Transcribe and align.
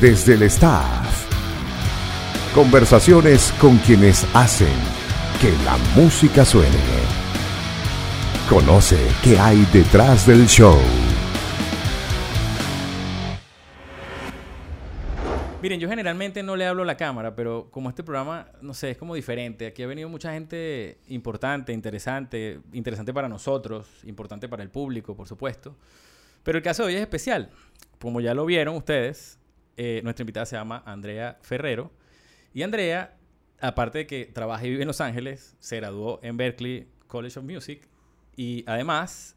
desde 0.00 0.34
el 0.34 0.42
staff. 0.44 1.28
Conversaciones 2.54 3.52
con 3.60 3.76
quienes 3.78 4.26
hacen 4.34 4.74
que 5.40 5.52
la 5.64 5.76
música 5.94 6.44
suene. 6.44 6.76
Conoce 8.48 8.98
qué 9.22 9.38
hay 9.38 9.64
detrás 9.72 10.26
del 10.26 10.46
show. 10.46 10.78
Miren, 15.62 15.78
yo 15.78 15.90
generalmente 15.90 16.42
no 16.42 16.56
le 16.56 16.66
hablo 16.66 16.82
a 16.82 16.86
la 16.86 16.96
cámara, 16.96 17.36
pero 17.36 17.68
como 17.70 17.90
este 17.90 18.02
programa, 18.02 18.48
no 18.62 18.72
sé, 18.72 18.92
es 18.92 18.96
como 18.96 19.14
diferente. 19.14 19.66
Aquí 19.66 19.82
ha 19.82 19.86
venido 19.86 20.08
mucha 20.08 20.32
gente 20.32 20.98
importante, 21.08 21.74
interesante, 21.74 22.60
interesante 22.72 23.12
para 23.12 23.28
nosotros, 23.28 23.86
importante 24.04 24.48
para 24.48 24.62
el 24.62 24.70
público, 24.70 25.14
por 25.14 25.28
supuesto. 25.28 25.76
Pero 26.42 26.56
el 26.56 26.64
caso 26.64 26.84
de 26.84 26.88
hoy 26.88 26.94
es 26.94 27.02
especial. 27.02 27.50
Como 27.98 28.22
ya 28.22 28.32
lo 28.32 28.46
vieron 28.46 28.74
ustedes, 28.74 29.39
eh, 29.82 30.02
nuestra 30.02 30.24
invitada 30.24 30.44
se 30.44 30.56
llama 30.56 30.82
Andrea 30.84 31.38
Ferrero. 31.40 31.90
Y 32.52 32.62
Andrea, 32.64 33.16
aparte 33.62 33.96
de 33.96 34.06
que 34.06 34.26
trabaja 34.26 34.66
y 34.66 34.68
vive 34.68 34.82
en 34.82 34.88
Los 34.88 35.00
Ángeles, 35.00 35.56
se 35.58 35.76
graduó 35.76 36.20
en 36.22 36.36
Berkeley 36.36 36.86
College 37.06 37.38
of 37.38 37.46
Music 37.46 37.88
y 38.36 38.62
además 38.66 39.36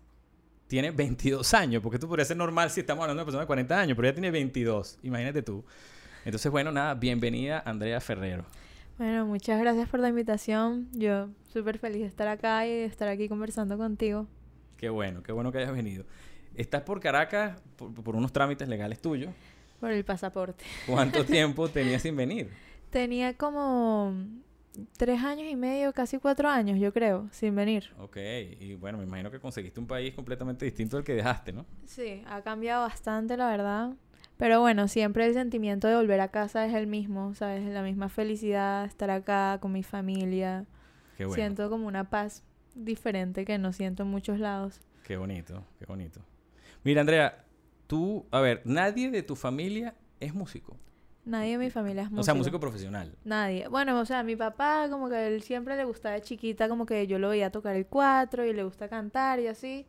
tiene 0.68 0.92
22 0.92 1.54
años, 1.54 1.82
porque 1.82 1.96
esto 1.96 2.10
podría 2.10 2.26
ser 2.26 2.36
normal 2.36 2.70
si 2.72 2.82
estamos 2.82 3.04
hablando 3.04 3.20
de 3.20 3.22
una 3.22 3.26
persona 3.26 3.44
de 3.44 3.48
40 3.48 3.80
años, 3.80 3.96
pero 3.96 4.06
ella 4.06 4.16
tiene 4.16 4.32
22, 4.32 5.00
imagínate 5.04 5.44
tú. 5.44 5.64
Entonces, 6.26 6.52
bueno, 6.52 6.74
nada, 6.74 6.94
bienvenida 6.96 7.64
Andrea 7.66 8.02
Ferrero. 8.02 8.44
Bueno, 8.98 9.26
muchas 9.26 9.62
gracias 9.62 9.88
por 9.88 10.02
la 10.02 10.10
invitación. 10.10 10.90
Yo 10.92 11.30
súper 11.54 11.80
feliz 11.80 12.02
de 12.02 12.08
estar 12.08 12.28
acá 12.28 12.68
y 12.68 12.72
de 12.72 12.84
estar 12.86 13.08
aquí 13.08 13.30
conversando 13.30 13.78
contigo. 13.78 14.28
Qué 14.76 14.90
bueno, 14.90 15.24
qué 15.24 15.32
bueno 15.32 15.54
que 15.54 15.60
hayas 15.60 15.74
venido. 15.74 16.04
Estás 16.54 16.82
por 16.82 17.00
Caracas 17.00 17.62
por, 17.78 18.16
unos 18.18 18.34
trámites 18.34 18.68
legales 18.68 19.02
tuyos. 19.02 19.34
Por 19.84 19.92
el 19.92 20.06
pasaporte. 20.06 20.64
¿Cuánto 20.88 21.26
tiempo 21.26 21.68
tenías 21.68 22.02
sin 22.02 22.16
venir? 22.16 22.50
Tenía 22.90 23.34
como 23.34 24.16
tres 24.96 25.22
años 25.22 25.52
y 25.52 25.58
medio, 25.58 25.92
casi 25.92 26.20
cuatro 26.20 26.48
años, 26.48 26.80
yo 26.80 26.94
creo, 26.94 27.28
sin 27.34 27.54
venir. 27.54 27.92
Ok, 28.00 28.16
y 28.62 28.76
bueno, 28.76 28.98
me 28.98 29.04
imagino 29.04 29.30
que 29.30 29.42
conseguiste 29.42 29.82
un 29.82 29.86
país 29.86 30.14
completamente 30.14 30.64
distinto 30.64 30.96
al 30.96 31.04
que 31.04 31.14
dejaste, 31.14 31.52
¿no? 31.52 31.66
Sí, 31.86 32.24
ha 32.28 32.42
cambiado 32.44 32.84
bastante, 32.84 33.36
la 33.36 33.50
verdad. 33.50 33.92
Pero 34.38 34.62
bueno, 34.62 34.88
siempre 34.88 35.26
el 35.26 35.34
sentimiento 35.34 35.90
de 35.90 35.98
volver 35.98 36.22
a 36.22 36.30
casa 36.30 36.66
es 36.66 36.74
el 36.74 36.88
mismo, 36.88 37.36
¿sabes? 37.36 37.66
La 37.66 37.84
misma 37.84 38.08
felicidad, 38.08 38.86
estar 38.86 39.12
acá 39.12 39.58
con 39.60 39.74
mi 39.74 39.84
familia. 39.84 40.66
Qué 41.18 41.26
bueno. 41.26 41.36
Siento 41.36 41.70
como 41.70 41.88
una 41.88 42.10
paz 42.10 42.42
diferente 42.74 43.44
que 43.44 43.58
no 43.58 43.74
siento 43.74 44.04
en 44.04 44.10
muchos 44.12 44.40
lados. 44.40 44.80
Qué 45.04 45.18
bonito, 45.18 45.66
qué 45.78 45.86
bonito. 45.86 46.22
Mira, 46.86 47.02
Andrea, 47.02 47.44
tú, 47.94 48.26
a 48.32 48.42
ver, 48.42 48.64
nadie 48.66 49.12
de 49.12 49.22
tu 49.22 49.36
familia 49.36 49.94
es 50.20 50.34
músico. 50.34 50.76
Nadie 51.26 51.52
de 51.52 51.58
mi 51.60 51.70
familia 51.70 52.02
es 52.02 52.08
músico. 52.10 52.22
O 52.22 52.24
sea, 52.24 52.34
músico 52.34 52.60
profesional. 52.60 53.16
Nadie. 53.24 53.68
Bueno, 53.68 54.00
o 54.00 54.06
sea, 54.06 54.24
mi 54.24 54.36
papá, 54.36 54.88
como 54.90 55.10
que 55.10 55.28
él 55.28 55.44
siempre 55.44 55.78
le 55.78 55.86
gustaba 55.86 56.16
de 56.16 56.22
chiquita, 56.22 56.68
como 56.68 56.88
que 56.88 57.06
yo 57.06 57.20
lo 57.20 57.30
veía 57.30 57.52
tocar 57.52 57.76
el 57.76 57.86
cuatro 57.86 58.44
y 58.46 58.52
le 58.52 58.64
gusta 58.64 58.90
cantar 58.90 59.40
y 59.40 59.46
así. 59.46 59.86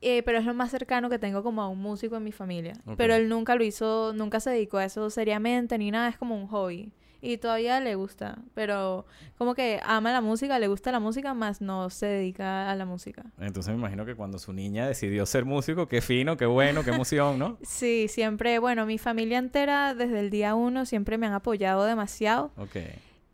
Eh, 0.00 0.22
pero 0.22 0.38
es 0.38 0.44
lo 0.44 0.54
más 0.54 0.70
cercano 0.70 1.10
que 1.10 1.18
tengo 1.18 1.42
como 1.42 1.60
a 1.60 1.68
un 1.68 1.80
músico 1.80 2.14
en 2.14 2.22
mi 2.22 2.30
familia. 2.30 2.74
Pero 2.96 3.16
él 3.16 3.28
nunca 3.28 3.56
lo 3.56 3.64
hizo, 3.64 4.12
nunca 4.14 4.38
se 4.38 4.50
dedicó 4.50 4.76
a 4.78 4.84
eso 4.84 5.10
seriamente 5.10 5.76
ni 5.78 5.90
nada, 5.90 6.08
es 6.08 6.16
como 6.16 6.36
un 6.36 6.46
hobby. 6.46 6.92
Y 7.24 7.38
todavía 7.38 7.78
le 7.78 7.94
gusta, 7.94 8.38
pero 8.52 9.06
como 9.38 9.54
que 9.54 9.80
ama 9.84 10.10
la 10.12 10.20
música, 10.20 10.58
le 10.58 10.66
gusta 10.66 10.90
la 10.90 10.98
música, 10.98 11.34
más 11.34 11.60
no 11.60 11.88
se 11.88 12.06
dedica 12.06 12.68
a 12.68 12.74
la 12.74 12.84
música. 12.84 13.24
Entonces 13.38 13.72
me 13.72 13.78
imagino 13.78 14.04
que 14.04 14.16
cuando 14.16 14.40
su 14.40 14.52
niña 14.52 14.88
decidió 14.88 15.24
ser 15.24 15.44
músico, 15.44 15.86
qué 15.86 16.00
fino, 16.00 16.36
qué 16.36 16.46
bueno, 16.46 16.82
qué 16.82 16.90
emoción, 16.90 17.38
¿no? 17.38 17.58
sí, 17.62 18.08
siempre, 18.08 18.58
bueno, 18.58 18.86
mi 18.86 18.98
familia 18.98 19.38
entera 19.38 19.94
desde 19.94 20.18
el 20.18 20.30
día 20.30 20.56
uno 20.56 20.84
siempre 20.84 21.16
me 21.16 21.28
han 21.28 21.32
apoyado 21.32 21.84
demasiado. 21.84 22.50
Ok. 22.56 22.76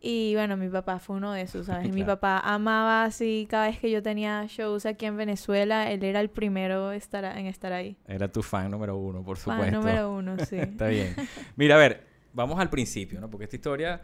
Y 0.01 0.33
bueno, 0.35 0.55
mi 0.55 0.69
papá 0.69 0.99
fue 0.99 1.17
uno 1.17 1.33
de 1.33 1.41
esos, 1.41 1.65
¿sabes? 1.65 1.91
Mi 1.93 2.03
papá 2.03 2.39
amaba 2.39 3.03
así, 3.03 3.47
cada 3.49 3.67
vez 3.67 3.79
que 3.79 3.91
yo 3.91 4.01
tenía 4.01 4.45
shows 4.47 4.85
aquí 4.85 5.05
en 5.05 5.17
Venezuela, 5.17 5.91
él 5.91 6.03
era 6.03 6.21
el 6.21 6.29
primero 6.29 6.91
estar, 6.91 7.25
en 7.37 7.47
estar 7.47 7.73
ahí. 7.73 7.97
Era 8.07 8.31
tu 8.31 8.41
fan 8.41 8.71
número 8.71 8.95
uno, 8.97 9.23
por 9.23 9.37
supuesto. 9.37 9.65
Fan 9.65 9.73
número 9.73 10.13
uno, 10.13 10.37
sí. 10.45 10.55
Está 10.59 10.87
bien. 10.87 11.15
Mira, 11.57 11.75
a 11.75 11.79
ver, 11.79 12.08
vamos 12.33 12.59
al 12.59 12.69
principio, 12.69 13.19
¿no? 13.19 13.29
Porque 13.29 13.45
esta 13.45 13.55
historia... 13.55 14.01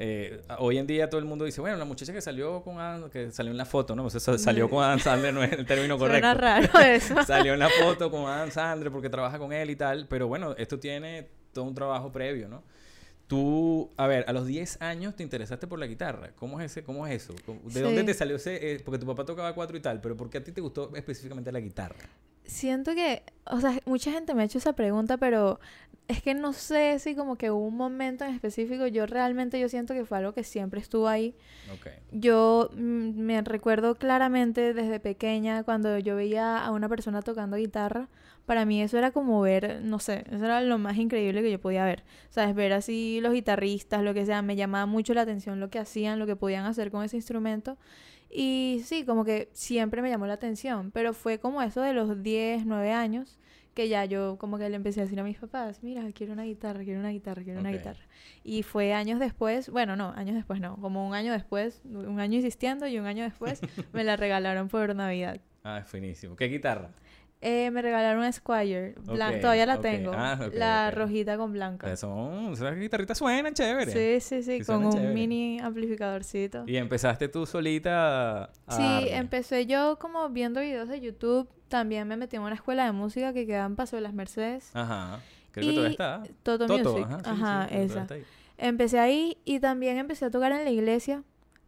Eh, 0.00 0.42
hoy 0.58 0.78
en 0.78 0.86
día 0.86 1.10
todo 1.10 1.18
el 1.18 1.24
mundo 1.24 1.44
dice, 1.44 1.60
bueno, 1.60 1.76
la 1.76 1.84
muchacha 1.84 2.12
que 2.12 2.20
salió 2.20 2.62
con 2.62 2.78
Adam, 2.78 3.10
que 3.10 3.32
salió 3.32 3.50
en 3.50 3.56
la 3.56 3.64
foto, 3.64 3.96
¿no? 3.96 4.04
O 4.04 4.10
sea, 4.10 4.38
salió 4.38 4.70
con 4.70 4.84
Adam 4.84 5.00
Sandler, 5.00 5.34
no 5.34 5.42
es 5.42 5.50
el 5.50 5.66
término 5.66 5.98
correcto. 5.98 6.24
Suena 6.24 6.34
raro 6.34 6.78
eso. 6.78 7.20
salió 7.26 7.54
en 7.54 7.58
la 7.58 7.68
foto 7.68 8.08
con 8.08 8.30
Adam 8.30 8.48
Sandler 8.50 8.92
porque 8.92 9.10
trabaja 9.10 9.38
con 9.38 9.52
él 9.52 9.70
y 9.70 9.76
tal, 9.76 10.06
pero 10.06 10.28
bueno, 10.28 10.54
esto 10.56 10.78
tiene 10.78 11.28
todo 11.52 11.64
un 11.64 11.74
trabajo 11.74 12.12
previo, 12.12 12.48
¿no? 12.48 12.62
Tú, 13.26 13.90
a 13.96 14.06
ver, 14.06 14.24
a 14.28 14.32
los 14.32 14.46
10 14.46 14.80
años 14.80 15.16
te 15.16 15.22
interesaste 15.22 15.66
por 15.66 15.78
la 15.78 15.86
guitarra. 15.86 16.30
¿Cómo 16.36 16.60
es, 16.60 16.70
ese, 16.70 16.82
cómo 16.82 17.06
es 17.06 17.22
eso? 17.24 17.34
¿De 17.64 17.82
dónde 17.82 18.04
te 18.04 18.14
salió 18.14 18.36
ese...? 18.36 18.72
Eh, 18.72 18.80
porque 18.82 18.98
tu 18.98 19.06
papá 19.06 19.24
tocaba 19.24 19.52
cuatro 19.52 19.76
y 19.76 19.80
tal, 19.80 20.00
pero 20.00 20.16
¿por 20.16 20.30
qué 20.30 20.38
a 20.38 20.44
ti 20.44 20.52
te 20.52 20.60
gustó 20.60 20.94
específicamente 20.94 21.52
la 21.52 21.60
guitarra? 21.60 22.08
Siento 22.48 22.94
que, 22.94 23.22
o 23.44 23.60
sea, 23.60 23.78
mucha 23.84 24.10
gente 24.10 24.34
me 24.34 24.42
ha 24.42 24.46
hecho 24.46 24.58
esa 24.58 24.72
pregunta, 24.72 25.18
pero 25.18 25.60
es 26.08 26.22
que 26.22 26.32
no 26.32 26.54
sé 26.54 26.98
si 26.98 27.14
como 27.14 27.36
que 27.36 27.50
hubo 27.50 27.66
un 27.66 27.76
momento 27.76 28.24
en 28.24 28.34
específico. 28.34 28.86
Yo 28.86 29.06
realmente 29.06 29.60
yo 29.60 29.68
siento 29.68 29.94
que 29.94 30.06
fue 30.06 30.18
algo 30.18 30.32
que 30.32 30.42
siempre 30.42 30.80
estuvo 30.80 31.08
ahí. 31.08 31.36
Yo 32.10 32.70
mm, 32.74 33.20
me 33.20 33.42
recuerdo 33.42 33.94
claramente 33.94 34.72
desde 34.72 34.98
pequeña 34.98 35.62
cuando 35.62 35.98
yo 35.98 36.16
veía 36.16 36.64
a 36.64 36.70
una 36.70 36.88
persona 36.88 37.22
tocando 37.22 37.58
guitarra 37.58 38.08
para 38.48 38.64
mí 38.64 38.80
eso 38.80 38.96
era 38.96 39.10
como 39.10 39.42
ver, 39.42 39.82
no 39.82 39.98
sé, 39.98 40.24
eso 40.30 40.42
era 40.46 40.62
lo 40.62 40.78
más 40.78 40.96
increíble 40.96 41.42
que 41.42 41.50
yo 41.50 41.60
podía 41.60 41.84
ver. 41.84 42.02
¿Sabes? 42.30 42.54
Ver 42.54 42.72
así 42.72 43.20
los 43.20 43.34
guitarristas, 43.34 44.02
lo 44.02 44.14
que 44.14 44.24
sea, 44.24 44.40
me 44.40 44.56
llamaba 44.56 44.86
mucho 44.86 45.12
la 45.12 45.20
atención 45.20 45.60
lo 45.60 45.68
que 45.68 45.78
hacían, 45.78 46.18
lo 46.18 46.26
que 46.26 46.34
podían 46.34 46.64
hacer 46.64 46.90
con 46.90 47.04
ese 47.04 47.16
instrumento. 47.16 47.76
Y 48.30 48.82
sí, 48.84 49.04
como 49.04 49.24
que 49.24 49.48
siempre 49.52 50.02
me 50.02 50.10
llamó 50.10 50.26
la 50.26 50.34
atención, 50.34 50.90
pero 50.90 51.14
fue 51.14 51.38
como 51.38 51.62
eso 51.62 51.80
de 51.80 51.92
los 51.92 52.22
10, 52.22 52.66
9 52.66 52.92
años 52.92 53.38
que 53.78 53.88
ya 53.88 54.04
yo 54.06 54.38
como 54.38 54.58
que 54.58 54.68
le 54.68 54.74
empecé 54.74 54.98
a 54.98 55.04
decir 55.04 55.20
a 55.20 55.22
mis 55.22 55.38
papás, 55.38 55.84
mira, 55.84 56.02
quiero 56.12 56.32
una 56.32 56.42
guitarra, 56.42 56.82
quiero 56.82 56.98
una 56.98 57.10
guitarra, 57.10 57.44
quiero 57.44 57.60
una 57.60 57.70
guitarra. 57.70 58.00
Y 58.42 58.64
fue 58.64 58.92
años 58.92 59.20
después, 59.20 59.70
bueno, 59.70 59.94
no, 59.94 60.10
años 60.16 60.34
después 60.34 60.60
no, 60.60 60.76
como 60.80 61.06
un 61.06 61.14
año 61.14 61.32
después, 61.32 61.80
un 61.84 62.18
año 62.18 62.34
insistiendo 62.34 62.88
y 62.88 62.98
un 62.98 63.06
año 63.06 63.22
después 63.22 63.60
me 63.92 64.02
la 64.02 64.16
regalaron 64.16 64.66
por 64.66 64.96
Navidad. 64.96 65.40
Ah, 65.62 65.78
es 65.78 65.88
finísimo. 65.88 66.34
¿Qué 66.34 66.46
guitarra? 66.46 66.90
Eh, 67.40 67.70
me 67.70 67.82
regalaron 67.82 68.24
un 68.24 68.32
Squire. 68.32 68.94
todavía 69.40 69.66
la 69.66 69.80
tengo. 69.80 70.12
Ah, 70.14 70.48
la 70.52 70.90
rojita 70.90 71.36
con 71.36 71.52
blanca. 71.52 71.96
Son, 71.96 72.52
esas 72.52 72.76
guitarritas 72.76 73.18
suenan 73.18 73.54
chévere. 73.54 73.92
Sí, 73.92 74.20
sí, 74.20 74.42
sí. 74.42 74.64
con 74.64 74.84
un 74.84 75.14
mini 75.14 75.60
amplificadorcito. 75.60 76.64
¿Y 76.66 76.76
empezaste 76.76 77.28
tú 77.28 77.46
solita 77.46 78.44
a 78.44 78.50
Sí, 78.70 79.08
empecé 79.10 79.66
yo 79.66 79.98
como 80.00 80.28
viendo 80.30 80.60
videos 80.60 80.88
de 80.88 81.00
YouTube. 81.00 81.48
También 81.68 82.08
me 82.08 82.16
metí 82.16 82.36
en 82.36 82.42
una 82.42 82.54
escuela 82.54 82.84
de 82.86 82.92
música 82.92 83.32
que 83.32 83.46
queda 83.46 83.66
en 83.66 83.76
Paso 83.76 83.96
de 83.96 84.02
las 84.02 84.14
Mercedes. 84.14 84.70
Ajá. 84.74 85.20
Creo 85.52 85.66
que 85.66 85.72
todavía 85.74 85.90
está. 85.90 86.22
Toto, 86.42 86.66
Music. 86.66 87.06
Ajá, 87.24 87.68
esa. 87.70 88.06
Empecé 88.56 88.98
ahí 88.98 89.38
y 89.44 89.60
también 89.60 89.98
empecé 89.98 90.24
a 90.24 90.30
tocar 90.30 90.50
en 90.50 90.64
la 90.64 90.70
iglesia. 90.70 91.22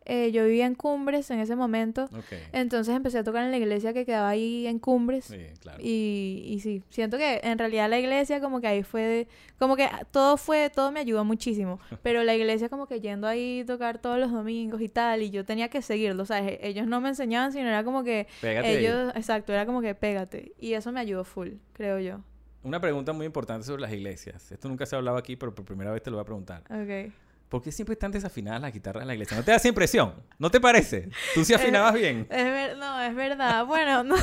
Eh, 0.06 0.32
yo 0.32 0.44
vivía 0.44 0.66
en 0.66 0.74
Cumbres 0.74 1.30
en 1.30 1.40
ese 1.40 1.56
momento. 1.56 2.08
Entonces 2.52 2.94
empecé 2.94 3.18
a 3.18 3.24
tocar 3.24 3.44
en 3.44 3.50
la 3.50 3.58
iglesia 3.58 3.92
que 3.92 4.04
quedaba 4.04 4.28
ahí 4.28 4.66
en 4.66 4.78
Cumbres. 4.78 5.26
Sí, 5.26 5.46
claro. 5.60 5.78
Y, 5.82 6.42
y 6.46 6.60
sí, 6.60 6.82
siento 6.90 7.18
que 7.18 7.40
en 7.42 7.58
realidad 7.58 7.88
la 7.88 7.98
iglesia 7.98 8.40
como 8.40 8.60
que 8.60 8.66
ahí 8.66 8.82
fue, 8.82 9.28
como 9.58 9.76
que 9.76 9.88
todo 10.10 10.36
fue, 10.36 10.70
todo 10.70 10.90
me 10.90 11.00
ayudó 11.00 11.24
muchísimo. 11.24 11.78
Pero 12.02 12.24
la 12.24 12.34
iglesia 12.34 12.68
como 12.68 12.86
que 12.86 13.00
yendo 13.00 13.26
ahí 13.26 13.60
a 13.60 13.66
tocar 13.66 13.98
todos 13.98 14.18
los 14.18 14.32
domingos 14.32 14.80
y 14.80 14.88
tal, 14.88 15.22
y 15.22 15.30
yo 15.30 15.44
tenía 15.44 15.68
que 15.68 15.82
seguirlo, 15.82 16.24
sea, 16.24 16.46
e, 16.46 16.58
Ellos 16.62 16.86
no 16.86 17.00
me 17.00 17.10
enseñaban, 17.10 17.52
sino 17.52 17.68
era 17.68 17.84
como 17.84 18.02
que 18.02 18.26
ellos, 18.42 19.12
exacto, 19.14 19.52
era 19.52 19.66
como 19.66 19.80
que 19.80 19.94
pégate. 19.94 20.52
Y 20.58 20.72
eso 20.72 20.92
me 20.92 21.00
ayudó 21.00 21.24
full, 21.24 21.50
creo 21.72 21.98
yo. 21.98 22.20
Una 22.62 22.80
pregunta 22.80 23.12
muy 23.12 23.26
importante 23.26 23.66
sobre 23.66 23.80
las 23.80 23.92
iglesias. 23.92 24.52
Esto 24.52 24.68
nunca 24.68 24.84
se 24.84 24.94
ha 24.94 24.98
hablado 24.98 25.16
aquí, 25.16 25.36
pero 25.36 25.54
por 25.54 25.64
primera 25.64 25.92
vez 25.92 26.02
te 26.02 26.10
lo 26.10 26.16
voy 26.16 26.22
a 26.22 26.26
preguntar. 26.26 26.62
Ok. 26.64 27.12
¿Por 27.50 27.60
qué 27.60 27.72
siempre 27.72 27.94
están 27.94 28.12
desafinadas 28.12 28.62
las 28.62 28.72
guitarras 28.72 29.02
en 29.02 29.08
la 29.08 29.14
iglesia? 29.14 29.36
¿No 29.36 29.42
te 29.42 29.50
da 29.50 29.56
esa 29.56 29.66
impresión? 29.66 30.14
¿No 30.38 30.52
te 30.52 30.60
parece? 30.60 31.08
¿Tú 31.34 31.44
sí 31.44 31.52
afinabas 31.52 31.92
bien? 31.94 32.28
Es 32.30 32.76
no, 32.76 33.02
es 33.02 33.12
verdad. 33.12 33.66
Bueno, 33.66 34.04
no, 34.04 34.14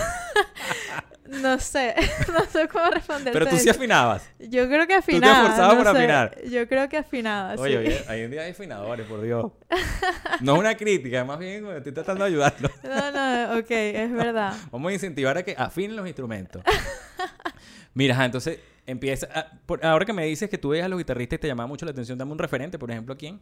no 1.26 1.60
sé. 1.60 1.94
No 2.32 2.46
sé 2.46 2.70
cómo 2.70 2.90
responder. 2.90 3.34
Pero 3.34 3.48
tú 3.48 3.58
sí 3.58 3.68
afinabas. 3.68 4.30
Yo 4.40 4.70
creo 4.70 4.88
que 4.88 4.94
afinaba. 4.94 5.34
¿Tú 5.34 5.40
te 5.40 5.44
esforzabas 5.44 5.76
por 5.76 5.88
afinar? 5.90 6.42
Yo 6.50 6.68
creo 6.70 6.88
que 6.88 6.98
afinaba, 6.98 7.56
Oye, 7.56 7.78
oye, 7.78 8.02
hay 8.08 8.22
en 8.22 8.32
día 8.32 8.44
hay 8.44 8.52
afinadores, 8.52 9.06
por 9.08 9.22
Dios. 9.22 9.52
No 10.40 10.54
es 10.54 10.60
una 10.60 10.78
crítica, 10.78 11.26
más 11.26 11.38
bien 11.38 11.68
estoy 11.68 11.92
tratando 11.92 12.24
de 12.24 12.30
ayudarlo. 12.30 12.70
No, 12.84 13.12
no, 13.12 13.60
ok, 13.60 13.72
es 13.72 14.14
verdad. 14.14 14.54
Vamos 14.72 14.90
a 14.90 14.94
incentivar 14.94 15.38
a 15.38 15.44
que 15.44 15.54
afinen 15.58 15.98
los 15.98 16.08
instrumentos. 16.08 16.64
Mira, 17.94 18.24
entonces 18.24 18.60
empieza. 18.88 19.28
ahora 19.84 20.06
que 20.06 20.14
me 20.14 20.26
dices 20.26 20.50
que 20.50 20.58
tú 20.58 20.70
veías 20.70 20.86
a 20.86 20.90
los 20.90 20.98
guitarristas 20.98 21.38
y 21.38 21.42
te 21.42 21.48
llamaba 21.48 21.68
mucho 21.68 21.86
la 21.86 21.92
atención, 21.92 22.18
dame 22.18 22.32
un 22.32 22.40
referente, 22.40 22.80
por 22.80 22.90
ejemplo, 22.90 23.16
¿quién? 23.16 23.40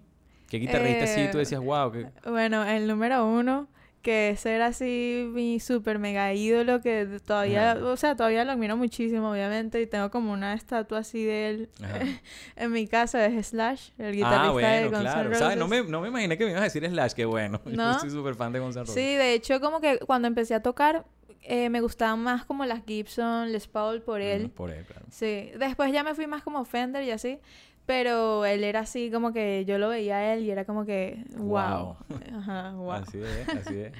¿Qué 0.49 0.57
guitarrista 0.57 1.07
sí 1.07 1.27
tú 1.31 1.37
decías, 1.37 1.61
wow? 1.61 1.91
Bueno, 2.25 2.65
el 2.65 2.87
número 2.87 3.25
uno, 3.25 3.67
que 4.01 4.29
ese 4.29 4.53
era 4.53 4.67
así 4.67 5.27
mi 5.33 5.59
super 5.59 5.97
mega 5.97 6.31
ídolo 6.33 6.81
que 6.81 7.19
todavía, 7.25 7.75
o 7.81 7.97
sea, 7.97 8.15
todavía 8.15 8.45
lo 8.45 8.51
admiro 8.51 8.77
muchísimo, 8.77 9.31
obviamente, 9.31 9.81
y 9.81 9.87
tengo 9.87 10.11
como 10.11 10.31
una 10.31 10.53
estatua 10.53 10.99
así 10.99 11.23
de 11.23 11.49
él 11.49 11.69
en 12.55 12.71
mi 12.71 12.87
casa, 12.87 13.25
es 13.25 13.47
Slash, 13.47 13.89
el 13.97 14.15
guitarrista 14.15 14.49
ah, 14.49 14.51
bueno, 14.51 14.69
de 14.69 14.87
Guns 14.89 15.37
claro. 15.37 15.55
No 15.55 15.67
me, 15.67 15.83
no 15.83 16.01
me 16.01 16.09
imaginé 16.09 16.37
que 16.37 16.45
me 16.45 16.51
ibas 16.51 16.61
a 16.61 16.65
decir 16.65 16.87
Slash, 16.87 17.13
qué 17.13 17.25
bueno. 17.25 17.59
¿No? 17.65 17.93
Yo 17.93 17.99
soy 17.99 18.11
súper 18.11 18.35
fan 18.35 18.51
de 18.51 18.59
Guns 18.59 18.77
Sí, 18.87 19.15
de 19.15 19.33
hecho, 19.33 19.59
como 19.59 19.81
que 19.81 19.97
cuando 19.97 20.27
empecé 20.27 20.53
a 20.53 20.61
tocar, 20.61 21.05
eh, 21.41 21.69
me 21.69 21.81
gustaban 21.81 22.21
más 22.21 22.45
como 22.45 22.65
las 22.65 22.83
Gibson, 22.85 23.51
Les 23.51 23.67
Paul 23.67 24.01
por 24.01 24.21
él. 24.21 24.49
por 24.49 24.71
él, 24.71 24.85
claro. 24.85 25.05
Sí, 25.11 25.51
después 25.57 25.91
ya 25.91 26.03
me 26.03 26.15
fui 26.15 26.27
más 26.27 26.43
como 26.43 26.65
Fender 26.65 27.03
y 27.03 27.11
así. 27.11 27.39
Pero 27.85 28.45
él 28.45 28.63
era 28.63 28.79
así 28.79 29.11
como 29.11 29.31
que 29.31 29.63
yo 29.65 29.77
lo 29.77 29.89
veía 29.89 30.17
a 30.17 30.33
él 30.33 30.43
y 30.43 30.49
era 30.49 30.65
como 30.65 30.85
que 30.85 31.23
wow. 31.37 31.95
Ajá, 32.35 32.73
wow. 32.73 32.91
Así 32.93 33.19
es, 33.19 33.49
así 33.49 33.77
es. 33.77 33.93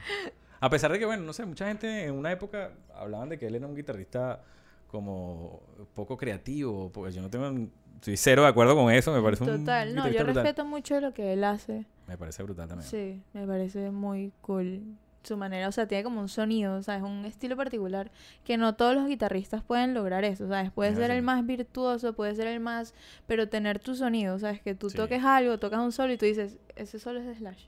A 0.59 0.69
pesar 0.69 0.91
de 0.91 0.97
que, 0.97 1.05
bueno, 1.05 1.23
no 1.23 1.33
sé, 1.33 1.45
mucha 1.45 1.67
gente 1.67 2.05
en 2.05 2.15
una 2.15 2.31
época 2.31 2.71
hablaban 2.95 3.29
de 3.29 3.38
que 3.38 3.45
él 3.45 3.55
era 3.55 3.67
un 3.67 3.75
guitarrista 3.75 4.41
como 4.88 5.61
poco 5.93 6.17
creativo, 6.17 6.89
porque 6.91 7.13
yo 7.13 7.21
no 7.21 7.29
tengo, 7.29 7.69
estoy 7.95 8.17
cero 8.17 8.41
de 8.43 8.47
acuerdo 8.47 8.75
con 8.75 8.91
eso, 8.91 9.13
me 9.13 9.21
parece 9.21 9.43
un 9.43 9.59
Total, 9.59 9.93
no, 9.93 10.09
yo 10.09 10.23
respeto 10.23 10.65
mucho 10.65 10.99
lo 10.99 11.13
que 11.13 11.33
él 11.33 11.43
hace. 11.43 11.85
Me 12.07 12.17
parece 12.17 12.41
brutal 12.41 12.67
también. 12.67 12.89
Sí, 12.89 13.21
me 13.33 13.45
parece 13.45 13.91
muy 13.91 14.31
cool 14.41 14.81
su 15.25 15.38
manera, 15.38 15.68
o 15.68 15.72
sea, 15.72 15.88
tiene 15.88 16.04
como 16.04 16.22
un 16.22 16.30
sonido, 16.30 16.75
o 16.75 16.83
sea, 16.83 16.98
es 16.98 17.04
un 17.04 17.25
estilo 17.25 17.57
particular 17.57 18.12
que 18.44 18.57
no 18.57 18.75
todos 18.75 18.95
los 18.95 19.07
guitarristas 19.07 19.63
pueden 19.63 19.94
lograr 19.94 20.24
eso, 20.24 20.48
¿sabes? 20.48 20.72
Puede 20.72 20.95
ser 20.95 21.12
el 21.12 21.22
más 21.22 21.45
virtuoso, 21.45 22.13
puede 22.13 22.36
ser 22.36 22.48
el 22.48 22.60
más, 22.60 22.94
pero 23.27 23.50
tener 23.50 23.80
tu 23.80 23.95
sonido, 23.95 24.38
¿sabes? 24.39 24.62
Que 24.62 24.75
tú 24.75 24.89
toques 24.89 25.24
algo, 25.24 25.57
tocas 25.60 25.80
un 25.80 25.92
solo 25.92 26.13
y 26.13 26.18
tú 26.18 26.25
dices, 26.25 26.57
ese 26.75 27.00
solo 27.00 27.19
es 27.19 27.25
de 27.25 27.36
Slash. 27.36 27.66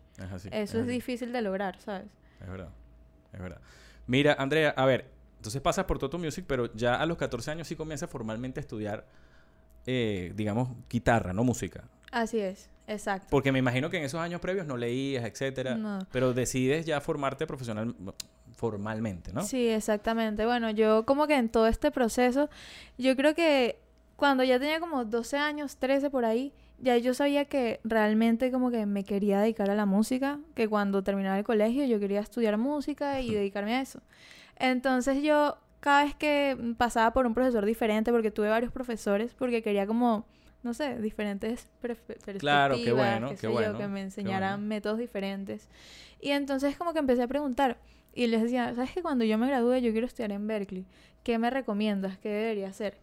eso 0.52 0.80
es, 0.80 0.88
difícil 0.88 1.34
de 1.34 1.42
lograr, 1.42 1.80
¿sabes? 1.80 2.08
Es 2.40 2.50
verdad, 2.50 2.70
es 3.34 3.40
verdad. 3.40 3.62
Mira, 4.06 4.36
Andrea, 4.40 4.74
a 4.78 4.86
ver, 4.86 5.10
entonces 5.38 5.62
pasas 5.62 5.86
por 5.86 6.00
Toto 6.00 6.18
Music, 6.18 6.46
pero 6.48 6.74
ya 6.74 6.96
a 6.96 7.06
los 7.06 7.18
14 7.18 7.52
años 7.52 7.68
sí 7.68 7.76
comienzas 7.76 8.10
formalmente 8.10 8.60
a 8.60 8.62
estudiar, 8.62 9.06
eh, 9.86 10.34
digamos, 10.36 10.70
guitarra, 10.90 11.34
no 11.34 11.44
música. 11.44 11.84
Así 12.12 12.40
es. 12.40 12.70
Exacto. 12.88 13.28
Porque 13.30 13.52
me 13.52 13.60
imagino 13.60 13.90
que 13.90 13.98
en 13.98 14.04
esos 14.04 14.20
años 14.20 14.40
previos 14.40 14.66
no 14.66 14.78
leías, 14.78 15.26
etcétera. 15.26 16.06
Pero 16.12 16.34
decides 16.34 16.86
ya 16.86 17.02
formarte 17.02 17.46
profesional 17.46 17.94
formalmente, 18.56 19.32
¿no? 19.34 19.44
Sí, 19.44 19.68
exactamente. 19.68 20.46
Bueno, 20.46 20.72
yo 20.72 21.06
como 21.06 21.28
que 21.28 21.36
en 21.36 21.50
todo 21.50 21.68
este 21.68 21.92
proceso, 21.92 22.50
yo 22.98 23.16
creo 23.16 23.36
que 23.36 23.80
cuando 24.16 24.44
ya 24.44 24.60
tenía 24.60 24.80
como 24.80 25.06
12 25.06 25.38
años, 25.38 25.78
13 25.78 26.10
por 26.10 26.26
ahí, 26.26 26.54
ya 26.80 26.98
yo 26.98 27.14
sabía 27.14 27.46
que 27.46 27.80
realmente 27.84 28.52
como 28.52 28.72
que 28.72 28.86
me 28.86 29.04
quería 29.04 29.42
dedicar 29.42 29.70
a 29.70 29.76
la 29.76 29.86
música, 29.86 30.40
que 30.56 30.68
cuando 30.68 31.04
terminaba 31.04 31.38
el 31.38 31.44
colegio 31.44 31.86
yo 31.86 32.00
quería 32.00 32.20
estudiar 32.20 32.58
música 32.58 33.20
y 33.22 33.34
dedicarme 33.34 33.76
a 33.76 33.82
eso. 33.82 34.02
Entonces 34.56 35.22
yo 35.22 35.58
cada 35.80 36.04
vez 36.04 36.16
que 36.16 36.58
pasaba 36.78 37.14
por 37.14 37.26
un 37.28 37.34
profesor 37.34 37.66
diferente, 37.66 38.12
porque 38.12 38.32
tuve 38.32 38.50
varios 38.50 38.72
profesores, 38.72 39.34
porque 39.36 39.62
quería 39.62 39.86
como 39.86 40.26
no 40.64 40.74
sé, 40.74 41.00
diferentes 41.00 41.68
perspectivas. 41.82 42.40
Claro, 42.40 42.76
qué 42.76 42.92
bueno, 42.92 43.34
qué 43.40 43.48
bueno. 43.48 43.78
que 43.78 43.88
me 43.88 44.02
enseñaran 44.02 44.68
métodos 44.68 44.98
diferentes. 44.98 45.68
Y 46.20 46.32
entonces 46.32 46.78
como 46.78 46.94
que 46.94 47.00
empecé 47.00 47.24
a 47.24 47.28
preguntar 47.28 47.78
y 48.14 48.28
les 48.28 48.42
decía, 48.42 48.74
¿sabes 48.74 48.92
que 48.92 49.02
cuando 49.02 49.24
yo 49.26 49.38
me 49.38 49.48
gradúe 49.48 49.78
yo 49.78 49.92
quiero 49.92 50.08
estudiar 50.08 50.32
en 50.32 50.48
Berkeley? 50.48 50.86
¿Qué 51.24 51.38
me 51.38 51.50
recomiendas? 51.50 52.18
¿Qué 52.18 52.30
debería 52.30 52.70
hacer? 52.70 52.98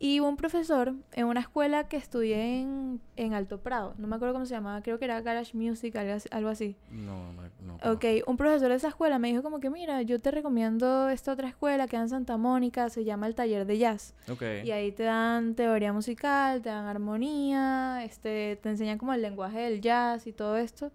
Y 0.00 0.20
un 0.20 0.36
profesor 0.36 0.94
en 1.12 1.26
una 1.26 1.40
escuela 1.40 1.88
que 1.88 1.96
estudié 1.96 2.60
en, 2.60 3.00
en, 3.16 3.34
Alto 3.34 3.58
Prado, 3.58 3.94
no 3.98 4.06
me 4.06 4.14
acuerdo 4.14 4.32
cómo 4.34 4.46
se 4.46 4.54
llamaba, 4.54 4.80
creo 4.80 5.00
que 5.00 5.06
era 5.06 5.20
Garage 5.20 5.56
Music, 5.56 5.96
algo 6.30 6.48
así. 6.48 6.76
No, 6.90 7.32
no, 7.32 7.42
no. 7.60 7.92
Ok, 7.92 8.04
un 8.28 8.36
profesor 8.36 8.68
de 8.68 8.76
esa 8.76 8.88
escuela 8.88 9.18
me 9.18 9.28
dijo 9.28 9.42
como 9.42 9.58
que, 9.58 9.70
mira, 9.70 10.02
yo 10.02 10.20
te 10.20 10.30
recomiendo 10.30 11.08
esta 11.08 11.32
otra 11.32 11.48
escuela 11.48 11.88
que 11.88 11.96
en 11.96 12.08
Santa 12.08 12.36
Mónica, 12.36 12.90
se 12.90 13.04
llama 13.04 13.26
el 13.26 13.34
Taller 13.34 13.66
de 13.66 13.78
Jazz. 13.78 14.14
Ok. 14.30 14.42
Y 14.64 14.70
ahí 14.70 14.92
te 14.92 15.02
dan 15.02 15.56
teoría 15.56 15.92
musical, 15.92 16.62
te 16.62 16.68
dan 16.68 16.86
armonía, 16.86 18.04
este, 18.04 18.56
te 18.62 18.68
enseñan 18.68 18.98
como 18.98 19.14
el 19.14 19.22
lenguaje 19.22 19.58
del 19.58 19.80
jazz 19.80 20.28
y 20.28 20.32
todo 20.32 20.56
esto. 20.58 20.92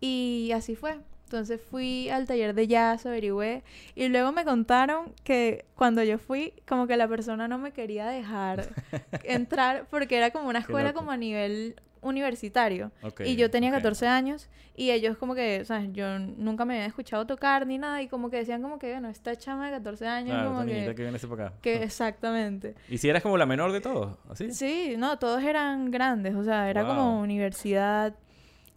Y 0.00 0.52
así 0.54 0.74
fue. 0.74 0.98
Entonces 1.28 1.60
fui 1.60 2.08
al 2.08 2.26
taller 2.26 2.54
de 2.54 2.66
jazz, 2.66 3.04
averigüé 3.04 3.62
y 3.94 4.08
luego 4.08 4.32
me 4.32 4.46
contaron 4.46 5.12
que 5.24 5.66
cuando 5.74 6.02
yo 6.02 6.18
fui, 6.18 6.54
como 6.66 6.86
que 6.86 6.96
la 6.96 7.06
persona 7.06 7.48
no 7.48 7.58
me 7.58 7.72
quería 7.72 8.06
dejar 8.06 8.70
entrar 9.24 9.86
porque 9.90 10.16
era 10.16 10.30
como 10.30 10.48
una 10.48 10.60
escuela 10.60 10.94
como 10.94 11.10
a 11.10 11.18
nivel 11.18 11.76
universitario. 12.00 12.92
y 13.24 13.36
yo 13.36 13.50
tenía 13.50 13.70
14 13.70 14.06
años 14.06 14.48
y 14.74 14.90
ellos 14.90 15.18
como 15.18 15.34
que, 15.34 15.60
o 15.60 15.64
sea, 15.66 15.84
yo 15.84 16.18
nunca 16.18 16.64
me 16.64 16.76
había 16.76 16.86
escuchado 16.86 17.26
tocar 17.26 17.66
ni 17.66 17.76
nada 17.76 18.00
y 18.00 18.08
como 18.08 18.30
que 18.30 18.38
decían 18.38 18.62
como 18.62 18.78
que, 18.78 18.92
bueno, 18.92 19.08
esta 19.10 19.36
chama 19.36 19.66
de 19.66 19.72
14 19.72 20.06
años 20.06 20.46
como 20.46 20.64
que... 20.64 20.94
que 20.94 21.02
viene 21.02 21.18
acá. 21.18 21.52
Que 21.60 21.82
exactamente. 21.82 22.74
¿Y 22.88 22.96
si 22.96 23.08
eras 23.08 23.22
como 23.22 23.36
la 23.36 23.44
menor 23.44 23.72
de 23.72 23.80
todos? 23.82 24.16
¿Así? 24.30 24.52
Sí, 24.52 24.94
no, 24.96 25.18
todos 25.18 25.42
eran 25.42 25.90
grandes, 25.90 26.34
o 26.36 26.44
sea, 26.44 26.70
era 26.70 26.86
como 26.86 27.20
universidad 27.20 28.14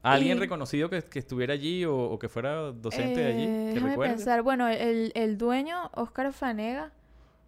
¿Alguien 0.03 0.39
reconocido 0.39 0.89
que, 0.89 1.03
estuviera 1.13 1.53
allí 1.53 1.85
o, 1.85 2.17
que 2.19 2.27
fuera 2.29 2.71
docente 2.71 3.19
de 3.19 3.27
allí? 3.27 3.43
Eh, 3.43 3.71
déjame 3.75 3.97
pensar. 3.97 4.41
Bueno, 4.41 4.67
el, 4.67 5.11
el 5.15 5.37
dueño, 5.37 5.89
Oscar 5.93 6.31
Fanega, 6.33 6.91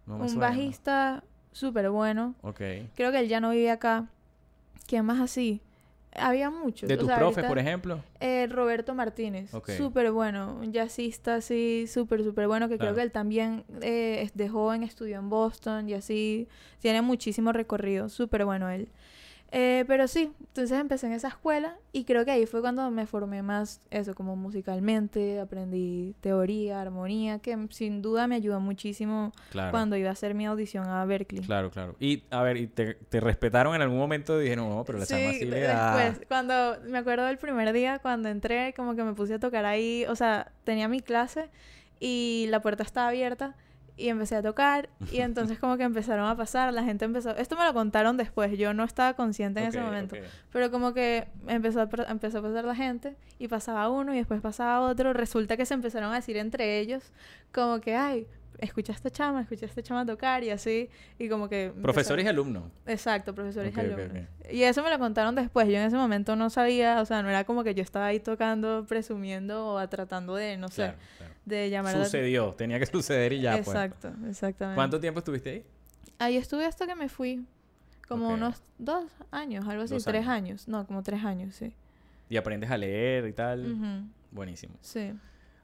un 0.06 0.38
bajista 0.38 1.24
súper 1.52 1.90
bueno. 1.90 2.34
Ok. 2.42 2.60
Creo 2.94 3.10
que 3.10 3.20
él 3.20 3.28
ya 3.28 3.40
no 3.40 3.50
vive 3.50 3.70
acá. 3.70 4.06
¿Quién 4.86 5.04
más 5.04 5.20
así? 5.20 5.62
Había 6.16 6.50
muchos. 6.50 6.88
¿De 6.88 6.96
tus 6.96 7.10
profes, 7.10 7.44
por 7.44 7.58
ejemplo? 7.58 8.00
Eh, 8.20 8.46
Roberto 8.48 8.94
Martínez. 8.94 9.50
Súper 9.76 10.12
bueno. 10.12 10.56
Un 10.60 10.72
jazzista 10.72 11.36
así, 11.36 11.86
súper, 11.88 12.22
súper 12.22 12.46
bueno. 12.46 12.68
Que 12.68 12.78
creo 12.78 12.94
que 12.94 13.02
él 13.02 13.10
también 13.10 13.64
eh, 13.80 14.30
de 14.34 14.48
joven 14.48 14.84
estudió 14.84 15.18
en 15.18 15.28
Boston 15.28 15.88
y 15.88 15.94
así. 15.94 16.48
Tiene 16.80 17.02
muchísimo 17.02 17.52
recorrido. 17.52 18.08
Súper 18.08 18.44
bueno 18.44 18.68
él. 18.70 18.88
Eh, 19.56 19.84
pero 19.86 20.08
sí, 20.08 20.32
entonces 20.40 20.80
empecé 20.80 21.06
en 21.06 21.12
esa 21.12 21.28
escuela 21.28 21.76
y 21.92 22.02
creo 22.02 22.24
que 22.24 22.32
ahí 22.32 22.44
fue 22.44 22.60
cuando 22.60 22.90
me 22.90 23.06
formé 23.06 23.40
más 23.40 23.80
eso, 23.92 24.12
como 24.12 24.34
musicalmente, 24.34 25.38
aprendí 25.38 26.16
teoría, 26.20 26.80
armonía, 26.80 27.38
que 27.38 27.56
sin 27.70 28.02
duda 28.02 28.26
me 28.26 28.34
ayudó 28.34 28.58
muchísimo 28.58 29.32
cuando 29.70 29.96
iba 29.96 30.08
a 30.08 30.12
hacer 30.12 30.34
mi 30.34 30.44
audición 30.44 30.88
a 30.88 31.04
Berkeley. 31.04 31.44
Claro, 31.44 31.70
claro. 31.70 31.94
Y 32.00 32.24
a 32.30 32.42
ver, 32.42 32.56
¿y 32.56 32.66
te, 32.66 32.96
respetaron 33.20 33.76
en 33.76 33.82
algún 33.82 33.98
momento? 33.98 34.36
Dijeron, 34.40 34.68
no, 34.68 34.84
pero 34.84 34.98
la 34.98 35.06
sí, 35.06 35.14
así 35.14 35.44
le 35.44 35.60
después, 35.60 36.26
cuando, 36.26 36.76
me 36.88 36.98
acuerdo 36.98 37.24
del 37.26 37.38
primer 37.38 37.72
día, 37.72 38.00
cuando 38.00 38.30
entré, 38.30 38.74
como 38.74 38.96
que 38.96 39.04
me 39.04 39.12
puse 39.12 39.34
a 39.34 39.38
tocar 39.38 39.66
ahí, 39.66 40.04
o 40.08 40.16
sea, 40.16 40.50
tenía 40.64 40.88
mi 40.88 40.98
clase 40.98 41.48
y 42.00 42.46
la 42.48 42.60
puerta 42.60 42.82
estaba 42.82 43.06
abierta 43.06 43.54
y 43.96 44.08
empecé 44.08 44.36
a 44.36 44.42
tocar 44.42 44.88
y 45.12 45.18
entonces 45.20 45.58
como 45.58 45.76
que 45.76 45.84
empezaron 45.84 46.26
a 46.26 46.36
pasar, 46.36 46.72
la 46.72 46.84
gente 46.84 47.04
empezó, 47.04 47.30
esto 47.36 47.56
me 47.56 47.64
lo 47.64 47.72
contaron 47.72 48.16
después, 48.16 48.56
yo 48.58 48.74
no 48.74 48.84
estaba 48.84 49.14
consciente 49.14 49.60
en 49.60 49.68
ese 49.68 49.80
momento, 49.80 50.16
pero 50.52 50.70
como 50.70 50.92
que 50.94 51.28
empezó 51.46 51.82
a, 51.82 51.88
empezó 52.08 52.38
a 52.38 52.42
pasar 52.42 52.64
la 52.64 52.74
gente 52.74 53.16
y 53.38 53.48
pasaba 53.48 53.88
uno 53.88 54.14
y 54.14 54.18
después 54.18 54.40
pasaba 54.40 54.80
otro, 54.80 55.12
resulta 55.12 55.56
que 55.56 55.66
se 55.66 55.74
empezaron 55.74 56.12
a 56.12 56.16
decir 56.16 56.36
entre 56.36 56.78
ellos 56.78 57.12
como 57.52 57.80
que, 57.80 57.94
ay, 57.94 58.26
escucha 58.58 58.92
a 58.92 58.96
esta 58.96 59.10
chama, 59.10 59.42
escucha 59.42 59.66
a 59.66 59.68
esta 59.68 59.82
chama 59.82 60.06
tocar 60.06 60.42
y 60.44 60.50
así, 60.50 60.88
y 61.18 61.28
como 61.28 61.48
que... 61.48 61.72
Profesores 61.82 62.24
y 62.24 62.28
alumnos. 62.28 62.64
Exacto, 62.86 63.34
profesores 63.34 63.76
y 63.76 63.80
alumnos. 63.80 64.28
Y 64.50 64.62
eso 64.62 64.82
me 64.82 64.90
lo 64.90 64.98
contaron 64.98 65.34
después, 65.34 65.68
yo 65.68 65.76
en 65.76 65.82
ese 65.82 65.96
momento 65.96 66.36
no 66.36 66.50
sabía, 66.50 67.00
o 67.00 67.06
sea, 67.06 67.22
no 67.22 67.28
era 67.28 67.44
como 67.44 67.64
que 67.64 67.74
yo 67.74 67.82
estaba 67.82 68.06
ahí 68.06 68.20
tocando, 68.20 68.84
presumiendo 68.86 69.66
o 69.66 69.88
tratando 69.88 70.34
de, 70.34 70.56
no 70.56 70.68
sé, 70.68 70.94
de 71.44 71.70
llamar... 71.70 71.94
Sucedió, 72.04 72.52
tenía 72.52 72.78
que 72.78 72.86
suceder 72.86 73.32
y 73.32 73.40
ya. 73.40 73.52
Pues. 73.52 73.68
Exacto, 73.68 74.12
exactamente. 74.28 74.76
¿Cuánto 74.76 75.00
tiempo 75.00 75.18
estuviste 75.18 75.50
ahí? 75.50 75.64
Ahí 76.18 76.36
estuve 76.36 76.64
hasta 76.64 76.86
que 76.86 76.94
me 76.94 77.08
fui, 77.08 77.44
como 78.08 78.28
unos 78.28 78.62
dos 78.78 79.10
años, 79.30 79.66
algo 79.66 79.82
así, 79.82 79.96
tres 80.04 80.26
años. 80.26 80.68
no, 80.68 80.86
como 80.86 81.02
tres 81.02 81.24
años, 81.24 81.54
sí. 81.54 81.74
Y 82.28 82.36
aprendes 82.36 82.70
a 82.70 82.78
leer 82.78 83.26
y 83.26 83.32
tal. 83.32 84.06
Buenísimo. 84.30 84.74
Sí. 84.80 85.12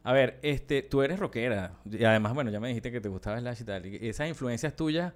A 0.03 0.13
ver, 0.13 0.39
este, 0.43 0.83
tú 0.83 1.03
eres 1.03 1.19
rockera. 1.19 1.75
Y 1.91 2.05
además, 2.05 2.35
bueno, 2.35 2.51
ya 2.51 2.61
me 2.61 2.69
dijiste 2.69 2.91
que 2.91 3.01
te 3.01 3.09
gustaba 3.09 3.39
Slash 3.39 3.61
y 3.61 3.65
tal. 3.65 3.87
Y 3.87 4.09
esas 4.09 4.29
influencias 4.29 4.75
tuyas, 4.75 5.13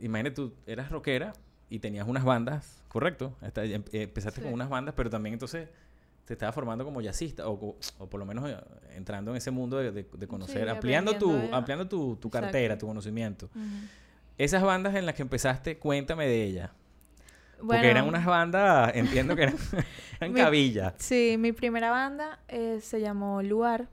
imagínate, 0.00 0.36
tú 0.36 0.54
eras 0.66 0.90
rockera 0.90 1.32
y 1.70 1.78
tenías 1.78 2.06
unas 2.06 2.24
bandas, 2.24 2.82
¿correcto? 2.88 3.36
Em, 3.54 3.82
empezaste 3.92 4.42
con 4.42 4.52
unas 4.52 4.68
bandas, 4.68 4.94
pero 4.94 5.08
también 5.08 5.34
entonces 5.34 5.68
te 6.30 6.34
estabas 6.34 6.54
formando 6.54 6.84
como 6.84 7.00
jazzista, 7.00 7.48
o, 7.48 7.76
o 7.98 8.06
por 8.06 8.20
lo 8.20 8.24
menos 8.24 8.48
eh, 8.48 8.56
entrando 8.94 9.32
en 9.32 9.36
ese 9.36 9.50
mundo 9.50 9.78
de, 9.78 10.28
conocer, 10.28 10.68
ampliando, 10.68 11.18
tu, 11.18 11.36
ampliando 11.50 11.88
tu, 11.88 12.14
tu 12.14 12.30
cartera, 12.30 12.78
tu 12.78 12.86
conocimiento. 12.86 13.50
Esas 14.38 14.62
bandas 14.62 14.94
en 14.94 15.06
las 15.06 15.16
que 15.16 15.22
empezaste, 15.22 15.78
cuéntame 15.78 16.28
de 16.28 16.44
ellas. 16.44 16.70
Porque 17.58 17.90
eran 17.90 18.06
unas 18.06 18.24
bandas, 18.24 18.92
entiendo 18.94 19.34
que 19.34 19.42
eran, 19.42 19.56
eran 20.20 20.32
cabillas. 20.32 20.94
Sí, 20.98 21.34
mi 21.36 21.50
primera 21.50 21.90
banda 21.90 22.38
eh, 22.46 22.78
se 22.80 23.00
llamó 23.00 23.42
Luar. 23.42 23.88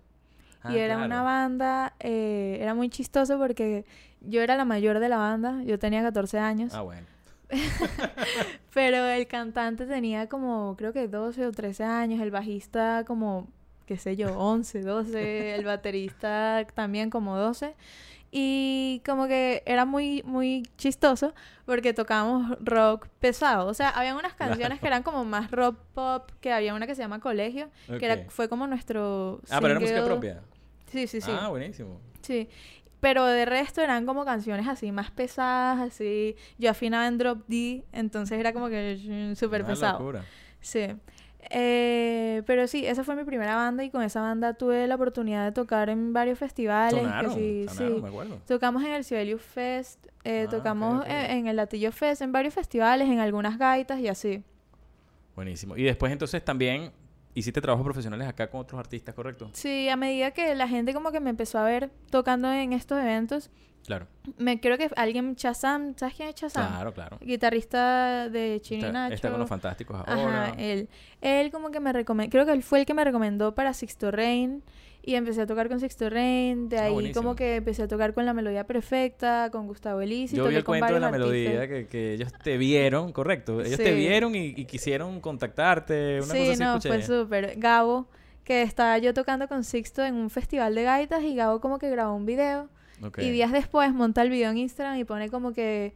Ah, 0.61 0.71
y 0.71 0.77
era 0.77 1.03
una 1.03 1.23
banda, 1.23 1.95
eh, 1.99 2.59
era 2.61 2.75
muy 2.75 2.89
chistoso 2.89 3.39
porque 3.39 3.83
yo 4.21 4.43
era 4.43 4.55
la 4.55 4.65
mayor 4.65 4.99
de 4.99 5.09
la 5.09 5.17
banda, 5.17 5.63
yo 5.63 5.79
tenía 5.79 6.03
14 6.03 6.37
años. 6.37 6.75
Ah, 6.75 6.81
bueno. 6.81 7.07
Pero 8.73 9.05
el 9.07 9.27
cantante 9.27 9.85
tenía 9.85 10.27
como, 10.27 10.75
creo 10.77 10.93
que 10.93 11.07
12 11.07 11.45
o 11.45 11.51
13 11.51 11.83
años, 11.83 12.21
el 12.21 12.31
bajista 12.31 13.03
como 13.05 13.47
qué 13.87 13.97
sé 13.97 14.15
yo, 14.15 14.37
11, 14.37 14.81
12, 14.81 15.55
el 15.55 15.63
baterista 15.63 16.67
también 16.75 17.09
como 17.09 17.37
12. 17.37 17.73
Y 18.29 19.01
como 19.05 19.27
que 19.27 19.63
era 19.65 19.85
muy, 19.85 20.21
muy 20.23 20.63
chistoso 20.77 21.33
porque 21.65 21.93
tocábamos 21.93 22.57
rock 22.59 23.07
pesado. 23.19 23.67
O 23.67 23.73
sea, 23.73 23.89
había 23.89 24.15
unas 24.15 24.33
canciones 24.33 24.81
que 24.81 24.87
eran 24.87 25.01
como 25.01 25.23
más 25.23 25.49
rock 25.49 25.77
pop, 25.93 26.29
que 26.41 26.51
había 26.51 26.73
una 26.73 26.85
que 26.85 26.93
se 26.93 27.01
llama 27.01 27.21
Colegio, 27.21 27.69
que 27.97 28.05
era, 28.05 28.25
fue 28.29 28.49
como 28.49 28.67
nuestro... 28.67 29.39
Ah, 29.49 29.59
pero 29.61 29.71
era 29.71 29.79
música 29.79 30.03
propia. 30.03 30.41
Sí, 30.91 31.07
sí, 31.07 31.21
sí. 31.21 31.31
Ah, 31.33 31.47
buenísimo. 31.47 32.01
Sí. 32.21 32.49
Pero 32.99 33.25
de 33.25 33.45
resto 33.45 33.81
eran 33.81 34.05
como 34.05 34.25
canciones 34.25 34.67
así 34.67 34.91
más 34.91 35.11
pesadas, 35.11 35.79
así. 35.79 36.35
Yo 36.57 36.71
afinaba 36.71 37.07
en 37.07 37.17
drop 37.17 37.43
D, 37.47 37.85
entonces 37.91 38.39
era 38.39 38.53
como 38.53 38.69
que 38.69 39.31
mm, 39.31 39.35
súper 39.35 39.65
pesado. 39.65 39.99
Locura. 39.99 40.23
Sí. 40.59 40.87
Eh, 41.49 42.43
pero 42.45 42.67
sí, 42.67 42.85
esa 42.85 43.03
fue 43.03 43.15
mi 43.15 43.23
primera 43.23 43.55
banda 43.55 43.83
y 43.83 43.89
con 43.89 44.01
esa 44.01 44.21
banda 44.21 44.53
tuve 44.55 44.87
la 44.87 44.95
oportunidad 44.95 45.45
de 45.45 45.51
tocar 45.51 45.89
en 45.89 46.11
varios 46.11 46.37
festivales. 46.37 47.01
sí, 47.33 47.65
sí. 47.69 48.03
Tocamos 48.47 48.83
en 48.83 48.93
el 48.93 49.03
Sibelius 49.03 49.41
Fest, 49.41 50.07
eh, 50.23 50.45
ah, 50.47 50.51
tocamos 50.51 51.05
En, 51.07 51.47
el 51.47 51.55
Latillo 51.55 51.91
Fest, 51.91 52.21
en 52.21 52.31
varios 52.31 52.53
festivales, 52.53 53.07
en 53.07 53.19
algunas 53.19 53.57
gaitas 53.57 53.99
y 53.99 54.07
así. 54.07 54.43
Buenísimo. 55.35 55.77
Y 55.77 55.83
después 55.83 56.11
entonces 56.11 56.43
también 56.43 56.91
hiciste 57.37 57.61
trabajos 57.61 57.83
profesionales 57.83 58.27
acá 58.27 58.49
con 58.49 58.61
otros 58.61 58.79
artistas, 58.79 59.13
¿correcto? 59.13 59.49
Sí, 59.53 59.89
a 59.89 59.95
medida 59.95 60.31
que 60.31 60.55
la 60.55 60.67
gente 60.67 60.93
como 60.93 61.11
que 61.11 61.19
me 61.19 61.29
empezó 61.29 61.59
a 61.59 61.63
ver 61.63 61.91
tocando 62.09 62.51
en 62.51 62.73
estos 62.73 62.99
eventos, 62.99 63.49
Claro. 63.85 64.05
Me 64.37 64.59
creo 64.59 64.77
que 64.77 64.89
alguien, 64.97 65.37
Chazam, 65.37 65.95
¿sabes 65.95 66.15
quién 66.15 66.27
es 66.27 66.35
Chazam? 66.35 66.67
Claro, 66.67 66.93
claro. 66.93 67.19
Guitarrista 67.21 68.27
de 68.27 68.59
Chino 68.61 68.87
está, 68.87 69.07
Está 69.07 69.29
con 69.31 69.39
los 69.39 69.47
fantásticos 69.47 69.95
ahora. 70.05 70.47
Ajá, 70.47 70.55
él. 70.57 70.89
Él 71.21 71.51
como 71.51 71.71
que 71.71 71.79
me 71.79 71.93
recomendó, 71.93 72.29
creo 72.29 72.45
que 72.45 72.51
él 72.51 72.63
fue 72.63 72.81
el 72.81 72.85
que 72.85 72.93
me 72.93 73.05
recomendó 73.05 73.55
para 73.55 73.73
Sixto 73.73 74.11
Rain 74.11 74.61
y 75.07 75.15
empecé 75.15 75.41
a 75.41 75.47
tocar 75.47 75.69
con 75.69 75.79
Sixto 75.79 76.09
Rain, 76.09 76.67
de 76.67 76.79
ah, 76.79 76.83
ahí 76.83 77.13
como 77.13 77.33
que 77.33 77.55
empecé 77.55 77.83
a 77.83 77.87
tocar 77.87 78.13
con 78.13 78.25
la 78.25 78.33
melodía 78.33 78.65
perfecta, 78.65 79.47
con 79.53 79.65
Gustavo 79.65 80.01
Elisi. 80.01 80.35
Yo 80.35 80.45
vi 80.49 80.55
el 80.55 80.65
cuento 80.65 80.93
de 80.93 80.99
la 80.99 81.09
melodía, 81.09 81.65
que, 81.65 81.87
que, 81.87 82.15
ellos 82.15 82.33
te 82.43 82.57
vieron, 82.57 83.13
correcto, 83.13 83.61
ellos 83.61 83.77
te 83.77 83.93
vieron 83.93 84.35
y, 84.35 84.65
quisieron 84.65 85.21
contactarte, 85.21 86.19
una 86.21 86.33
sí, 86.33 86.49
cosa 86.49 86.73
no, 86.73 86.81
fue 86.81 87.01
súper. 87.01 87.53
Gabo, 87.55 88.09
que 88.43 88.63
estaba 88.63 88.97
yo 88.97 89.13
tocando 89.13 89.47
con 89.47 89.63
Sixto 89.63 90.03
en 90.03 90.15
un 90.15 90.29
festival 90.29 90.75
de 90.75 90.83
gaitas 90.83 91.23
y 91.23 91.35
Gabo 91.35 91.61
como 91.61 91.79
que 91.79 91.89
grabó 91.89 92.13
un 92.13 92.25
video 92.25 92.67
y 93.17 93.29
días 93.29 93.53
después 93.53 93.93
monta 93.93 94.23
el 94.23 94.29
video 94.29 94.51
en 94.51 94.57
Instagram 94.57 94.97
y 94.97 95.05
pone 95.05 95.29
como 95.29 95.53
que 95.53 95.93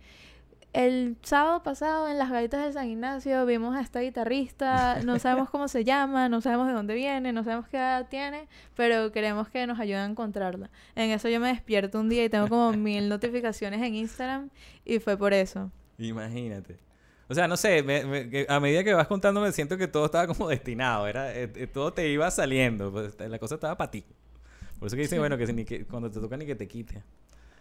el 0.73 1.17
sábado 1.21 1.63
pasado 1.63 2.07
en 2.07 2.17
las 2.17 2.29
gaitas 2.29 2.65
de 2.65 2.71
San 2.71 2.87
Ignacio 2.87 3.45
vimos 3.45 3.75
a 3.75 3.81
esta 3.81 3.99
guitarrista, 3.99 5.01
no 5.03 5.19
sabemos 5.19 5.49
cómo 5.49 5.67
se 5.67 5.83
llama, 5.83 6.29
no 6.29 6.39
sabemos 6.41 6.67
de 6.67 6.73
dónde 6.73 6.93
viene, 6.93 7.33
no 7.33 7.43
sabemos 7.43 7.67
qué 7.67 7.77
edad 7.77 8.07
tiene, 8.09 8.47
pero 8.75 9.11
queremos 9.11 9.49
que 9.49 9.67
nos 9.67 9.79
ayuden 9.79 10.01
a 10.01 10.05
encontrarla. 10.05 10.69
En 10.95 11.11
eso 11.11 11.27
yo 11.27 11.39
me 11.39 11.49
despierto 11.49 11.99
un 11.99 12.09
día 12.09 12.23
y 12.23 12.29
tengo 12.29 12.47
como 12.47 12.71
mil 12.77 13.09
notificaciones 13.09 13.81
en 13.81 13.95
Instagram 13.95 14.49
y 14.85 14.99
fue 14.99 15.17
por 15.17 15.33
eso. 15.33 15.71
Imagínate. 15.97 16.79
O 17.27 17.33
sea, 17.33 17.47
no 17.47 17.55
sé, 17.55 17.79
a 18.49 18.59
medida 18.59 18.83
que 18.83 18.93
vas 18.93 19.07
contando 19.07 19.39
me 19.39 19.51
siento 19.53 19.77
que 19.77 19.87
todo 19.87 20.05
estaba 20.05 20.27
como 20.27 20.49
destinado, 20.49 21.07
era 21.07 21.33
eh, 21.33 21.49
eh, 21.55 21.67
todo 21.67 21.93
te 21.93 22.09
iba 22.09 22.29
saliendo, 22.29 22.91
pues, 22.91 23.17
la 23.19 23.39
cosa 23.39 23.55
estaba 23.55 23.77
para 23.77 23.91
ti. 23.91 24.05
Por 24.79 24.87
eso 24.87 24.95
que 24.95 25.03
dicen, 25.03 25.19
bueno, 25.19 25.37
que, 25.37 25.53
ni 25.53 25.63
que, 25.63 25.85
cuando 25.85 26.09
te 26.11 26.19
toca 26.19 26.35
ni 26.35 26.45
que 26.45 26.55
te 26.55 26.67
quite. 26.67 27.03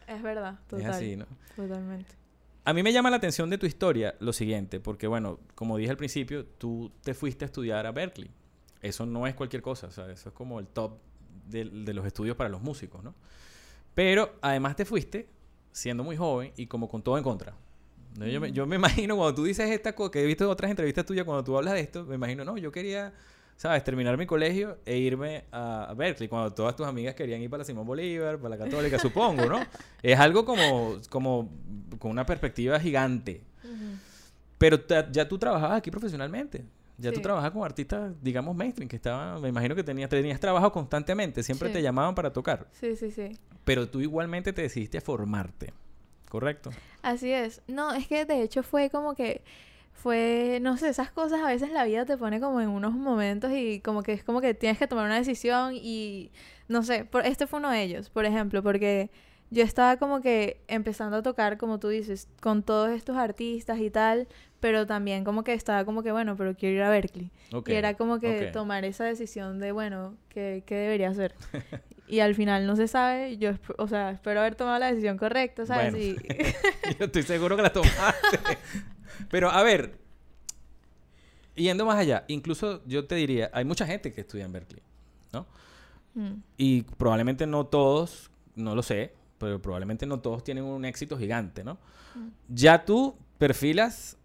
Es 0.08 0.22
verdad, 0.22 0.58
total. 0.66 0.90
Es 0.90 0.96
así, 0.96 1.16
¿no? 1.16 1.26
Totalmente. 1.54 2.19
A 2.64 2.72
mí 2.74 2.82
me 2.82 2.92
llama 2.92 3.10
la 3.10 3.16
atención 3.16 3.48
de 3.48 3.58
tu 3.58 3.66
historia 3.66 4.14
lo 4.20 4.32
siguiente, 4.32 4.80
porque 4.80 5.06
bueno, 5.06 5.40
como 5.54 5.76
dije 5.76 5.90
al 5.90 5.96
principio, 5.96 6.44
tú 6.44 6.92
te 7.02 7.14
fuiste 7.14 7.44
a 7.44 7.46
estudiar 7.46 7.86
a 7.86 7.92
Berkeley. 7.92 8.30
Eso 8.82 9.06
no 9.06 9.26
es 9.26 9.34
cualquier 9.34 9.62
cosa, 9.62 9.86
o 9.86 9.90
sea, 9.90 10.10
eso 10.10 10.28
es 10.28 10.34
como 10.34 10.60
el 10.60 10.66
top 10.66 10.98
de, 11.46 11.64
los 11.64 12.06
estudios 12.06 12.36
para 12.36 12.48
los 12.48 12.62
músicos, 12.62 13.02
¿no? 13.02 13.14
Pero 13.94 14.36
además 14.40 14.76
te 14.76 14.84
fuiste 14.84 15.28
siendo 15.72 16.04
muy 16.04 16.16
joven 16.16 16.52
y 16.56 16.66
como 16.66 16.88
con 16.88 17.02
todo 17.02 17.18
en 17.18 17.24
contra. 17.24 17.54
Yo, 18.16 18.40
me, 18.40 18.52
yo, 18.52 18.66
me, 18.66 18.76
imagino 18.76 19.16
cuando 19.16 19.34
tú 19.34 19.44
dices 19.44 19.70
esta 19.70 19.94
cosa, 19.94 20.10
que 20.10 20.22
he 20.22 20.26
visto 20.26 20.48
otras 20.48 20.70
entrevistas 20.70 21.04
tuyas, 21.04 21.24
cuando 21.24 21.44
tú 21.44 21.56
hablas 21.56 21.74
de 21.74 21.80
esto, 21.80 22.04
me 22.04 22.14
imagino, 22.14 22.44
no, 22.44 22.56
yo 22.56 22.70
quería 22.72 23.12
¿sabes? 23.60 23.84
Terminar 23.84 24.16
mi 24.16 24.24
colegio 24.24 24.78
e 24.86 24.96
irme 24.96 25.44
a 25.52 25.92
Berkeley, 25.94 26.30
cuando 26.30 26.50
todas 26.50 26.74
tus 26.74 26.86
amigas 26.86 27.14
querían 27.14 27.42
ir 27.42 27.50
para 27.50 27.58
la 27.58 27.64
Simón 27.66 27.86
Bolívar, 27.86 28.38
para 28.38 28.56
la 28.56 28.64
Católica, 28.64 28.98
supongo, 28.98 29.44
¿no? 29.44 29.60
Es 30.02 30.18
algo 30.18 30.46
como, 30.46 30.96
como 31.10 31.52
con 31.98 32.10
una 32.10 32.24
perspectiva 32.24 32.80
gigante. 32.80 33.42
Pero 34.56 34.78
ya 35.12 35.28
tú 35.28 35.38
trabajabas 35.38 35.76
aquí 35.76 35.90
profesionalmente. 35.90 36.64
Ya 36.96 37.12
tú 37.12 37.20
trabajas 37.20 37.50
con 37.50 37.62
artistas, 37.62 38.14
digamos, 38.22 38.56
mainstream, 38.56 38.88
que 38.88 38.96
estaban, 38.96 39.42
me 39.42 39.50
imagino 39.50 39.74
que 39.74 39.84
tenías, 39.84 40.08
tenías 40.08 40.40
trabajo 40.40 40.72
constantemente, 40.72 41.42
siempre 41.42 41.68
te 41.68 41.82
llamaban 41.82 42.14
para 42.14 42.32
tocar. 42.32 42.66
Sí, 42.72 42.96
sí, 42.96 43.10
sí. 43.10 43.36
Pero 43.64 43.90
tú 43.90 44.00
igualmente 44.00 44.54
te 44.54 44.62
decidiste 44.62 44.96
a 44.96 45.00
formarte, 45.02 45.74
¿correcto? 46.30 46.70
Así 47.02 47.30
es. 47.30 47.60
No, 47.66 47.92
es 47.92 48.06
que 48.06 48.24
de 48.24 48.40
hecho 48.40 48.62
fue 48.62 48.88
como 48.88 49.14
que 49.14 49.42
fue, 50.02 50.58
no 50.62 50.76
sé, 50.76 50.88
esas 50.88 51.10
cosas 51.10 51.40
a 51.40 51.46
veces 51.46 51.70
la 51.72 51.84
vida 51.84 52.04
te 52.06 52.16
pone 52.16 52.40
como 52.40 52.60
en 52.60 52.68
unos 52.68 52.94
momentos 52.94 53.52
y 53.52 53.80
como 53.80 54.02
que 54.02 54.12
es 54.12 54.24
como 54.24 54.40
que 54.40 54.54
tienes 54.54 54.78
que 54.78 54.86
tomar 54.86 55.04
una 55.04 55.16
decisión 55.16 55.74
y 55.74 56.30
no 56.68 56.82
sé, 56.82 57.04
por, 57.04 57.26
este 57.26 57.46
fue 57.46 57.58
uno 57.58 57.70
de 57.70 57.82
ellos, 57.82 58.08
por 58.08 58.24
ejemplo, 58.24 58.62
porque 58.62 59.10
yo 59.50 59.62
estaba 59.62 59.98
como 59.98 60.20
que 60.20 60.62
empezando 60.68 61.18
a 61.18 61.22
tocar, 61.22 61.58
como 61.58 61.78
tú 61.78 61.88
dices, 61.88 62.28
con 62.40 62.62
todos 62.62 62.90
estos 62.90 63.16
artistas 63.16 63.78
y 63.80 63.90
tal, 63.90 64.28
pero 64.60 64.86
también 64.86 65.24
como 65.24 65.44
que 65.44 65.52
estaba 65.52 65.84
como 65.84 66.02
que, 66.02 66.12
bueno, 66.12 66.36
pero 66.36 66.54
quiero 66.54 66.76
ir 66.76 66.82
a 66.82 66.90
Berkeley. 66.90 67.30
Y 67.66 67.72
era 67.72 67.94
como 67.94 68.20
que 68.20 68.50
tomar 68.52 68.84
esa 68.84 69.04
decisión 69.04 69.58
de, 69.58 69.72
bueno, 69.72 70.16
¿qué, 70.28 70.62
qué 70.66 70.76
debería 70.76 71.10
hacer? 71.10 71.34
y 72.08 72.20
al 72.20 72.34
final 72.34 72.66
no 72.66 72.76
se 72.76 72.88
sabe, 72.88 73.36
yo, 73.38 73.52
o 73.76 73.86
sea, 73.86 74.10
espero 74.12 74.40
haber 74.40 74.54
tomado 74.54 74.78
la 74.78 74.86
decisión 74.86 75.18
correcta, 75.18 75.66
¿sabes? 75.66 75.94
Y... 75.94 76.16
yo 76.98 77.06
estoy 77.06 77.22
seguro 77.22 77.56
que 77.56 77.62
la 77.62 77.72
tomaste. 77.72 78.38
Pero 79.28 79.50
a 79.50 79.62
ver, 79.62 79.98
yendo 81.54 81.84
más 81.84 81.98
allá, 81.98 82.24
incluso 82.28 82.82
yo 82.86 83.06
te 83.06 83.14
diría, 83.14 83.50
hay 83.52 83.64
mucha 83.64 83.86
gente 83.86 84.12
que 84.12 84.22
estudia 84.22 84.44
en 84.44 84.52
Berkeley, 84.52 84.82
¿no? 85.32 85.46
Mm. 86.14 86.34
Y 86.56 86.82
probablemente 86.82 87.46
no 87.46 87.66
todos, 87.66 88.30
no 88.54 88.74
lo 88.74 88.82
sé, 88.82 89.14
pero 89.38 89.60
probablemente 89.60 90.06
no 90.06 90.20
todos 90.20 90.44
tienen 90.44 90.64
un 90.64 90.84
éxito 90.84 91.18
gigante, 91.18 91.64
¿no? 91.64 91.74
Mm. 92.14 92.28
Ya 92.48 92.84
tú 92.84 93.16
perfilas, 93.38 94.16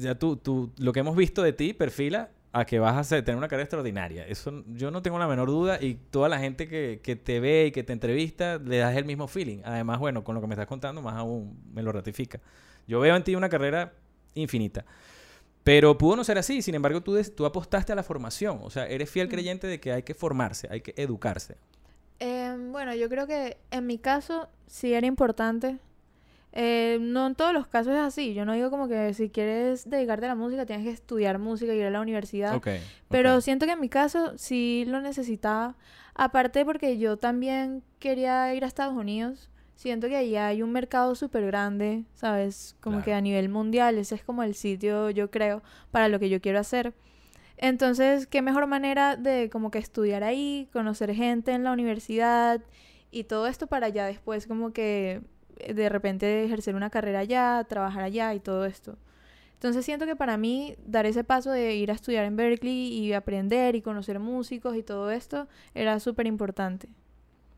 ya 0.00 0.16
tú, 0.16 0.36
tú, 0.36 0.72
lo 0.78 0.92
que 0.92 1.00
hemos 1.00 1.16
visto 1.16 1.42
de 1.42 1.52
ti 1.52 1.72
perfila 1.72 2.30
a 2.52 2.64
que 2.64 2.78
vas 2.78 3.12
a 3.12 3.24
tener 3.24 3.36
una 3.36 3.48
carrera 3.48 3.64
extraordinaria. 3.64 4.24
Eso 4.28 4.62
yo 4.68 4.92
no 4.92 5.02
tengo 5.02 5.18
la 5.18 5.26
menor 5.26 5.48
duda 5.48 5.78
y 5.82 5.94
toda 5.94 6.28
la 6.28 6.38
gente 6.38 6.68
que, 6.68 7.00
que 7.02 7.16
te 7.16 7.40
ve 7.40 7.66
y 7.66 7.72
que 7.72 7.82
te 7.82 7.92
entrevista 7.92 8.58
le 8.58 8.78
das 8.78 8.96
el 8.96 9.04
mismo 9.04 9.26
feeling. 9.26 9.58
Además, 9.64 9.98
bueno, 9.98 10.22
con 10.22 10.36
lo 10.36 10.40
que 10.40 10.46
me 10.46 10.54
estás 10.54 10.68
contando, 10.68 11.02
más 11.02 11.16
aún 11.16 11.58
me 11.72 11.82
lo 11.82 11.90
ratifica. 11.90 12.40
Yo 12.86 13.00
veo 13.00 13.16
en 13.16 13.24
ti 13.24 13.34
una 13.34 13.48
carrera 13.48 13.92
infinita. 14.34 14.84
Pero 15.64 15.96
pudo 15.96 16.16
no 16.16 16.24
ser 16.24 16.36
así, 16.36 16.60
sin 16.60 16.74
embargo 16.74 17.02
tú, 17.02 17.20
tú 17.34 17.46
apostaste 17.46 17.92
a 17.92 17.96
la 17.96 18.02
formación, 18.02 18.60
o 18.62 18.70
sea, 18.70 18.86
eres 18.86 19.08
fiel 19.08 19.28
creyente 19.28 19.66
de 19.66 19.80
que 19.80 19.92
hay 19.92 20.02
que 20.02 20.14
formarse, 20.14 20.68
hay 20.70 20.82
que 20.82 20.92
educarse. 20.96 21.56
Em, 22.18 22.70
bueno, 22.70 22.94
yo 22.94 23.08
creo 23.08 23.26
que 23.26 23.56
en 23.70 23.86
mi 23.86 23.98
caso 23.98 24.48
sí 24.66 24.92
era 24.92 25.06
importante. 25.06 25.78
Eh, 26.56 26.98
no 27.00 27.26
en 27.26 27.34
todos 27.34 27.52
los 27.52 27.66
casos 27.66 27.94
es 27.94 28.00
así. 28.00 28.32
Yo 28.34 28.44
no 28.44 28.52
digo 28.52 28.70
como 28.70 28.86
que 28.86 29.12
si 29.14 29.28
quieres 29.28 29.88
dedicarte 29.90 30.26
a 30.26 30.28
la 30.28 30.34
música 30.36 30.64
tienes 30.66 30.86
que 30.86 30.92
estudiar 30.92 31.38
música 31.38 31.74
y 31.74 31.78
ir 31.78 31.86
a 31.86 31.90
la 31.90 32.00
universidad. 32.00 32.62
pero 33.08 33.40
siento 33.40 33.66
que 33.66 33.72
en 33.72 33.80
mi 33.80 33.88
caso 33.88 34.38
sí 34.38 34.84
lo 34.86 35.00
necesitaba. 35.00 35.76
Aparte 36.14 36.64
porque 36.64 36.96
yo 36.98 37.16
también 37.16 37.82
quería 37.98 38.54
ir 38.54 38.62
a 38.62 38.68
Estados 38.68 38.94
Unidos 38.94 39.50
siento 39.74 40.08
que 40.08 40.16
ahí 40.16 40.36
hay 40.36 40.62
un 40.62 40.72
mercado 40.72 41.14
súper 41.14 41.46
grande, 41.46 42.04
¿sabes? 42.14 42.76
Como 42.80 43.02
que 43.02 43.12
a 43.14 43.20
nivel 43.20 43.48
mundial, 43.48 43.98
ese 43.98 44.14
es 44.14 44.24
como 44.24 44.42
el 44.42 44.54
sitio, 44.54 45.10
yo 45.10 45.30
creo, 45.30 45.62
para 45.90 46.08
lo 46.08 46.18
que 46.18 46.28
yo 46.28 46.40
quiero 46.40 46.58
hacer. 46.58 46.94
Entonces, 47.56 48.26
qué 48.26 48.42
mejor 48.42 48.66
manera 48.66 49.16
de 49.16 49.48
como 49.50 49.70
que 49.70 49.78
estudiar 49.78 50.24
ahí, 50.24 50.68
conocer 50.72 51.14
gente 51.14 51.52
en 51.52 51.64
la 51.64 51.72
universidad 51.72 52.60
y 53.10 53.24
todo 53.24 53.46
esto 53.46 53.68
para 53.68 53.88
ya 53.88 54.06
después 54.06 54.46
como 54.46 54.72
que 54.72 55.22
eh, 55.58 55.74
de 55.74 55.88
repente 55.88 56.44
ejercer 56.44 56.74
una 56.74 56.90
carrera 56.90 57.20
allá, 57.20 57.64
trabajar 57.68 58.02
allá 58.02 58.34
y 58.34 58.40
todo 58.40 58.64
esto. 58.64 58.98
Entonces 59.54 59.84
siento 59.84 60.04
que 60.04 60.16
para 60.16 60.36
mí 60.36 60.76
dar 60.84 61.06
ese 61.06 61.24
paso 61.24 61.50
de 61.50 61.76
ir 61.76 61.90
a 61.90 61.94
estudiar 61.94 62.24
en 62.24 62.36
Berkeley 62.36 62.88
y 62.88 63.12
aprender 63.12 63.76
y 63.76 63.82
conocer 63.82 64.18
músicos 64.18 64.76
y 64.76 64.82
todo 64.82 65.10
esto 65.10 65.48
era 65.74 66.00
súper 66.00 66.26
importante. 66.26 66.88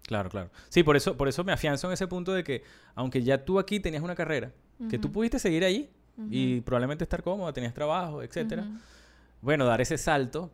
Claro, 0.06 0.30
claro. 0.30 0.50
Sí, 0.68 0.82
por 0.82 0.96
eso, 0.96 1.16
por 1.16 1.28
eso 1.28 1.42
me 1.44 1.52
afianzo 1.52 1.88
en 1.88 1.94
ese 1.94 2.06
punto 2.06 2.32
de 2.32 2.44
que, 2.44 2.62
aunque 2.94 3.22
ya 3.22 3.44
tú 3.44 3.58
aquí 3.58 3.80
tenías 3.80 4.02
una 4.02 4.14
carrera, 4.14 4.52
que 4.90 4.98
tú 4.98 5.10
pudiste 5.10 5.38
seguir 5.38 5.64
allí 5.64 5.90
y 6.30 6.60
probablemente 6.60 7.04
estar 7.04 7.22
cómoda, 7.22 7.52
tenías 7.52 7.74
trabajo, 7.74 8.22
etcétera. 8.22 8.64
Bueno, 9.40 9.64
dar 9.66 9.80
ese 9.80 9.98
salto 9.98 10.50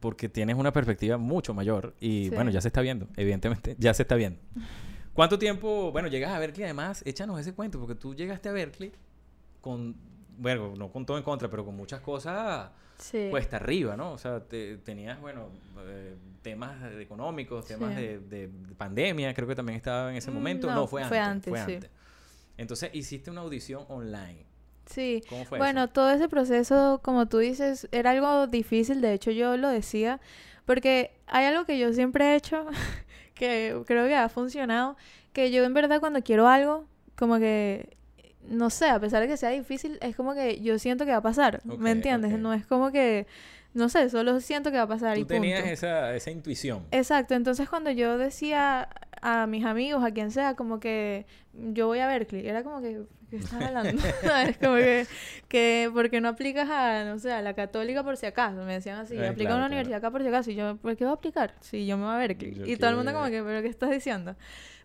porque 0.00 0.28
tienes 0.28 0.56
una 0.56 0.72
perspectiva 0.72 1.18
mucho 1.18 1.54
mayor 1.54 1.94
y 2.00 2.30
bueno, 2.30 2.50
ya 2.50 2.60
se 2.60 2.68
está 2.68 2.80
viendo, 2.80 3.08
evidentemente, 3.16 3.76
ya 3.78 3.94
se 3.94 4.02
está 4.02 4.14
viendo. 4.14 4.40
¿Cuánto 5.14 5.38
tiempo, 5.38 5.92
bueno, 5.92 6.08
llegas 6.08 6.32
a 6.32 6.38
Berkeley 6.40 6.64
además? 6.64 7.02
Échanos 7.06 7.38
ese 7.38 7.54
cuento, 7.54 7.78
porque 7.78 7.94
tú 7.94 8.14
llegaste 8.14 8.48
a 8.48 8.52
Berkeley 8.52 8.90
con 9.60 9.94
bueno, 10.38 10.74
no 10.76 10.90
con 10.90 11.06
todo 11.06 11.16
en 11.16 11.22
contra, 11.22 11.48
pero 11.48 11.64
con 11.64 11.76
muchas 11.76 12.00
cosas 12.00 12.70
sí. 12.98 13.28
cuesta 13.30 13.56
arriba, 13.56 13.96
¿no? 13.96 14.12
O 14.12 14.18
sea, 14.18 14.40
tenías, 14.40 15.20
bueno, 15.20 15.48
eh, 15.86 16.16
temas 16.42 16.76
económicos, 16.98 17.66
temas 17.66 17.96
de, 17.96 18.50
pandemia, 18.76 19.32
creo 19.34 19.48
que 19.48 19.54
también 19.54 19.76
estaba 19.76 20.10
en 20.10 20.16
ese 20.16 20.30
mm, 20.30 20.34
momento. 20.34 20.70
No, 20.72 20.86
fue, 20.86 21.02
antes. 21.02 21.50
Fue 21.50 21.60
antes. 21.60 21.90
Entonces, 22.56 22.90
hiciste 22.92 23.30
una 23.30 23.40
audición 23.40 23.84
online. 23.88 24.46
Sí. 24.86 25.22
¿Cómo 25.28 25.44
fue 25.44 25.58
bueno, 25.58 25.88
todo 25.88 26.10
ese 26.10 26.28
proceso, 26.28 27.00
como 27.02 27.26
tú 27.26 27.38
dices, 27.38 27.88
era 27.90 28.10
algo 28.10 28.46
difícil. 28.46 29.00
De 29.00 29.12
hecho, 29.12 29.30
yo 29.30 29.56
lo 29.56 29.68
decía. 29.68 30.20
Porque 30.64 31.12
hay 31.26 31.46
algo 31.46 31.64
que 31.64 31.78
yo 31.78 31.92
siempre 31.92 32.32
he 32.32 32.36
hecho, 32.36 32.66
que 33.34 33.82
creo 33.86 34.06
que 34.06 34.14
ha 34.14 34.28
funcionado, 34.28 34.96
que 35.32 35.50
yo 35.50 35.64
en 35.64 35.74
verdad 35.74 36.00
cuando 36.00 36.22
quiero 36.22 36.48
algo, 36.48 36.86
como 37.16 37.38
que 37.38 37.96
no 38.48 38.70
sé, 38.70 38.88
a 38.88 39.00
pesar 39.00 39.22
de 39.22 39.28
que 39.28 39.36
sea 39.36 39.50
difícil, 39.50 39.98
es 40.00 40.16
como 40.16 40.34
que 40.34 40.60
yo 40.60 40.78
siento 40.78 41.04
que 41.04 41.12
va 41.12 41.18
a 41.18 41.22
pasar, 41.22 41.60
¿me 41.64 41.90
entiendes? 41.90 42.38
No 42.38 42.52
es 42.52 42.66
como 42.66 42.92
que, 42.92 43.26
no 43.72 43.88
sé, 43.88 44.08
solo 44.10 44.40
siento 44.40 44.70
que 44.70 44.76
va 44.76 44.84
a 44.84 44.88
pasar. 44.88 45.16
Tú 45.16 45.24
tenías 45.26 45.64
Esa, 45.66 46.14
esa 46.14 46.30
intuición. 46.30 46.84
Exacto, 46.90 47.34
entonces 47.34 47.68
cuando 47.68 47.90
yo 47.90 48.18
decía 48.18 48.88
a 49.22 49.46
mis 49.46 49.64
amigos, 49.64 50.04
a 50.04 50.10
quien 50.10 50.30
sea, 50.30 50.54
como 50.54 50.80
que 50.80 51.26
yo 51.52 51.86
voy 51.86 52.00
a 52.00 52.06
Berkeley, 52.06 52.46
era 52.46 52.62
como 52.62 52.80
que, 52.80 53.02
¿qué 53.38 53.44
estás 53.44 53.62
hablando? 53.62 53.90
es 54.48 54.58
como 54.58 54.76
que, 54.76 55.06
que, 55.48 55.90
porque 55.92 56.20
no 56.20 56.28
aplicas 56.28 56.68
a, 56.70 57.04
no 57.04 57.18
sé, 57.18 57.32
a 57.32 57.42
la 57.42 57.54
católica 57.54 58.02
por 58.02 58.16
si 58.16 58.26
acaso, 58.26 58.64
me 58.64 58.74
decían 58.74 58.98
así, 58.98 59.16
eh, 59.16 59.28
aplica 59.28 59.54
a 59.54 59.56
una 59.56 59.66
universidad 59.66 59.98
acá 59.98 60.10
por 60.10 60.22
si 60.22 60.28
acaso, 60.28 60.50
y 60.50 60.54
yo, 60.54 60.76
¿por 60.76 60.96
qué 60.96 61.04
voy 61.04 61.12
a 61.12 61.14
aplicar? 61.14 61.54
Si 61.60 61.86
yo 61.86 61.96
me 61.96 62.04
voy 62.04 62.14
a 62.14 62.18
Berkeley. 62.18 62.72
y 62.72 62.76
todo 62.76 62.90
el 62.90 62.96
mundo 62.96 63.12
como 63.12 63.26
que, 63.26 63.42
¿pero 63.42 63.62
qué 63.62 63.68
estás 63.68 63.90
diciendo? 63.90 64.36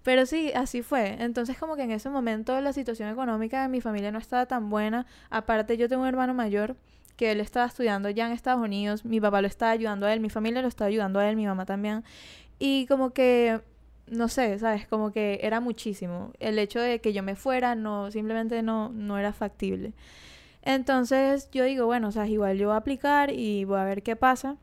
Pero 0.04 0.26
sí, 0.26 0.52
así 0.56 0.82
fue. 0.82 1.18
Entonces 1.20 1.58
como 1.58 1.76
que 1.76 1.84
en 1.84 1.92
ese 1.92 2.10
momento 2.10 2.60
la 2.62 2.74
situación 2.74 3.10
económica 3.10 3.62
de 3.62 3.68
mi 3.68 3.82
familia 3.82 4.12
no 4.12 4.18
estaba 4.18 4.46
tan 4.46 4.70
buena. 4.70 5.06
Aparte 5.30 5.78
yo 5.78 5.90
tengo 5.90 6.04
un 6.04 6.08
hermano 6.08 6.34
mayor 6.34 6.78
que 7.18 7.32
él 7.32 7.42
estaba 7.42 7.66
estudiando 7.66 8.10
ya 8.10 8.28
en 8.28 8.32
Estados 8.32 8.62
Unidos, 8.62 9.04
mi 9.04 9.20
papá 9.20 9.42
lo 9.42 9.48
estaba 9.48 9.72
ayudando 9.72 10.06
a 10.06 10.14
él, 10.14 10.22
mi 10.22 10.30
familia 10.30 10.62
lo 10.62 10.70
estaba 10.70 10.88
ayudando 10.88 11.20
a 11.20 11.30
él, 11.30 11.36
mi 11.36 11.46
mamá 11.46 11.66
también. 11.66 12.06
Y 12.60 12.86
como 12.88 13.12
que 13.12 13.60
no 14.12 14.28
sé, 14.28 14.58
¿sabes? 14.60 14.88
Como 14.88 15.12
que 15.12 15.40
era 15.44 15.60
muchísimo. 15.60 16.32
El 16.40 16.60
hecho 16.60 16.80
de 16.80 17.00
que 17.02 17.14
yo 17.14 17.24
me 17.24 17.36
fuera 17.36 17.76
no 17.76 18.12
simplemente 18.12 18.62
no 18.62 18.90
no 18.90 19.18
era 19.18 19.34
factible. 19.34 19.94
Entonces 20.64 21.50
yo 21.52 21.64
digo, 21.66 21.86
bueno, 21.86 22.10
o 22.10 22.12
sea, 22.12 22.28
igual 22.28 22.58
yo 22.58 22.68
voy 22.68 22.76
a 22.76 22.78
aplicar 22.80 23.32
y 23.32 23.66
voy 23.66 23.80
a 23.80 23.86
ver 23.86 24.04
qué 24.04 24.16
pasa 24.16 24.58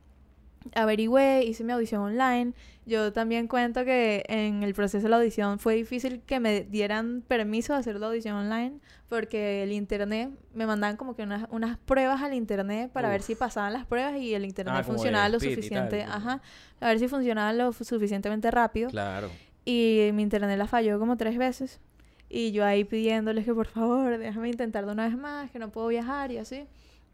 averigüé, 0.74 1.44
hice 1.44 1.64
mi 1.64 1.72
audición 1.72 2.02
online. 2.02 2.52
Yo 2.84 3.12
también 3.12 3.48
cuento 3.48 3.84
que 3.84 4.24
en 4.28 4.62
el 4.62 4.74
proceso 4.74 5.04
de 5.04 5.08
la 5.08 5.16
audición 5.16 5.58
fue 5.58 5.74
difícil 5.74 6.20
que 6.20 6.40
me 6.40 6.62
dieran 6.62 7.22
permiso 7.26 7.72
de 7.72 7.80
hacer 7.80 7.96
la 7.98 8.06
audición 8.06 8.36
online 8.36 8.80
porque 9.08 9.62
el 9.62 9.72
internet, 9.72 10.30
me 10.54 10.66
mandaban 10.66 10.96
como 10.96 11.14
que 11.14 11.22
unas, 11.22 11.46
unas 11.50 11.78
pruebas 11.78 12.22
al 12.22 12.34
internet 12.34 12.90
para 12.92 13.08
ver 13.08 13.22
si 13.22 13.34
pasaban 13.34 13.72
las 13.72 13.86
pruebas 13.86 14.16
y 14.16 14.34
el 14.34 14.44
internet 14.44 14.74
ah, 14.78 14.84
funcionaba 14.84 15.28
lo 15.28 15.38
suficiente, 15.38 16.02
ajá, 16.02 16.40
a 16.80 16.88
ver 16.88 16.98
si 16.98 17.08
funcionaba 17.08 17.52
lo 17.52 17.72
suficientemente 17.72 18.50
rápido. 18.50 18.90
Claro. 18.90 19.30
Y 19.64 20.10
mi 20.14 20.22
internet 20.22 20.58
la 20.58 20.66
falló 20.66 20.98
como 20.98 21.16
tres 21.16 21.38
veces. 21.38 21.80
Y 22.28 22.52
yo 22.52 22.64
ahí 22.64 22.84
pidiéndoles 22.84 23.44
que 23.44 23.54
por 23.54 23.66
favor, 23.66 24.18
déjame 24.18 24.48
intentar 24.48 24.84
de 24.86 24.92
una 24.92 25.06
vez 25.06 25.16
más, 25.16 25.50
que 25.50 25.58
no 25.58 25.70
puedo 25.70 25.88
viajar 25.88 26.32
y 26.32 26.38
así. 26.38 26.66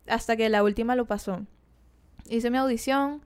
Hasta 0.07 0.37
que 0.37 0.49
la 0.49 0.63
última 0.63 0.97
lo 0.97 1.05
pasó. 1.05 1.43
Hice 2.29 2.51
mi 2.51 2.59
audición, 2.59 3.23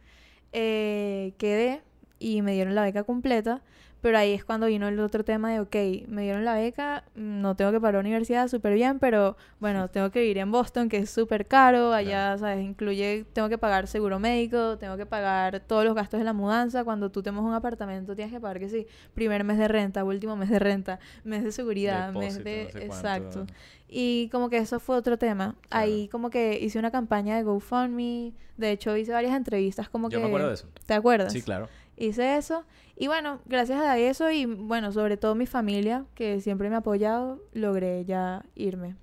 eh, 0.56 1.34
quedé 1.38 1.82
y 2.18 2.40
me 2.42 2.52
dieron 2.52 2.74
la 2.74 2.82
beca 2.82 3.04
completa. 3.04 3.60
Pero 4.06 4.18
ahí 4.18 4.34
es 4.34 4.44
cuando 4.44 4.68
vino 4.68 4.86
el 4.86 5.00
otro 5.00 5.24
tema 5.24 5.50
de, 5.50 5.58
ok, 5.58 6.06
me 6.06 6.22
dieron 6.22 6.44
la 6.44 6.54
beca, 6.54 7.02
no 7.16 7.56
tengo 7.56 7.72
que 7.72 7.80
pagar 7.80 7.94
la 7.94 8.00
universidad 8.02 8.46
súper 8.46 8.74
bien, 8.74 9.00
pero 9.00 9.36
bueno, 9.58 9.90
tengo 9.90 10.12
que 10.12 10.20
vivir 10.20 10.38
en 10.38 10.52
Boston, 10.52 10.88
que 10.88 10.98
es 10.98 11.10
súper 11.10 11.48
caro, 11.48 11.92
allá, 11.92 12.38
¿sabes? 12.38 12.64
Incluye, 12.64 13.26
tengo 13.32 13.48
que 13.48 13.58
pagar 13.58 13.88
seguro 13.88 14.20
médico, 14.20 14.78
tengo 14.78 14.96
que 14.96 15.06
pagar 15.06 15.58
todos 15.58 15.84
los 15.84 15.96
gastos 15.96 16.20
de 16.20 16.24
la 16.24 16.32
mudanza, 16.32 16.84
cuando 16.84 17.10
tú 17.10 17.20
tenemos 17.20 17.44
un 17.44 17.52
apartamento 17.52 18.14
tienes 18.14 18.32
que 18.32 18.38
pagar, 18.38 18.60
que 18.60 18.68
sí, 18.68 18.86
primer 19.12 19.42
mes 19.42 19.58
de 19.58 19.66
renta, 19.66 20.04
último 20.04 20.36
mes 20.36 20.50
de 20.50 20.60
renta, 20.60 21.00
mes 21.24 21.42
de 21.42 21.50
seguridad, 21.50 22.12
mes 22.12 22.44
de... 22.44 22.68
exacto. 22.76 23.44
Y 23.88 24.28
como 24.30 24.50
que 24.50 24.58
eso 24.58 24.78
fue 24.78 24.96
otro 24.96 25.18
tema. 25.18 25.54
Ahí 25.70 26.08
como 26.08 26.30
que 26.30 26.58
hice 26.60 26.78
una 26.78 26.90
campaña 26.90 27.36
de 27.36 27.42
GoFundMe. 27.44 28.32
De 28.56 28.70
hecho, 28.70 28.96
hice 28.96 29.12
varias 29.12 29.36
entrevistas 29.36 29.88
como 29.88 30.08
que... 30.08 30.14
Yo 30.14 30.20
me 30.20 30.26
acuerdo 30.26 30.48
de 30.48 30.54
eso. 30.54 30.66
¿Te 30.86 30.94
acuerdas? 30.94 31.32
Sí, 31.32 31.42
claro. 31.42 31.68
Hice 31.96 32.36
eso. 32.36 32.64
Y 32.96 33.06
bueno, 33.08 33.40
gracias 33.46 33.80
a 33.80 33.98
eso 33.98 34.30
y 34.30 34.46
bueno, 34.46 34.92
sobre 34.92 35.16
todo 35.16 35.34
mi 35.34 35.46
familia, 35.46 36.04
que 36.14 36.40
siempre 36.40 36.68
me 36.68 36.76
ha 36.76 36.78
apoyado, 36.78 37.42
logré 37.52 38.04
ya 38.04 38.44
irme. 38.54 38.96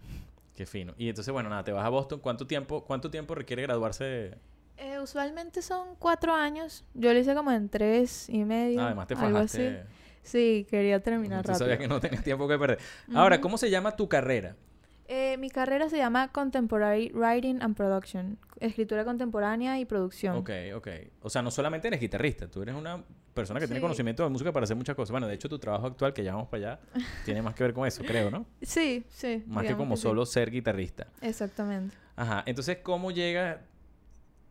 Qué 0.56 0.66
fino. 0.66 0.94
Y 0.98 1.10
entonces, 1.10 1.32
bueno, 1.32 1.50
nada, 1.50 1.64
te 1.64 1.72
vas 1.72 1.86
a 1.86 1.90
Boston. 1.90 2.20
¿Cuánto 2.20 2.46
tiempo, 2.46 2.84
cuánto 2.86 3.10
tiempo 3.10 3.34
requiere 3.34 3.64
graduarse? 3.64 4.38
Eh, 4.78 5.00
usualmente 5.00 5.62
son 5.62 5.96
cuatro 5.98 6.34
años. 6.34 6.86
Yo 6.94 7.14
lo 7.14 7.20
hice 7.20 7.34
como 7.34 7.52
en 7.52 7.70
tres 7.70 8.30
y 8.30 8.44
medio. 8.44 8.82
Ah, 8.82 8.88
además 8.88 9.08
te 9.08 9.16
fajaste. 9.16 9.86
Sí, 10.22 10.66
quería 10.70 11.02
terminar 11.02 11.40
rápido. 11.40 11.60
sabías 11.60 11.80
que 11.80 11.88
no 11.88 12.00
tenías 12.00 12.24
tiempo 12.24 12.48
que 12.48 12.58
perder. 12.58 12.80
Ahora, 13.14 13.42
¿cómo 13.42 13.58
se 13.58 13.70
llama 13.70 13.96
tu 13.96 14.08
carrera? 14.08 14.56
Eh, 15.08 15.38
mi 15.38 15.50
carrera 15.50 15.90
se 15.90 15.98
llama 15.98 16.32
Contemporary 16.32 17.12
Writing 17.14 17.62
and 17.62 17.76
Production, 17.76 18.38
escritura 18.60 19.04
contemporánea 19.04 19.80
y 19.80 19.86
producción. 19.86 20.38
Ok, 20.38 20.50
ok. 20.76 20.88
O 21.22 21.30
sea, 21.30 21.42
no 21.42 21.52
solamente 21.52 21.88
eres 21.88 22.00
guitarrista, 22.00 22.50
tú 22.50 22.62
eres 22.62 22.76
una 22.76 23.04
persona 23.34 23.60
que 23.60 23.66
tiene 23.66 23.82
conocimiento 23.82 24.24
de 24.24 24.30
música 24.30 24.52
para 24.52 24.64
hacer 24.64 24.78
muchas 24.78 24.96
cosas. 24.96 25.12
Bueno, 25.12 25.28
de 25.28 25.34
hecho, 25.34 25.50
tu 25.50 25.60
trabajo 25.60 25.88
actual, 25.88 26.14
que 26.14 26.24
ya 26.24 26.34
vamos 26.34 26.48
para 26.48 26.74
allá, 26.74 26.80
tiene 27.26 27.42
más 27.42 27.56
que 27.56 27.64
ver 27.64 27.74
con 27.74 27.86
eso, 27.88 28.04
creo, 28.04 28.32
¿no? 28.32 28.46
Sí, 28.62 29.04
sí. 29.10 29.44
Más 29.48 29.66
que 29.66 29.76
como 29.76 29.98
solo 29.98 30.26
ser 30.26 30.52
guitarrista. 30.52 31.08
Exactamente. 31.22 31.96
Ajá. 32.16 32.44
Entonces, 32.46 32.78
¿cómo 32.84 33.12
llega 33.12 33.62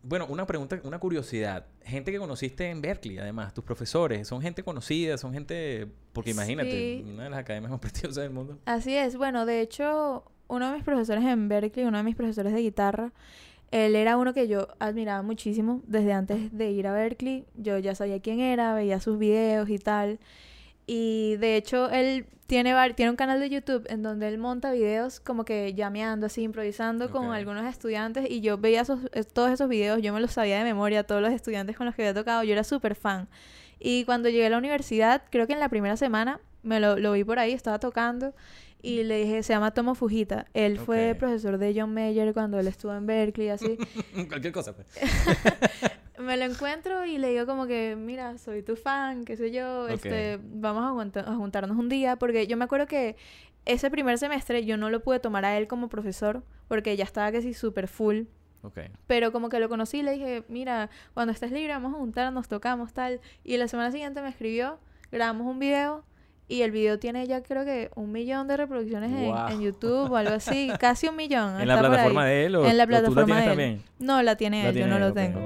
bueno, 0.03 0.27
una 0.29 0.47
pregunta, 0.47 0.81
una 0.83 0.99
curiosidad. 0.99 1.67
Gente 1.85 2.11
que 2.11 2.19
conociste 2.19 2.69
en 2.69 2.83
Berkeley, 2.83 3.19
además, 3.19 3.55
tus 3.55 3.63
profesores, 3.65 4.27
son 4.27 4.43
gente 4.43 4.63
conocida, 4.63 5.17
son 5.17 5.33
gente, 5.33 5.87
porque 6.13 6.31
imagínate, 6.31 7.05
una 7.07 7.25
de 7.25 7.31
las 7.31 7.39
academias 7.39 7.71
más 7.71 7.81
prestigiosas 7.81 8.25
del 8.25 8.33
mundo. 8.33 8.59
Así 8.65 8.95
es, 8.97 9.17
bueno, 9.17 9.47
de 9.47 9.61
hecho, 9.61 10.25
uno 10.53 10.69
de 10.69 10.75
mis 10.75 10.85
profesores 10.85 11.25
en 11.25 11.49
Berkeley, 11.49 11.87
uno 11.87 11.97
de 11.97 12.05
mis 12.05 12.15
profesores 12.15 12.53
de 12.53 12.61
guitarra, 12.61 13.11
él 13.71 13.97
era 13.97 14.19
uno 14.19 14.35
que 14.35 14.49
yo 14.49 14.69
admiraba 14.81 15.23
muchísimo 15.23 15.81
desde 15.87 16.13
antes 16.13 16.57
de 16.57 16.71
ir 16.71 16.87
a 16.87 16.93
Berkeley. 16.93 17.47
Yo 17.57 17.79
ya 17.79 17.95
sabía 17.95 18.21
quién 18.21 18.39
era, 18.39 18.75
veía 18.75 19.01
sus 19.01 19.19
videos 19.19 19.71
y 19.71 19.79
tal. 19.79 20.21
Y 20.87 21.37
de 21.37 21.57
hecho, 21.57 21.89
él 21.89 22.27
tiene, 22.47 22.75
tiene 22.95 23.11
un 23.11 23.17
canal 23.17 23.41
de 23.41 23.49
YouTube 23.49 23.87
en 23.89 24.03
donde 24.03 24.29
él 24.29 24.37
monta 24.37 24.73
videos 24.73 25.21
como 25.21 25.47
que 25.47 25.73
llameando, 25.73 26.27
así, 26.27 26.43
improvisando 26.43 27.11
con 27.11 27.31
algunos 27.31 27.65
estudiantes. 27.65 28.31
Y 28.31 28.43
yo 28.43 28.59
veía 28.59 28.85
eh, 29.13 29.25
todos 29.25 29.51
esos 29.51 29.71
videos, 29.71 30.03
yo 30.03 30.13
me 30.13 30.21
los 30.21 30.33
sabía 30.33 30.59
de 30.59 30.65
memoria, 30.65 31.05
todos 31.05 31.23
los 31.23 31.33
estudiantes 31.33 31.75
con 31.75 31.87
los 31.87 31.95
que 31.95 32.03
había 32.03 32.13
tocado. 32.13 32.45
Yo 32.45 32.53
era 32.53 32.65
súper 32.65 32.95
fan. 32.95 33.27
Y 33.81 34.05
cuando 34.05 34.29
llegué 34.29 34.47
a 34.47 34.51
la 34.51 34.59
universidad, 34.59 35.23
creo 35.31 35.47
que 35.47 35.55
en 35.55 35.61
la 35.61 35.71
primera 35.71 35.97
semana, 35.97 36.41
me 36.63 36.79
lo, 36.79 36.99
lo 36.99 37.13
vi 37.13 37.25
por 37.25 37.39
ahí, 37.39 37.53
estaba 37.53 37.79
tocando 37.79 38.35
y 38.83 39.05
le 39.05 39.19
dije, 39.19 39.45
se 39.45 39.53
llama 39.53 39.71
Tomo 39.71 39.95
Fujita. 39.95 40.47
Él 40.55 40.79
fue 40.79 41.15
profesor 41.17 41.57
de 41.57 41.73
John 41.75 41.95
Mayer 41.95 42.35
cuando 42.35 42.59
él 42.59 42.67
estuvo 42.67 42.93
en 42.93 43.07
Berkeley, 43.07 43.49
así. 43.49 43.79
Cualquier 44.29 44.53
cosa, 44.53 44.75
pues. 44.75 44.89
me 46.19 46.37
lo 46.37 46.45
encuentro 46.45 47.05
y 47.05 47.17
le 47.17 47.31
digo 47.31 47.47
como 47.47 47.69
que, 47.69 47.97
mira, 47.97 48.37
soy 48.39 48.63
tu 48.63 48.75
fan, 48.75 49.25
qué 49.25 49.37
sé 49.37 49.53
yo, 49.53 49.87
este, 49.87 50.41
vamos 50.43 50.85
a, 51.17 51.35
juntarnos 51.35 51.79
un 51.79 51.89
día, 51.89 52.17
porque 52.17 52.49
yo 52.49 52.57
me 52.57 52.65
acuerdo 52.65 52.87
que 52.89 53.17
ese 53.67 53.89
primer 53.89 54.19
semestre 54.19 54.65
yo 54.65 54.77
no 54.77 54.91
lo 54.91 55.01
pude 55.03 55.21
tomar 55.21 55.45
a 55.45 55.57
él 55.57 55.69
como 55.69 55.89
profesor, 55.89 56.43
porque 56.67 56.97
ya 56.97 57.05
estaba 57.05 57.31
casi 57.31 57.55
súper 57.55 57.87
full. 57.87 58.23
Okay. 58.63 58.91
Pero 59.07 59.31
como 59.33 59.49
que 59.49 59.61
lo 59.61 59.69
conocí 59.69 59.99
y 59.99 60.03
le 60.03 60.13
dije, 60.13 60.45
mira, 60.49 60.91
cuando 61.15 61.33
estés 61.33 61.53
libre 61.53 61.73
vamos 61.73 61.95
a 61.95 61.99
juntarnos, 61.99 62.49
tocamos, 62.49 62.93
tal. 62.93 63.21
Y 63.45 63.57
la 63.57 63.69
semana 63.69 63.91
siguiente 63.93 64.23
me 64.23 64.29
escribió, 64.29 64.79
grabamos 65.11 65.47
un 65.47 65.59
video 65.59 66.05
y 66.53 66.61
el 66.61 66.71
video 66.71 66.99
tiene 66.99 67.27
ya 67.27 67.43
creo 67.43 67.65
que 67.65 67.91
un 67.95 68.13
millón 68.13 68.47
de 68.47 68.59
reproducciones 68.59 69.11
en, 69.11 69.61
YouTube 69.63 70.11
o 70.11 70.17
algo 70.17 70.35
así, 70.35 70.71
casi 70.79 71.09
un 71.09 71.17
millón. 71.17 71.59
¿En 71.59 71.67
la 71.67 71.79
plataforma 71.79 72.27
de 72.27 72.45
él 72.45 72.57
o, 72.57 72.67
en 72.67 72.77
la 72.77 72.87
plataforma 72.87 73.23
tú 73.23 73.29
la 73.29 73.35
tienes 73.35 73.49
También? 73.49 73.83
No, 73.99 74.23
la 74.23 74.37
tiene 74.37 74.69
él, 74.69 74.75
yo 74.75 74.87
no 74.87 74.99
lo 74.99 75.15
tengo. 75.15 75.41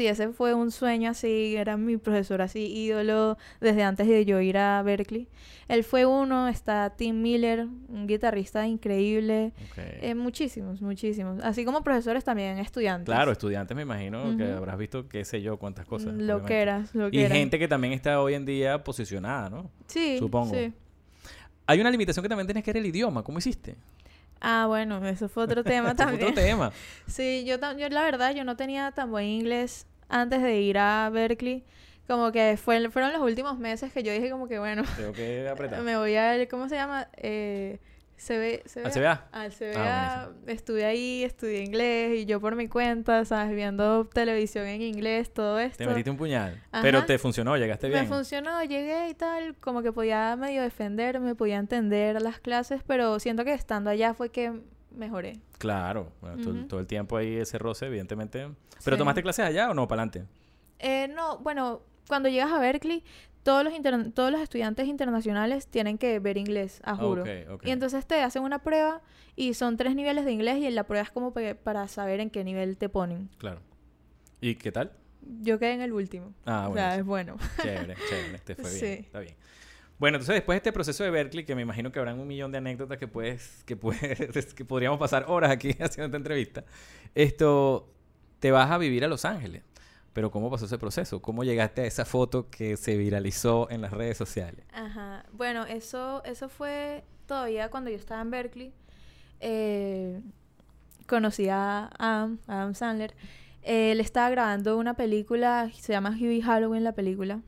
Sí, 0.00 0.06
ese 0.06 0.32
fue 0.32 0.54
un 0.54 0.70
sueño 0.70 1.10
así, 1.10 1.56
era 1.56 1.76
mi 1.76 1.98
profesor 1.98 2.40
así 2.40 2.72
ídolo 2.74 3.36
desde 3.60 3.82
antes 3.82 4.08
de 4.08 4.24
yo 4.24 4.40
ir 4.40 4.56
a 4.56 4.82
Berkeley. 4.82 5.28
Él 5.68 5.84
fue 5.84 6.06
uno, 6.06 6.48
está 6.48 6.88
Tim 6.96 7.20
Miller, 7.20 7.66
un 7.88 8.06
guitarrista 8.06 8.66
increíble. 8.66 9.52
Eh, 9.76 10.14
muchísimos, 10.14 10.80
muchísimos. 10.80 11.44
Así 11.44 11.66
como 11.66 11.84
profesores 11.84 12.24
también, 12.24 12.56
estudiantes. 12.60 13.14
Claro, 13.14 13.30
estudiantes 13.30 13.76
me 13.76 13.82
imagino 13.82 14.34
que 14.38 14.50
habrás 14.50 14.78
visto 14.78 15.06
qué 15.06 15.22
sé 15.26 15.42
yo 15.42 15.58
cuántas 15.58 15.84
cosas. 15.84 16.14
Lo 16.14 16.46
que 16.46 16.62
eras, 16.62 16.94
lo 16.94 17.10
que 17.10 17.18
Y 17.18 17.28
gente 17.28 17.58
que 17.58 17.68
también 17.68 17.92
está 17.92 18.22
hoy 18.22 18.32
en 18.32 18.46
día 18.46 18.82
posicionada, 18.82 19.50
¿no? 19.50 19.70
Sí, 19.86 20.16
Supongo. 20.18 20.56
Hay 21.66 21.78
una 21.78 21.90
limitación 21.90 22.22
que 22.22 22.28
también 22.30 22.46
tienes 22.46 22.64
que 22.64 22.72
ver 22.72 22.78
el 22.78 22.86
idioma. 22.86 23.22
¿Cómo 23.22 23.38
hiciste? 23.38 23.76
Ah, 24.40 24.64
bueno, 24.66 25.06
eso 25.06 25.28
fue 25.28 25.44
otro 25.44 25.62
tema 25.64 25.94
también. 25.94 26.22
otro 26.22 26.34
tema. 26.34 26.72
Sí, 27.06 27.44
yo, 27.44 27.56
yo 27.76 27.88
la 27.90 28.02
verdad, 28.02 28.34
yo 28.34 28.44
no 28.44 28.56
tenía 28.56 28.90
tan 28.92 29.10
buen 29.10 29.26
inglés 29.26 29.86
antes 30.10 30.42
de 30.42 30.60
ir 30.60 30.78
a 30.78 31.08
Berkeley. 31.10 31.64
Como 32.06 32.32
que 32.32 32.58
fue, 32.62 32.90
fueron 32.90 33.12
los 33.12 33.22
últimos 33.22 33.58
meses 33.58 33.92
que 33.92 34.02
yo 34.02 34.12
dije 34.12 34.30
como 34.30 34.48
que, 34.48 34.58
bueno... 34.58 34.82
Tengo 34.96 35.12
que 35.12 35.48
apretar. 35.52 35.82
me 35.82 35.96
voy 35.96 36.16
a... 36.16 36.48
¿Cómo 36.48 36.68
se 36.68 36.74
llama? 36.74 37.08
Eh, 37.16 37.78
CB, 38.20 38.64
CBA. 38.64 38.84
¿Al 38.84 38.92
CBA? 38.92 39.28
Al 39.32 39.52
CBA. 39.52 39.72
Ah, 39.76 40.28
estuve 40.46 40.84
ahí, 40.84 41.24
estudié 41.24 41.62
inglés 41.62 42.18
y 42.18 42.26
yo 42.26 42.38
por 42.38 42.54
mi 42.54 42.68
cuenta, 42.68 43.24
¿sabes? 43.24 43.54
Viendo 43.54 44.04
televisión 44.06 44.66
en 44.66 44.82
inglés, 44.82 45.32
todo 45.32 45.58
esto. 45.58 45.78
Te 45.78 45.86
metiste 45.86 46.10
un 46.10 46.18
puñal. 46.18 46.62
Pero 46.82 47.04
te 47.06 47.18
funcionó, 47.18 47.56
llegaste 47.56 47.88
bien. 47.88 48.02
Me 48.02 48.06
funcionó, 48.06 48.62
llegué 48.62 49.08
y 49.08 49.14
tal. 49.14 49.56
Como 49.56 49.82
que 49.82 49.92
podía 49.92 50.36
medio 50.36 50.62
defenderme, 50.62 51.34
podía 51.34 51.56
entender 51.56 52.20
las 52.20 52.40
clases, 52.40 52.82
pero 52.86 53.18
siento 53.20 53.44
que 53.44 53.54
estando 53.54 53.88
allá 53.88 54.12
fue 54.12 54.30
que 54.30 54.60
mejoré. 54.90 55.40
Claro, 55.58 56.12
todo, 56.68 56.80
el 56.80 56.86
tiempo 56.86 57.16
ahí 57.16 57.36
ese 57.36 57.58
roce, 57.58 57.86
evidentemente. 57.86 58.48
¿Pero 58.84 58.96
tomaste 58.96 59.22
clases 59.22 59.46
allá 59.46 59.70
o 59.70 59.74
no, 59.74 59.86
para 59.86 60.02
adelante? 60.02 60.30
Eh, 60.78 61.08
no, 61.08 61.38
bueno, 61.38 61.82
cuando 62.08 62.28
llegas 62.28 62.52
a 62.52 62.58
Berkeley, 62.58 63.04
todos 63.42 63.64
los, 63.64 63.72
todos 64.14 64.30
los 64.30 64.40
estudiantes 64.40 64.86
internacionales 64.86 65.66
tienen 65.66 65.98
que 65.98 66.18
ver 66.18 66.36
inglés, 66.36 66.80
a 66.84 66.96
juro. 66.96 67.24
Y 67.62 67.70
entonces 67.70 68.06
te 68.06 68.22
hacen 68.22 68.42
una 68.42 68.60
prueba 68.60 69.02
y 69.36 69.54
son 69.54 69.76
tres 69.76 69.94
niveles 69.94 70.24
de 70.24 70.32
inglés 70.32 70.58
y 70.58 70.70
la 70.70 70.84
prueba 70.84 71.02
es 71.02 71.10
como 71.10 71.32
para 71.32 71.88
saber 71.88 72.20
en 72.20 72.30
qué 72.30 72.44
nivel 72.44 72.76
te 72.76 72.88
ponen. 72.88 73.30
Claro. 73.38 73.60
¿Y 74.40 74.56
qué 74.56 74.72
tal? 74.72 74.92
Yo 75.42 75.58
quedé 75.58 75.72
en 75.72 75.82
el 75.82 75.92
último. 75.92 76.34
Ah, 76.46 76.68
bueno. 76.68 76.72
O 76.72 76.74
sea, 76.74 76.96
es 76.96 77.04
bueno. 77.04 77.36
Chévere, 77.62 77.94
chévere. 78.08 78.38
Te 78.38 78.54
fue 78.54 78.64
bien. 78.70 78.80
Sí. 78.80 79.02
Está 79.06 79.20
bien. 79.20 79.36
Bueno, 80.00 80.16
entonces 80.16 80.36
después 80.36 80.54
de 80.54 80.58
este 80.60 80.72
proceso 80.72 81.04
de 81.04 81.10
Berkeley, 81.10 81.44
que 81.44 81.54
me 81.54 81.60
imagino 81.60 81.92
que 81.92 81.98
habrán 81.98 82.18
un 82.18 82.26
millón 82.26 82.50
de 82.50 82.56
anécdotas 82.56 82.96
que 82.96 83.06
puedes, 83.06 83.62
que 83.64 83.76
puedes, 83.76 84.54
que 84.54 84.64
podríamos 84.64 84.98
pasar 84.98 85.26
horas 85.28 85.50
aquí 85.50 85.68
haciendo 85.78 86.06
esta 86.06 86.16
entrevista, 86.16 86.64
esto, 87.14 87.92
te 88.38 88.50
vas 88.50 88.70
a 88.70 88.78
vivir 88.78 89.04
a 89.04 89.08
Los 89.08 89.26
Ángeles. 89.26 89.62
Pero 90.14 90.30
¿cómo 90.30 90.50
pasó 90.50 90.64
ese 90.64 90.78
proceso? 90.78 91.20
¿Cómo 91.20 91.44
llegaste 91.44 91.82
a 91.82 91.84
esa 91.84 92.06
foto 92.06 92.48
que 92.48 92.78
se 92.78 92.96
viralizó 92.96 93.70
en 93.70 93.82
las 93.82 93.92
redes 93.92 94.16
sociales? 94.16 94.64
Ajá. 94.72 95.26
Bueno, 95.32 95.66
eso, 95.66 96.24
eso 96.24 96.48
fue 96.48 97.04
todavía 97.26 97.68
cuando 97.70 97.90
yo 97.90 97.96
estaba 97.96 98.22
en 98.22 98.30
Berkeley. 98.30 98.72
Eh, 99.38 100.22
conocí 101.06 101.50
a 101.50 101.90
Adam, 101.98 102.74
Sandler. 102.74 103.14
él 103.62 104.00
estaba 104.00 104.30
grabando 104.30 104.78
una 104.78 104.94
película, 104.94 105.70
se 105.78 105.92
llama 105.92 106.16
Huey 106.18 106.40
Halloween 106.40 106.84
la 106.84 106.92
película. 106.92 107.42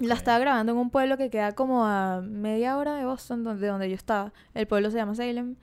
La 0.00 0.14
estaba 0.14 0.38
grabando 0.38 0.72
en 0.72 0.78
un 0.78 0.90
pueblo 0.90 1.16
que 1.16 1.30
queda 1.30 1.54
como 1.54 1.84
a 1.84 2.20
media 2.20 2.76
hora 2.76 2.96
de 2.96 3.04
Boston, 3.04 3.44
donde, 3.44 3.66
donde 3.66 3.88
yo 3.88 3.94
estaba. 3.94 4.32
El 4.54 4.66
pueblo 4.66 4.90
se 4.90 4.96
llama 4.96 5.14
Salem. 5.14 5.56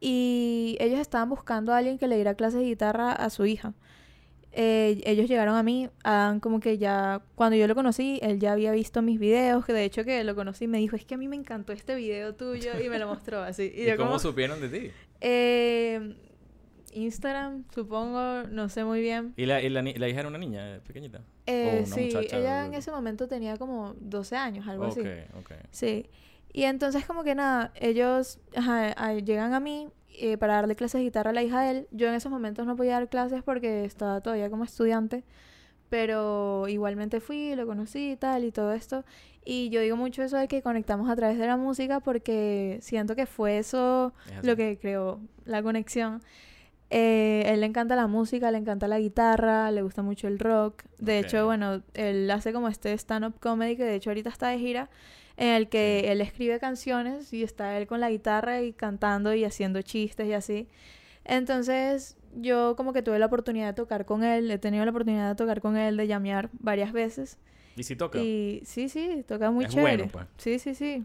Y 0.00 0.76
ellos 0.80 1.00
estaban 1.00 1.28
buscando 1.28 1.72
a 1.72 1.78
alguien 1.78 1.98
que 1.98 2.08
le 2.08 2.16
diera 2.16 2.34
clases 2.34 2.60
de 2.60 2.66
guitarra 2.66 3.12
a 3.12 3.30
su 3.30 3.46
hija. 3.46 3.74
Eh, 4.56 5.00
ellos 5.04 5.28
llegaron 5.28 5.56
a 5.56 5.62
mí, 5.64 5.88
como 6.40 6.60
que 6.60 6.78
ya, 6.78 7.22
cuando 7.34 7.56
yo 7.56 7.66
lo 7.66 7.74
conocí, 7.74 8.20
él 8.22 8.38
ya 8.38 8.52
había 8.52 8.70
visto 8.70 9.02
mis 9.02 9.18
videos, 9.18 9.64
que 9.64 9.72
de 9.72 9.84
hecho 9.84 10.04
que 10.04 10.22
lo 10.22 10.36
conocí, 10.36 10.68
me 10.68 10.78
dijo, 10.78 10.94
es 10.94 11.04
que 11.04 11.14
a 11.14 11.18
mí 11.18 11.26
me 11.26 11.34
encantó 11.34 11.72
este 11.72 11.96
video 11.96 12.34
tuyo, 12.34 12.70
y 12.80 12.88
me 12.88 13.00
lo 13.00 13.08
mostró 13.08 13.42
así. 13.42 13.72
¿Y, 13.74 13.96
cómo 13.96 14.18
supieron 14.20 14.60
de 14.60 14.68
ti? 14.68 14.90
Eh, 15.20 16.14
Instagram, 16.94 17.64
supongo, 17.74 18.44
no 18.50 18.68
sé 18.68 18.84
muy 18.84 19.00
bien. 19.00 19.34
¿Y 19.36 19.46
la, 19.46 19.60
hija 19.60 20.20
era 20.20 20.28
una 20.28 20.38
niña 20.38 20.80
pequeñita? 20.86 21.20
Eh, 21.46 21.84
sí, 21.86 22.10
ella 22.30 22.66
en 22.66 22.74
ese 22.74 22.90
momento 22.90 23.28
tenía 23.28 23.56
como 23.56 23.94
12 24.00 24.36
años, 24.36 24.66
algo 24.66 24.86
así. 24.86 25.00
Ok, 25.00 25.52
Sí. 25.70 26.08
Y 26.52 26.62
entonces 26.64 27.04
como 27.04 27.24
que 27.24 27.34
nada, 27.34 27.72
ellos 27.74 28.38
llegan 29.24 29.54
a 29.54 29.60
mí 29.60 29.88
eh, 30.16 30.38
para 30.38 30.54
darle 30.54 30.76
clases 30.76 31.00
de 31.00 31.04
guitarra 31.04 31.30
a 31.30 31.32
la 31.32 31.42
hija 31.42 31.60
de 31.62 31.70
él. 31.70 31.88
Yo 31.90 32.06
en 32.06 32.14
esos 32.14 32.30
momentos 32.30 32.64
no 32.64 32.76
podía 32.76 32.92
dar 32.92 33.08
clases 33.08 33.42
porque 33.42 33.84
estaba 33.84 34.20
todavía 34.20 34.48
como 34.48 34.62
estudiante, 34.62 35.24
pero 35.88 36.68
igualmente 36.68 37.20
fui, 37.20 37.56
lo 37.56 37.66
conocí 37.66 38.12
y 38.12 38.16
tal 38.16 38.44
y 38.44 38.52
todo 38.52 38.72
esto. 38.72 39.04
Y 39.44 39.68
yo 39.70 39.80
digo 39.80 39.96
mucho 39.96 40.22
eso 40.22 40.36
de 40.36 40.46
que 40.46 40.62
conectamos 40.62 41.10
a 41.10 41.16
través 41.16 41.38
de 41.38 41.46
la 41.48 41.56
música 41.56 41.98
porque 41.98 42.78
siento 42.80 43.16
que 43.16 43.26
fue 43.26 43.58
eso 43.58 44.14
lo 44.42 44.54
que 44.54 44.78
creó 44.78 45.20
la 45.44 45.60
conexión. 45.60 46.22
Eh, 46.90 47.44
él 47.46 47.60
le 47.60 47.66
encanta 47.66 47.96
la 47.96 48.06
música, 48.06 48.50
le 48.50 48.58
encanta 48.58 48.86
la 48.88 49.00
guitarra, 49.00 49.70
le 49.70 49.82
gusta 49.82 50.02
mucho 50.02 50.28
el 50.28 50.38
rock. 50.38 50.84
De 50.98 51.18
hecho, 51.18 51.44
bueno, 51.46 51.82
él 51.94 52.30
hace 52.30 52.52
como 52.52 52.68
este 52.68 52.92
stand-up 52.92 53.40
comedy 53.40 53.76
que 53.76 53.84
de 53.84 53.94
hecho 53.94 54.10
ahorita 54.10 54.30
está 54.30 54.48
de 54.48 54.58
gira 54.58 54.90
en 55.36 55.48
el 55.48 55.68
que 55.68 56.12
él 56.12 56.20
escribe 56.20 56.60
canciones 56.60 57.32
y 57.32 57.42
está 57.42 57.76
él 57.76 57.86
con 57.86 58.00
la 58.00 58.10
guitarra 58.10 58.62
y 58.62 58.72
cantando 58.72 59.34
y 59.34 59.44
haciendo 59.44 59.82
chistes 59.82 60.28
y 60.28 60.32
así. 60.32 60.68
Entonces 61.24 62.16
yo 62.36 62.76
como 62.76 62.92
que 62.92 63.02
tuve 63.02 63.18
la 63.18 63.26
oportunidad 63.26 63.68
de 63.68 63.74
tocar 63.74 64.04
con 64.04 64.22
él, 64.22 64.50
he 64.50 64.58
tenido 64.58 64.84
la 64.84 64.90
oportunidad 64.90 65.30
de 65.30 65.34
tocar 65.34 65.60
con 65.60 65.76
él, 65.76 65.96
de 65.96 66.06
llamear 66.06 66.50
varias 66.52 66.92
veces. 66.92 67.38
¿Y 67.76 67.82
si 67.82 67.96
toca? 67.96 68.18
Y 68.18 68.62
sí, 68.64 68.88
sí, 68.88 69.24
toca 69.26 69.50
muy 69.50 69.66
chévere. 69.66 70.06
Pues. 70.06 70.26
Sí, 70.36 70.58
sí, 70.58 70.74
sí. 70.74 71.04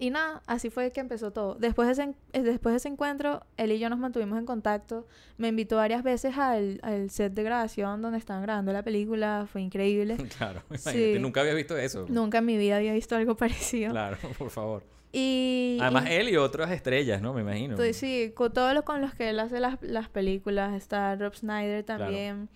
Y 0.00 0.08
nada, 0.08 0.42
así 0.46 0.70
fue 0.70 0.92
que 0.92 1.00
empezó 1.00 1.30
todo. 1.30 1.56
Después 1.56 1.86
de, 1.86 1.92
ese, 1.92 2.14
eh, 2.32 2.40
después 2.40 2.72
de 2.72 2.78
ese 2.78 2.88
encuentro, 2.88 3.44
él 3.58 3.70
y 3.70 3.78
yo 3.78 3.90
nos 3.90 3.98
mantuvimos 3.98 4.38
en 4.38 4.46
contacto. 4.46 5.06
Me 5.36 5.48
invitó 5.48 5.76
varias 5.76 6.02
veces 6.02 6.38
al, 6.38 6.80
al 6.82 7.10
set 7.10 7.34
de 7.34 7.42
grabación 7.42 8.00
donde 8.00 8.16
estaban 8.16 8.42
grabando 8.42 8.72
la 8.72 8.82
película. 8.82 9.46
Fue 9.52 9.60
increíble. 9.60 10.16
claro, 10.38 10.62
imagínate. 10.70 11.20
Nunca 11.20 11.42
había 11.42 11.52
visto 11.52 11.76
eso. 11.76 12.06
Nunca 12.08 12.38
en 12.38 12.46
mi 12.46 12.56
vida 12.56 12.78
había 12.78 12.94
visto 12.94 13.14
algo 13.14 13.34
parecido. 13.36 13.90
Claro, 13.90 14.16
por 14.38 14.48
favor. 14.48 14.82
Y... 15.12 15.76
Además, 15.82 16.06
él 16.08 16.30
y 16.30 16.36
otras 16.38 16.70
estrellas, 16.70 17.20
¿no? 17.20 17.34
Me 17.34 17.42
imagino. 17.42 17.76
sí, 17.92 18.32
con 18.34 18.54
todos 18.54 18.72
los 18.72 18.84
con 18.84 19.02
los 19.02 19.12
que 19.12 19.28
él 19.28 19.38
hace 19.38 19.60
las, 19.60 19.76
las 19.82 20.08
películas. 20.08 20.72
Está 20.72 21.14
Rob 21.16 21.34
Snyder 21.34 21.84
también. 21.84 22.48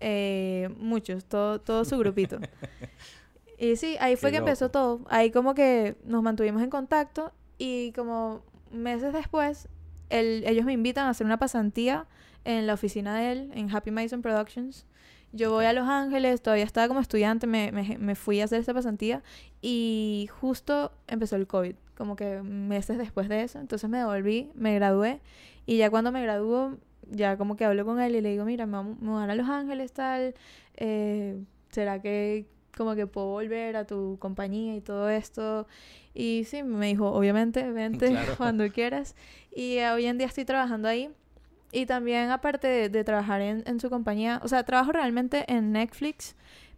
Eh, 0.00 0.70
muchos, 0.78 1.26
todo, 1.26 1.60
todo 1.60 1.84
su 1.84 1.98
grupito. 1.98 2.38
Y 3.58 3.76
sí, 3.76 3.96
ahí 4.00 4.16
fue 4.16 4.30
que 4.30 4.38
empezó 4.38 4.70
todo. 4.70 5.00
Ahí 5.08 5.30
como 5.30 5.54
que 5.54 5.96
nos 6.04 6.22
mantuvimos 6.22 6.62
en 6.62 6.70
contacto 6.70 7.32
y 7.58 7.92
como 7.92 8.42
meses 8.70 9.12
después, 9.12 9.68
ellos 10.10 10.64
me 10.64 10.72
invitan 10.72 11.06
a 11.06 11.10
hacer 11.10 11.26
una 11.26 11.38
pasantía 11.38 12.06
en 12.44 12.66
la 12.66 12.74
oficina 12.74 13.16
de 13.16 13.32
él, 13.32 13.50
en 13.54 13.74
Happy 13.74 13.90
Mason 13.90 14.22
Productions. 14.22 14.86
Yo 15.32 15.50
voy 15.50 15.64
a 15.64 15.72
Los 15.72 15.88
Ángeles, 15.88 16.40
todavía 16.40 16.64
estaba 16.64 16.86
como 16.88 17.00
estudiante, 17.00 17.46
me, 17.46 17.72
me, 17.72 17.98
me 17.98 18.14
fui 18.14 18.40
a 18.40 18.44
hacer 18.44 18.60
esta 18.60 18.72
pasantía 18.72 19.22
y 19.60 20.28
justo 20.40 20.92
empezó 21.08 21.36
el 21.36 21.46
COVID, 21.46 21.74
como 21.96 22.14
que 22.14 22.42
meses 22.42 22.98
después 22.98 23.28
de 23.28 23.42
eso. 23.42 23.58
Entonces 23.58 23.90
me 23.90 23.98
devolví, 23.98 24.50
me 24.54 24.74
gradué 24.74 25.20
y 25.66 25.78
ya 25.78 25.90
cuando 25.90 26.12
me 26.12 26.22
graduó, 26.22 26.76
ya 27.10 27.36
como 27.36 27.56
que 27.56 27.64
hablo 27.64 27.84
con 27.84 28.00
él 28.00 28.14
y 28.14 28.20
le 28.20 28.30
digo, 28.30 28.44
mira, 28.44 28.66
me 28.66 28.82
voy 28.82 29.22
a, 29.22 29.24
a 29.24 29.34
Los 29.34 29.48
Ángeles, 29.48 29.92
tal, 29.92 30.34
eh, 30.76 31.42
¿será 31.70 32.00
que 32.00 32.46
como 32.76 32.94
que 32.94 33.06
puedo 33.06 33.28
volver 33.28 33.76
a 33.76 33.86
tu 33.86 34.18
compañía 34.20 34.76
y 34.76 34.80
todo 34.80 35.08
esto. 35.08 35.66
Y 36.14 36.44
sí, 36.46 36.62
me 36.62 36.86
dijo, 36.86 37.10
obviamente, 37.10 37.70
vente 37.70 38.14
cuando 38.36 38.68
quieras. 38.70 39.16
Y 39.54 39.78
hoy 39.80 40.06
en 40.06 40.18
día 40.18 40.26
estoy 40.26 40.44
trabajando 40.44 40.88
ahí. 40.88 41.10
Y 41.72 41.86
también, 41.86 42.30
aparte 42.30 42.88
de, 42.88 43.04
trabajar 43.04 43.40
en, 43.40 43.64
en, 43.66 43.80
su 43.80 43.90
compañía, 43.90 44.40
o 44.42 44.48
sea, 44.48 44.62
trabajo 44.64 44.92
realmente 44.92 45.44
en 45.52 45.72
Netflix 45.72 46.36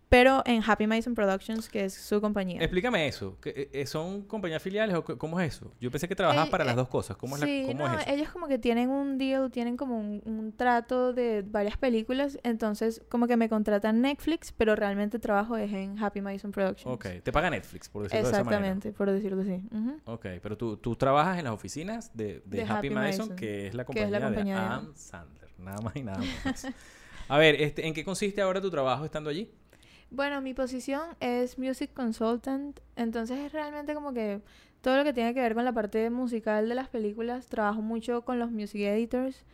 pero 0.09 0.43
en 0.47 0.63
Happy 0.67 0.87
Mason 0.87 1.15
Productions, 1.15 1.69
que 1.69 1.85
es 1.85 1.95
su 1.95 2.21
compañía. 2.21 2.61
Explícame 2.61 3.07
eso. 3.07 3.37
Eh, 3.45 3.69
eh, 3.73 3.87
¿Son 3.87 4.23
compañías 4.23 4.63
filiales 4.63 4.97
o 4.97 5.05
cómo 5.05 5.39
es 5.41 5.55
eso? 5.55 5.71
Yo 5.81 5.91
pensé 5.91 6.09
que 6.09 6.17
trabajabas 6.17 6.49
para 6.49 6.65
las 6.65 6.77
dos 6.77 6.89
cosas. 6.89 7.17
¿Cómo, 7.17 7.37
es, 7.37 7.43
la, 7.43 7.67
cómo 7.67 7.87
es 7.87 8.01
eso? 8.01 8.15
ellos 8.15 8.31
como 8.31 8.49
que 8.49 8.59
tienen 8.59 8.89
un 8.89 9.19
deal, 9.19 9.51
tienen 9.51 9.77
como 9.77 9.99
un, 9.99 10.55
trato 10.57 11.13
de 11.13 11.43
varias 11.47 11.77
películas. 11.77 12.39
Entonces, 12.43 13.03
como 13.09 13.27
que 13.27 13.37
me 13.37 13.49
contratan 13.49 14.01
Netflix, 14.01 14.53
pero 14.53 14.75
realmente 14.75 15.19
trabajo 15.19 15.57
es 15.57 15.73
en 15.73 16.03
Happy 16.03 16.23
Mason 16.23 16.53
Productions. 16.53 16.95
Ok. 16.95 17.23
Te 17.23 17.31
paga 17.31 17.51
Netflix, 17.51 17.89
por 17.89 18.05
decirlo 18.05 18.29
Exactamente, 18.29 18.93
por 18.93 19.11
decirlo 19.11 19.43
así. 19.43 19.63
Ok. 20.07 20.27
Pero 20.43 20.57
tú, 20.57 20.79
tú, 20.79 20.97
trabajas 20.97 21.39
en 21.39 21.45
las 21.45 21.53
oficinas 21.53 22.17
de, 22.17 22.43
de, 22.47 22.63
Happy, 22.63 22.91
Mason, 22.91 23.37
que 23.37 23.69
es 23.69 23.75
la 23.75 23.85
compañía, 23.85 24.19
de 24.19 24.53
Adam 24.53 24.93
Sandler. 24.95 25.49
Nada 25.59 25.81
más 25.83 25.97
y 25.97 26.03
nada 26.03 26.19
más. 26.45 26.67
A 27.29 27.37
ver, 27.37 27.61
este, 27.61 27.87
¿en 27.87 27.93
qué 27.93 28.05
consiste 28.05 28.41
ahora 28.41 28.61
tu 28.61 28.71
trabajo 28.71 29.05
estando 29.05 29.29
allí? 29.29 29.51
Bueno, 30.11 30.41
mi 30.41 30.55
posición 30.55 31.03
es 31.21 31.59
Music 31.59 31.93
Consultant, 31.93 32.81
entonces 32.97 33.39
es 33.39 33.53
realmente 33.53 33.95
como 33.95 34.13
que 34.13 34.41
todo 34.81 34.97
lo 34.97 35.05
que 35.05 35.13
tiene 35.13 35.35
que 35.35 35.41
ver 35.41 35.55
con 35.55 35.65
la 35.65 35.73
parte 35.73 36.09
musical 36.11 36.69
de 36.69 36.75
las 36.75 36.89
películas, 36.89 37.47
trabajo 37.47 37.83
mucho 37.83 38.23
con 38.23 38.39
los 38.39 38.51
music 38.51 38.81
editors, 38.83 39.45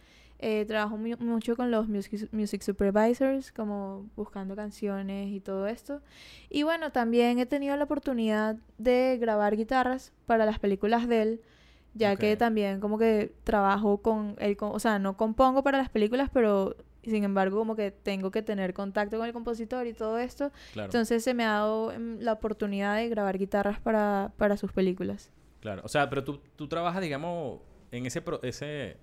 Eh, 0.40 0.64
trabajo 0.66 0.98
mucho 0.98 1.56
con 1.56 1.70
los 1.70 1.88
music, 1.88 2.28
music, 2.32 2.60
supervisors, 2.60 3.50
como 3.52 4.10
buscando 4.16 4.54
canciones 4.56 5.30
y 5.32 5.40
todo 5.40 5.66
esto. 5.68 6.02
Y 6.50 6.64
bueno, 6.64 6.90
también 6.90 7.38
he 7.38 7.46
tenido 7.46 7.76
la 7.76 7.84
oportunidad 7.84 8.56
de 8.76 9.16
grabar 9.18 9.56
guitarras 9.56 10.12
para 10.26 10.44
las 10.44 10.58
películas 10.58 11.08
de 11.08 11.22
él, 11.22 11.40
ya 11.94 12.16
que 12.16 12.36
también 12.36 12.80
como 12.80 12.98
que 12.98 13.32
trabajo 13.44 13.98
con 14.02 14.34
él, 14.38 14.56
o 14.60 14.78
sea, 14.80 14.98
no 14.98 15.16
compongo 15.16 15.62
para 15.62 15.78
las 15.78 15.88
películas, 15.88 16.28
pero 16.30 16.76
sin 17.04 17.24
embargo 17.24 17.58
como 17.58 17.76
que 17.76 17.90
tengo 17.90 18.30
que 18.30 18.42
tener 18.42 18.74
contacto 18.74 19.18
con 19.18 19.26
el 19.26 19.32
compositor 19.32 19.86
y 19.86 19.92
todo 19.92 20.18
esto. 20.18 20.50
Entonces 20.74 21.22
se 21.24 21.34
me 21.34 21.44
ha 21.44 21.52
dado 21.52 21.92
em, 21.92 22.18
la 22.20 22.32
oportunidad 22.32 22.96
de 22.96 23.08
grabar 23.08 23.38
guitarras 23.38 23.80
para, 23.80 24.32
para 24.36 24.56
sus 24.56 24.72
películas. 24.72 25.30
Claro, 25.60 25.82
o 25.84 25.88
sea, 25.88 26.10
pero 26.10 26.24
tú, 26.24 26.40
tú 26.56 26.68
trabajas, 26.68 27.00
digamos, 27.00 27.60
en 27.90 28.06
ese, 28.06 28.22
ese 28.42 28.96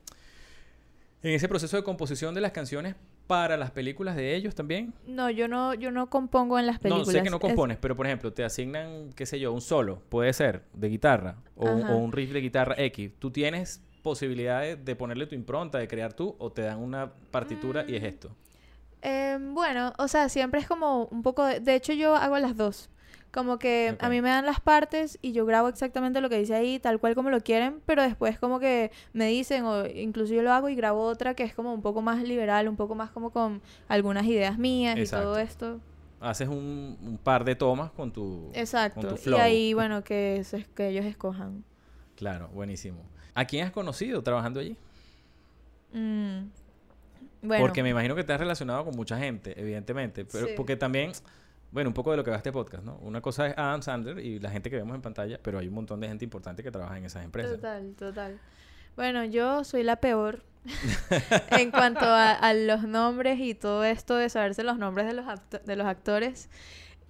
en 1.24 1.34
ese 1.34 1.48
proceso 1.48 1.78
de 1.78 1.84
composición 1.84 2.34
de 2.34 2.42
las 2.42 2.52
canciones 2.52 2.96
para 3.28 3.56
las 3.56 3.72
películas 3.72 4.16
de 4.16 4.36
ellos 4.36 4.56
también? 4.56 4.94
No, 5.08 5.30
yo 5.30 5.48
no, 5.48 5.74
yo 5.74 5.92
no 5.92 6.10
compongo 6.10 6.60
en 6.60 6.66
las 6.66 6.80
películas. 6.80 7.08
No, 7.08 7.14
sé 7.14 7.24
que 7.24 7.30
no 7.30 7.40
compones, 7.40 7.78
pero 7.80 7.96
por 7.96 8.06
ejemplo, 8.06 8.34
te 8.34 8.44
asignan, 8.44 9.12
qué 9.16 9.26
sé 9.26 9.40
yo, 9.40 9.54
un 9.54 9.62
solo, 9.62 10.02
puede 10.10 10.34
ser, 10.34 10.64
de 10.74 10.90
guitarra, 10.90 11.38
o, 11.56 11.70
un 11.70 12.12
riff 12.12 12.34
de 12.34 12.42
guitarra 12.42 12.76
X. 12.78 13.12
¿Tú 13.20 13.32
tienes 13.32 13.82
posibilidades 14.02 14.84
de 14.84 14.96
ponerle 14.96 15.28
tu 15.28 15.36
impronta, 15.36 15.78
de 15.78 15.88
crear 15.88 16.14
tú, 16.14 16.36
o 16.40 16.52
te 16.52 16.64
dan 16.64 16.80
una 16.80 17.12
partitura 17.32 17.86
y 17.88 17.96
es 17.96 18.02
mm, 18.02 18.06
esto? 18.06 18.36
Eh, 19.02 19.38
bueno, 19.40 19.94
o 19.98 20.08
sea, 20.08 20.30
siempre 20.30 20.60
es 20.60 20.68
como 20.68 21.06
un 21.06 21.24
poco... 21.24 21.46
de 21.46 21.76
hecho, 21.76 21.94
yo 21.94 22.16
hago 22.16 22.38
las 22.40 22.56
dos. 22.56 22.90
Como 23.32 23.60
que 23.60 23.96
a 24.00 24.10
mí 24.10 24.22
me 24.22 24.28
dan 24.28 24.46
las 24.46 24.60
partes 24.60 25.18
y 25.22 25.32
yo 25.32 25.46
grabo 25.46 25.70
exactamente 25.70 26.20
lo 26.20 26.30
que 26.30 26.38
dice 26.38 26.54
ahí, 26.54 26.80
tal 26.80 27.00
cual 27.00 27.16
como 27.16 27.30
lo 27.30 27.40
quieren, 27.40 27.82
pero 27.86 28.02
después 28.02 28.38
como 28.38 28.60
que 28.60 28.92
me 29.14 29.28
dicen, 29.28 29.64
o 29.64 29.86
incluso 29.86 30.34
yo 30.34 30.42
lo 30.42 30.52
hago 30.52 30.68
y 30.68 30.76
grabo 30.76 31.04
otra 31.04 31.34
que 31.34 31.44
es 31.44 31.54
como 31.54 31.74
un 31.74 31.82
poco 31.82 32.02
más 32.02 32.22
liberal, 32.24 32.68
un 32.68 32.76
poco 32.76 32.94
más 32.94 33.10
como 33.10 33.30
con 33.30 33.62
algunas 33.88 34.26
ideas 34.26 34.58
mías 34.58 35.00
y 35.00 35.10
todo 35.10 35.40
esto. 35.40 35.80
Haces 36.20 36.50
un, 36.50 37.18
par 37.24 37.46
de 37.46 37.56
tomas 37.56 37.92
con 37.92 38.12
tu, 38.12 38.52
Exacto. 38.54 39.16
Y 39.26 39.34
ahí, 39.36 39.74
bueno, 39.74 40.04
que, 40.04 40.46
que 40.76 40.90
ellos 40.90 41.06
escojan. 41.06 41.64
Claro, 42.18 42.50
buenísimo. 42.50 43.02
¿A 43.34 43.46
quién 43.46 43.66
has 43.66 43.72
conocido 43.72 44.22
trabajando 44.22 44.60
allí? 44.60 44.76
Mm, 45.94 46.48
bueno. 47.42 47.64
Porque 47.64 47.84
me 47.84 47.90
imagino 47.90 48.16
que 48.16 48.24
te 48.24 48.34
has 48.34 48.40
relacionado 48.40 48.86
con 48.86 48.96
mucha 48.96 49.18
gente, 49.18 49.60
evidentemente. 49.60 50.26
Pero 50.26 50.48
porque 50.56 50.76
también 50.76 51.12
bueno, 51.72 51.90
un 51.90 51.94
poco 51.94 52.12
de 52.12 52.18
lo 52.18 52.24
que 52.24 52.32
va 52.32 52.38
este 52.38 52.52
podcast, 52.52 52.84
¿no? 52.84 52.98
Una 52.98 53.22
cosa 53.22 53.48
es 53.48 53.58
Adam 53.58 53.82
Sandler 53.82 54.20
y 54.20 54.40
la 54.40 54.52
gente 54.52 54.70
que 54.70 54.76
vemos 54.76 54.94
en 54.94 55.02
pantalla, 55.02 55.40
pero 55.42 55.58
hay 55.58 55.70
un 55.70 55.74
montón 55.74 56.02
de 56.02 56.08
gente 56.10 56.26
importante 56.26 56.64
que 56.64 56.72
trabaja 56.72 56.98
en 56.98 57.06
esas 57.06 57.24
empresas. 57.24 57.56
Total, 57.56 57.94
total. 57.98 58.40
Bueno, 58.98 59.24
yo 59.24 59.64
soy 59.64 59.84
la 59.84 59.96
peor 59.96 60.44
en 61.58 61.72
cuanto 61.72 62.04
a, 62.04 62.54
los 62.54 62.84
nombres 62.84 63.40
y 63.40 63.56
todo 63.56 63.86
esto 63.86 64.18
de 64.18 64.30
saberse 64.30 64.64
los 64.64 64.78
nombres 64.78 65.08
de 65.08 65.14
los, 65.14 65.26
de 65.66 65.76
los 65.78 65.88
actores. 65.88 66.50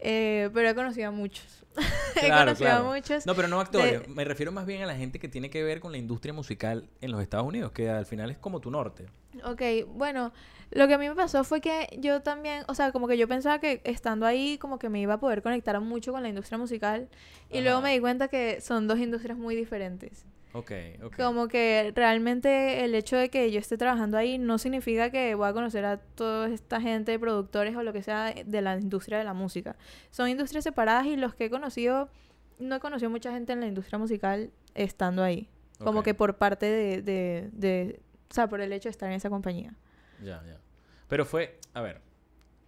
Eh, 0.01 0.49
pero 0.53 0.69
he 0.69 0.75
conocido 0.75 1.09
a 1.09 1.11
muchos. 1.11 1.63
he 2.21 2.29
conocido 2.29 2.71
a 2.71 2.83
muchos. 2.83 3.25
No, 3.25 3.35
pero 3.35 3.47
no 3.47 3.59
actores. 3.59 4.07
Me 4.09 4.25
refiero 4.25 4.51
más 4.51 4.65
bien 4.65 4.81
a 4.81 4.87
la 4.87 4.95
gente 4.95 5.19
que 5.19 5.29
tiene 5.29 5.49
que 5.49 5.63
ver 5.63 5.79
con 5.79 5.91
la 5.91 5.99
industria 5.99 6.33
musical 6.33 6.89
en 7.01 7.11
los 7.11 7.21
Estados 7.21 7.45
Unidos, 7.45 7.71
que 7.71 7.89
al 7.89 8.05
final 8.05 8.31
es 8.31 8.37
como 8.39 8.59
tu 8.59 8.71
norte. 8.71 9.05
Ok, 9.45 9.61
bueno, 9.87 10.33
lo 10.71 10.87
que 10.87 10.95
a 10.95 10.97
mí 10.97 11.07
me 11.07 11.15
pasó 11.15 11.43
fue 11.43 11.61
que 11.61 11.87
yo 11.99 12.21
también, 12.21 12.63
o 12.67 12.73
sea, 12.75 12.91
como 12.91 13.07
que 13.07 13.17
yo 13.17 13.27
pensaba 13.27 13.59
que 13.59 13.81
estando 13.83 14.25
ahí 14.25 14.57
como 14.57 14.79
que 14.79 14.89
me 14.89 14.99
iba 14.99 15.13
a 15.13 15.19
poder 15.19 15.41
conectar 15.41 15.79
mucho 15.79 16.11
con 16.11 16.23
la 16.23 16.29
industria 16.29 16.57
musical 16.57 17.07
y 17.51 17.61
luego 17.61 17.81
me 17.81 17.93
di 17.93 17.99
cuenta 17.99 18.27
que 18.27 18.59
son 18.59 18.87
dos 18.87 18.97
industrias 18.97 19.37
muy 19.37 19.55
diferentes. 19.55 20.25
Ok, 20.53 20.71
ok. 21.03 21.15
Como 21.15 21.47
que 21.47 21.93
realmente 21.95 22.83
el 22.83 22.93
hecho 22.93 23.15
de 23.15 23.29
que 23.29 23.51
yo 23.51 23.59
esté 23.59 23.77
trabajando 23.77 24.17
ahí 24.17 24.37
no 24.37 24.57
significa 24.57 25.09
que 25.09 25.33
voy 25.35 25.47
a 25.47 25.53
conocer 25.53 25.85
a 25.85 25.97
toda 25.97 26.49
esta 26.49 26.81
gente, 26.81 27.17
productores 27.19 27.75
o 27.75 27.83
lo 27.83 27.93
que 27.93 28.03
sea 28.03 28.33
de 28.33 28.61
la 28.61 28.77
industria 28.77 29.17
de 29.17 29.23
la 29.23 29.33
música. 29.33 29.77
Son 30.11 30.27
industrias 30.27 30.63
separadas 30.63 31.05
y 31.05 31.15
los 31.15 31.35
que 31.35 31.45
he 31.45 31.49
conocido, 31.49 32.09
no 32.59 32.75
he 32.75 32.79
conocido 32.79 33.09
mucha 33.09 33.31
gente 33.31 33.53
en 33.53 33.61
la 33.61 33.67
industria 33.67 33.97
musical 33.97 34.51
estando 34.75 35.23
ahí. 35.23 35.49
Como 35.79 36.03
que 36.03 36.13
por 36.13 36.37
parte 36.37 36.65
de, 36.67 37.01
de, 37.01 37.49
de, 37.53 38.01
o 38.29 38.33
sea, 38.33 38.47
por 38.47 38.61
el 38.61 38.71
hecho 38.71 38.89
de 38.89 38.91
estar 38.91 39.09
en 39.09 39.15
esa 39.15 39.29
compañía. 39.29 39.73
Ya, 40.21 40.43
ya. 40.45 40.59
Pero 41.07 41.25
fue, 41.25 41.59
a 41.73 41.81
ver, 41.81 42.01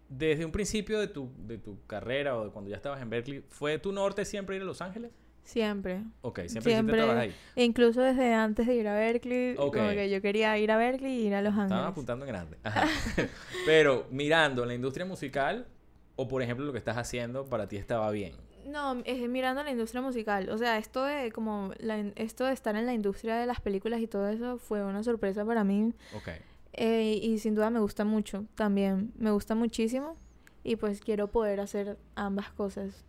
desde 0.09 0.45
un 0.45 0.51
principio 0.51 0.99
de 0.99 1.07
tu, 1.07 1.31
de 1.37 1.57
tu 1.57 1.85
carrera 1.85 2.37
o 2.37 2.45
de 2.45 2.51
cuando 2.51 2.69
ya 2.71 2.75
estabas 2.75 3.01
en 3.01 3.09
Berkeley, 3.09 3.43
¿fue 3.49 3.77
tu 3.77 3.91
norte 3.91 4.25
siempre 4.25 4.55
ir 4.55 4.61
a 4.61 4.65
Los 4.65 4.81
Ángeles? 4.81 5.11
Siempre. 5.43 6.03
Ok, 6.21 6.41
siempre, 6.47 6.71
siempre 6.71 7.01
ahí. 7.01 7.35
Incluso 7.55 8.01
desde 8.01 8.33
antes 8.33 8.65
de 8.65 8.75
ir 8.75 8.87
a 8.87 8.95
Berkeley, 8.95 9.55
como 9.55 9.71
que 9.71 10.09
yo 10.09 10.21
quería 10.21 10.57
ir 10.57 10.71
a 10.71 10.77
Berkeley 10.77 11.21
y 11.21 11.27
ir 11.27 11.35
a 11.35 11.41
Los 11.41 11.51
Ángeles. 11.53 11.71
Estaba 11.71 11.87
apuntando 11.87 12.25
en 12.25 12.31
grande. 12.31 12.57
Pero 13.65 14.07
mirando 14.09 14.65
la 14.65 14.73
industria 14.73 15.05
musical, 15.05 15.67
o 16.15 16.27
por 16.27 16.41
ejemplo 16.41 16.65
lo 16.65 16.71
que 16.71 16.77
estás 16.77 16.97
haciendo, 16.97 17.45
para 17.45 17.67
ti 17.67 17.75
estaba 17.75 18.09
bien. 18.11 18.33
No, 18.65 19.01
es 19.03 19.29
mirando 19.29 19.61
la 19.63 19.71
industria 19.71 20.01
musical. 20.01 20.49
O 20.49 20.57
sea, 20.57 20.77
esto 20.77 21.03
de 21.03 21.31
como 21.31 21.71
esto 22.15 22.45
de 22.45 22.53
estar 22.53 22.75
en 22.77 22.85
la 22.85 22.93
industria 22.93 23.35
de 23.35 23.45
las 23.45 23.59
películas 23.59 23.99
y 23.99 24.07
todo 24.07 24.29
eso 24.29 24.57
fue 24.57 24.83
una 24.83 25.03
sorpresa 25.03 25.43
para 25.45 25.63
mí. 25.65 25.93
Ok. 26.15 26.29
Eh, 26.73 27.19
y 27.21 27.37
sin 27.39 27.55
duda 27.55 27.69
me 27.69 27.79
gusta 27.79 28.05
mucho 28.05 28.45
también. 28.55 29.11
Me 29.17 29.31
gusta 29.31 29.53
muchísimo. 29.53 30.15
Y 30.63 30.77
pues 30.77 31.01
quiero 31.01 31.27
poder 31.27 31.59
hacer 31.59 31.97
ambas 32.15 32.51
cosas. 32.51 33.03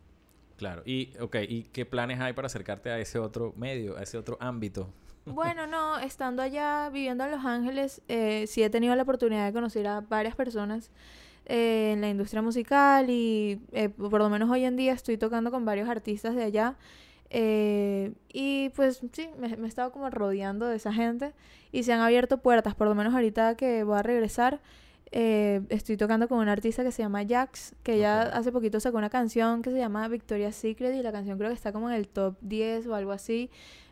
Claro, 0.57 0.83
y 0.87 1.12
ok, 1.21 1.37
¿y 1.49 1.64
qué 1.64 1.85
planes 1.85 2.21
hay 2.21 2.33
para 2.33 2.47
acercarte 2.47 2.90
a 2.90 2.99
ese 2.99 3.19
otro 3.19 3.53
medio, 3.57 3.97
a 3.97 4.03
ese 4.03 4.19
otro 4.19 4.37
ámbito? 4.40 4.88
Bueno, 5.27 5.67
no, 5.67 5.99
estando 5.99 6.43
allá 6.43 6.90
viviendo 6.90 7.25
en 7.25 7.31
Los 7.31 7.45
Ángeles, 7.45 8.03
eh, 8.09 8.45
sí 8.47 8.62
he 8.62 8.69
tenido 8.69 8.95
la 8.95 9.03
oportunidad 9.03 9.47
de 9.47 9.53
conocer 9.53 9.87
a 9.87 10.03
varias 10.03 10.37
personas 10.37 10.90
eh, 11.47 11.93
en 11.95 12.03
la 12.03 12.11
industria 12.11 12.43
musical 12.43 13.09
y 13.09 13.61
eh, 13.73 13.88
por 13.88 14.19
lo 14.21 14.29
menos 14.29 14.51
hoy 14.51 14.64
en 14.64 14.77
día 14.77 14.93
estoy 14.93 15.17
tocando 15.17 15.51
con 15.51 15.64
varios 15.64 15.88
artistas 15.88 16.35
de 16.35 16.45
allá. 16.45 16.77
y 17.31 18.69
pues 18.77 19.01
sí, 19.12 19.29
me, 19.38 19.57
me, 19.57 19.67
he 19.67 19.69
estado 19.69 19.90
como 19.93 20.11
rodeando 20.11 20.67
de 20.67 20.77
esa 20.77 20.93
gente 20.93 21.33
y 21.73 21.83
se 21.85 21.93
han 21.93 22.01
abierto 22.01 22.38
puertas, 22.38 22.75
por 22.75 22.87
lo 22.87 22.95
menos 22.95 23.14
ahorita 23.14 23.57
que 23.57 23.83
voy 23.83 23.99
a 23.99 24.03
regresar. 24.03 24.61
Eh, 25.11 25.62
estoy 25.69 25.97
tocando 25.97 26.29
con 26.29 26.38
una 26.38 26.53
artista 26.53 26.83
que 26.83 26.90
se 26.90 27.03
llama 27.03 27.25
Jax, 27.27 27.75
que 27.83 27.99
ya 27.99 28.23
hace 28.23 28.51
poquito 28.51 28.81
sacó 28.81 28.99
una 28.99 29.11
canción 29.11 29.62
que 29.62 29.71
se 29.71 29.79
llama 29.79 30.09
Victoria's 30.09 30.57
Secret 30.57 30.95
y 30.95 31.03
la 31.03 31.12
canción 31.12 31.38
creo 31.38 31.51
que 31.51 31.55
está 31.55 31.73
como 31.73 31.88
en 31.88 31.97
el 31.97 32.09
top 32.09 32.37
10 32.40 32.87
o 32.88 32.95
algo 32.95 33.12
así. 33.12 33.51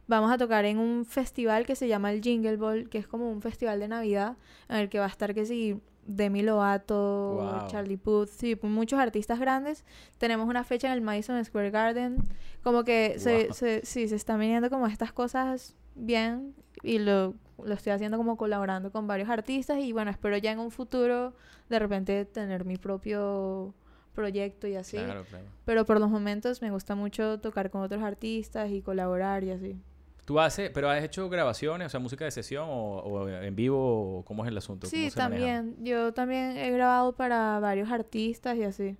Vamos 0.09 0.33
a 0.33 0.39
tocar 0.39 0.65
en 0.65 0.79
un 0.79 1.05
festival 1.05 1.65
que 1.65 1.77
se 1.77 1.87
llama 1.87 2.13
el 2.13 2.23
Jingle 2.23 2.57
Ball, 2.57 2.89
que 2.89 2.99
es 2.99 3.07
como 3.07 3.31
un 3.31 3.41
festival 3.41 3.79
de 3.79 3.89
Navidad 3.89 4.37
en 4.69 4.77
el 4.77 4.89
que 4.89 4.99
va 4.99 5.05
a 5.05 5.09
estar 5.09 5.33
que 5.33 5.47
si 5.47 5.81
Demi 6.05 6.43
Lovato, 6.43 7.67
Charlie 7.69 7.97
Puth, 7.97 8.29
sí, 8.29 8.59
muchos 8.63 8.99
artistas 8.99 9.39
grandes. 9.39 9.85
Tenemos 10.19 10.49
una 10.49 10.65
fecha 10.65 10.89
en 10.89 10.95
el 10.95 11.01
Madison 11.01 11.43
Square 11.45 11.71
Garden. 11.71 12.17
Como 12.63 12.85
que 12.85 13.15
se, 13.19 13.53
se, 13.53 13.85
sí, 13.85 14.09
se 14.09 14.17
están 14.17 14.41
viniendo 14.41 14.69
como 14.71 14.87
estas 14.87 15.13
cosas 15.13 15.77
bien 15.95 16.55
y 16.83 16.99
lo 16.99 17.35
lo 17.63 17.75
estoy 17.75 17.93
haciendo 17.93 18.17
como 18.17 18.37
colaborando 18.37 18.91
con 18.91 19.07
varios 19.07 19.29
artistas 19.29 19.79
y 19.79 19.93
bueno, 19.93 20.11
espero 20.11 20.37
ya 20.37 20.53
en 20.53 20.59
un 20.59 20.71
futuro 20.71 21.35
de 21.69 21.79
repente 21.79 22.25
tener 22.25 22.65
mi 22.65 22.77
propio 22.77 23.75
proyecto 24.15 24.67
y 24.67 24.77
así. 24.77 24.99
Claro, 24.99 25.25
claro. 25.25 25.45
Pero 25.65 25.85
por 25.85 26.01
los 26.01 26.11
momentos 26.11 26.63
me 26.63 26.71
gusta 26.71 26.95
mucho 26.95 27.41
tocar 27.41 27.71
con 27.71 27.83
otros 27.83 28.03
artistas 28.03 28.71
y 28.71 28.83
colaborar 28.83 29.45
y 29.45 29.51
así. 29.51 29.81
¿Tú 30.25 30.39
haces, 30.39 30.71
pero 30.71 30.89
has 30.89 31.03
hecho 31.03 31.29
grabaciones, 31.29 31.87
o 31.87 31.91
sea, 31.91 31.99
música 31.99 32.25
de 32.25 32.31
sesión 32.31 32.67
o, 32.69 33.29
en 33.29 33.57
vivo? 33.57 34.19
O 34.19 34.25
¿Cómo 34.25 34.45
es 34.45 34.49
el 34.49 34.57
asunto? 34.57 34.87
Sí, 34.87 35.11
también. 35.11 35.77
Yo 35.81 36.15
también 36.15 36.57
he 36.57 36.71
grabado 36.71 37.13
para 37.15 37.59
varios 37.59 37.91
artistas 37.91 38.57
y 38.57 38.63
así. 38.63 38.97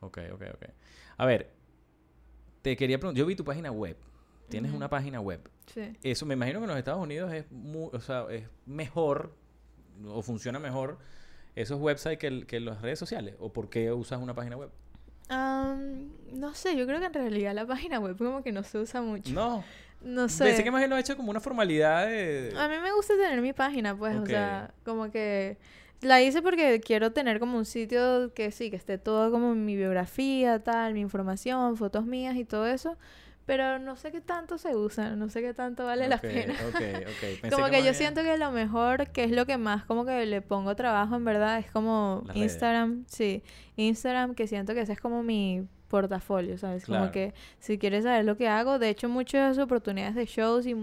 Ok, 0.00 0.18
ok, 0.32 0.42
ok. 0.54 0.64
A 1.18 1.26
ver, 1.26 1.52
te 2.62 2.76
quería 2.76 2.98
preguntar, 2.98 3.18
yo 3.20 3.26
vi 3.26 3.36
tu 3.36 3.44
página 3.44 3.70
web. 3.70 3.96
Tienes 4.48 4.72
una 4.72 4.88
página 4.88 5.20
web. 5.20 5.40
Eso 6.02 6.26
me 6.26 6.34
imagino 6.34 6.60
que 6.60 6.64
en 6.64 6.70
los 6.70 6.78
Estados 6.78 7.02
Unidos 7.02 7.32
es, 7.32 7.44
o 7.92 8.00
sea, 8.00 8.26
es 8.30 8.44
mejor 8.66 9.34
o 10.06 10.22
funciona 10.22 10.58
mejor 10.58 10.98
esos 11.54 11.80
websites 11.80 12.18
que, 12.18 12.46
que 12.46 12.60
las 12.60 12.82
redes 12.82 12.98
sociales. 12.98 13.34
¿O 13.38 13.52
por 13.52 13.68
qué 13.68 13.92
usas 13.92 14.20
una 14.20 14.34
página 14.34 14.56
web? 14.56 14.70
no 15.28 16.54
sé, 16.54 16.76
yo 16.76 16.86
creo 16.86 17.00
que 17.00 17.06
en 17.06 17.14
realidad 17.14 17.52
la 17.52 17.66
página 17.66 17.98
web 17.98 18.16
como 18.16 18.42
que 18.42 18.52
no 18.52 18.62
se 18.62 18.78
usa 18.78 19.02
mucho. 19.02 19.32
No. 19.32 19.64
No 20.02 20.28
sé. 20.28 20.44
Pensé 20.44 20.62
que 20.62 20.70
más 20.70 20.80
bien 20.80 20.90
lo 20.90 20.96
he 20.96 21.00
hecho 21.00 21.16
como 21.16 21.30
una 21.30 21.40
formalidad 21.40 22.06
de... 22.06 22.52
A 22.56 22.68
mí 22.68 22.74
me 22.82 22.92
gusta 22.92 23.14
tener 23.14 23.40
mi 23.40 23.52
página, 23.52 23.96
pues, 23.96 24.16
o 24.16 24.26
sea, 24.26 24.72
como 24.84 25.10
que... 25.10 25.58
La 26.02 26.20
hice 26.20 26.42
porque 26.42 26.80
quiero 26.80 27.12
tener 27.12 27.40
como 27.40 27.56
un 27.56 27.64
sitio 27.64 28.32
que 28.34 28.50
sí, 28.50 28.70
que 28.70 28.76
esté 28.76 28.98
todo 28.98 29.30
como 29.30 29.54
mi 29.54 29.76
biografía, 29.76 30.62
tal, 30.62 30.92
mi 30.92 31.00
información, 31.00 31.76
fotos 31.78 32.04
mías 32.04 32.36
y 32.36 32.44
todo 32.44 32.66
eso. 32.66 32.98
Pero 33.46 33.78
no 33.78 33.96
sé 33.96 34.10
qué 34.10 34.20
tanto 34.20 34.58
se 34.58 34.74
usa, 34.74 35.14
no 35.14 35.28
sé 35.28 35.40
qué 35.40 35.54
tanto 35.54 35.84
vale 35.84 36.08
la 36.08 36.18
pena. 36.18 36.54
como 37.50 37.66
que, 37.66 37.84
yo 37.84 37.94
siento 37.94 38.22
que 38.22 38.36
lo 38.36 38.50
mejor, 38.50 39.08
que 39.10 39.22
es 39.22 39.30
lo 39.30 39.46
que 39.46 39.56
más 39.56 39.84
como 39.84 40.04
que 40.04 40.26
le 40.26 40.42
pongo 40.42 40.74
trabajo 40.74 41.14
en 41.14 41.24
verdad, 41.24 41.58
es 41.58 41.70
como 41.70 42.24
Instagram, 42.34 43.04
sí. 43.06 43.44
Instagram, 43.76 44.34
que 44.34 44.48
siento 44.48 44.74
que 44.74 44.80
ese 44.80 44.94
es 44.94 45.00
como 45.00 45.22
mi 45.22 45.68
portafolio, 45.88 46.58
¿sabes? 46.58 46.86
Como 46.86 47.10
que 47.12 47.32
si 47.58 47.78
quieres 47.78 48.04
saber 48.04 48.24
lo 48.24 48.36
que 48.36 48.48
hago, 48.48 48.78
de 48.78 48.88
hecho 48.88 49.08
muchas 49.08 49.58
oportunidades 49.58 50.14
de 50.14 50.26
shows 50.26 50.66
y 50.66 50.74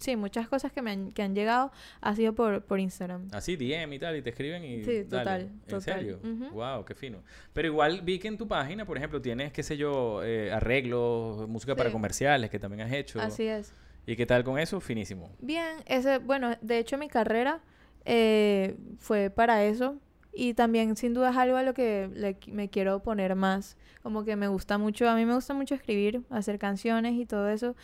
sí, 0.00 0.16
muchas 0.16 0.48
cosas 0.48 0.72
que 0.72 0.82
me 0.82 0.90
han, 0.92 1.12
que 1.12 1.22
han 1.22 1.34
llegado 1.34 1.70
ha 2.00 2.14
sido 2.14 2.34
por, 2.34 2.62
por 2.62 2.80
Instagram. 2.80 3.28
Así, 3.32 3.56
DM 3.56 3.92
y 3.92 3.98
tal, 3.98 4.16
y 4.16 4.22
te 4.22 4.30
escriben 4.30 4.64
y... 4.64 4.84
Sí, 4.84 5.04
total. 5.04 5.50
¿En 5.66 5.80
serio? 5.80 6.20
Wow, 6.52 6.84
qué 6.84 6.94
fino. 6.94 7.22
Pero 7.52 7.68
igual 7.68 8.02
vi 8.02 8.18
que 8.18 8.28
en 8.28 8.36
tu 8.36 8.48
página, 8.48 8.84
por 8.84 8.96
ejemplo, 8.96 9.20
tienes, 9.20 9.52
qué 9.52 9.62
sé 9.62 9.76
yo, 9.76 10.22
eh, 10.24 10.52
arreglos, 10.52 11.48
música 11.48 11.74
para 11.74 11.90
comerciales 11.90 12.50
que 12.50 12.58
también 12.58 12.86
has 12.86 12.92
hecho. 12.92 13.20
Así 13.20 13.46
es. 13.46 13.72
¿Y 14.06 14.16
qué 14.16 14.26
tal 14.26 14.42
con 14.42 14.58
eso? 14.58 14.80
Finísimo. 14.80 15.30
Bien, 15.40 15.76
ese, 15.86 16.18
bueno, 16.18 16.56
de 16.62 16.78
hecho 16.78 16.96
mi 16.96 17.08
carrera 17.08 17.60
eh, 18.06 18.74
fue 18.98 19.28
para 19.28 19.64
eso 19.64 20.00
y 20.32 20.54
también 20.54 20.96
sin 20.96 21.14
duda 21.14 21.30
es 21.30 21.36
algo 21.36 21.56
a 21.56 21.62
lo 21.62 21.74
que 21.74 22.36
me 22.46 22.68
quiero 22.68 23.02
poner 23.02 23.34
más. 23.34 23.76
Como 24.02 24.24
que 24.24 24.36
me 24.36 24.48
gusta 24.48 24.78
mucho, 24.78 25.08
a 25.08 25.16
mí 25.16 25.24
me 25.24 25.34
gusta 25.34 25.54
mucho 25.54 25.74
escribir, 25.74 26.22
hacer 26.30 26.58
canciones 26.58 27.14
y 27.14 27.26
todo 27.26 27.48
eso. 27.48 27.74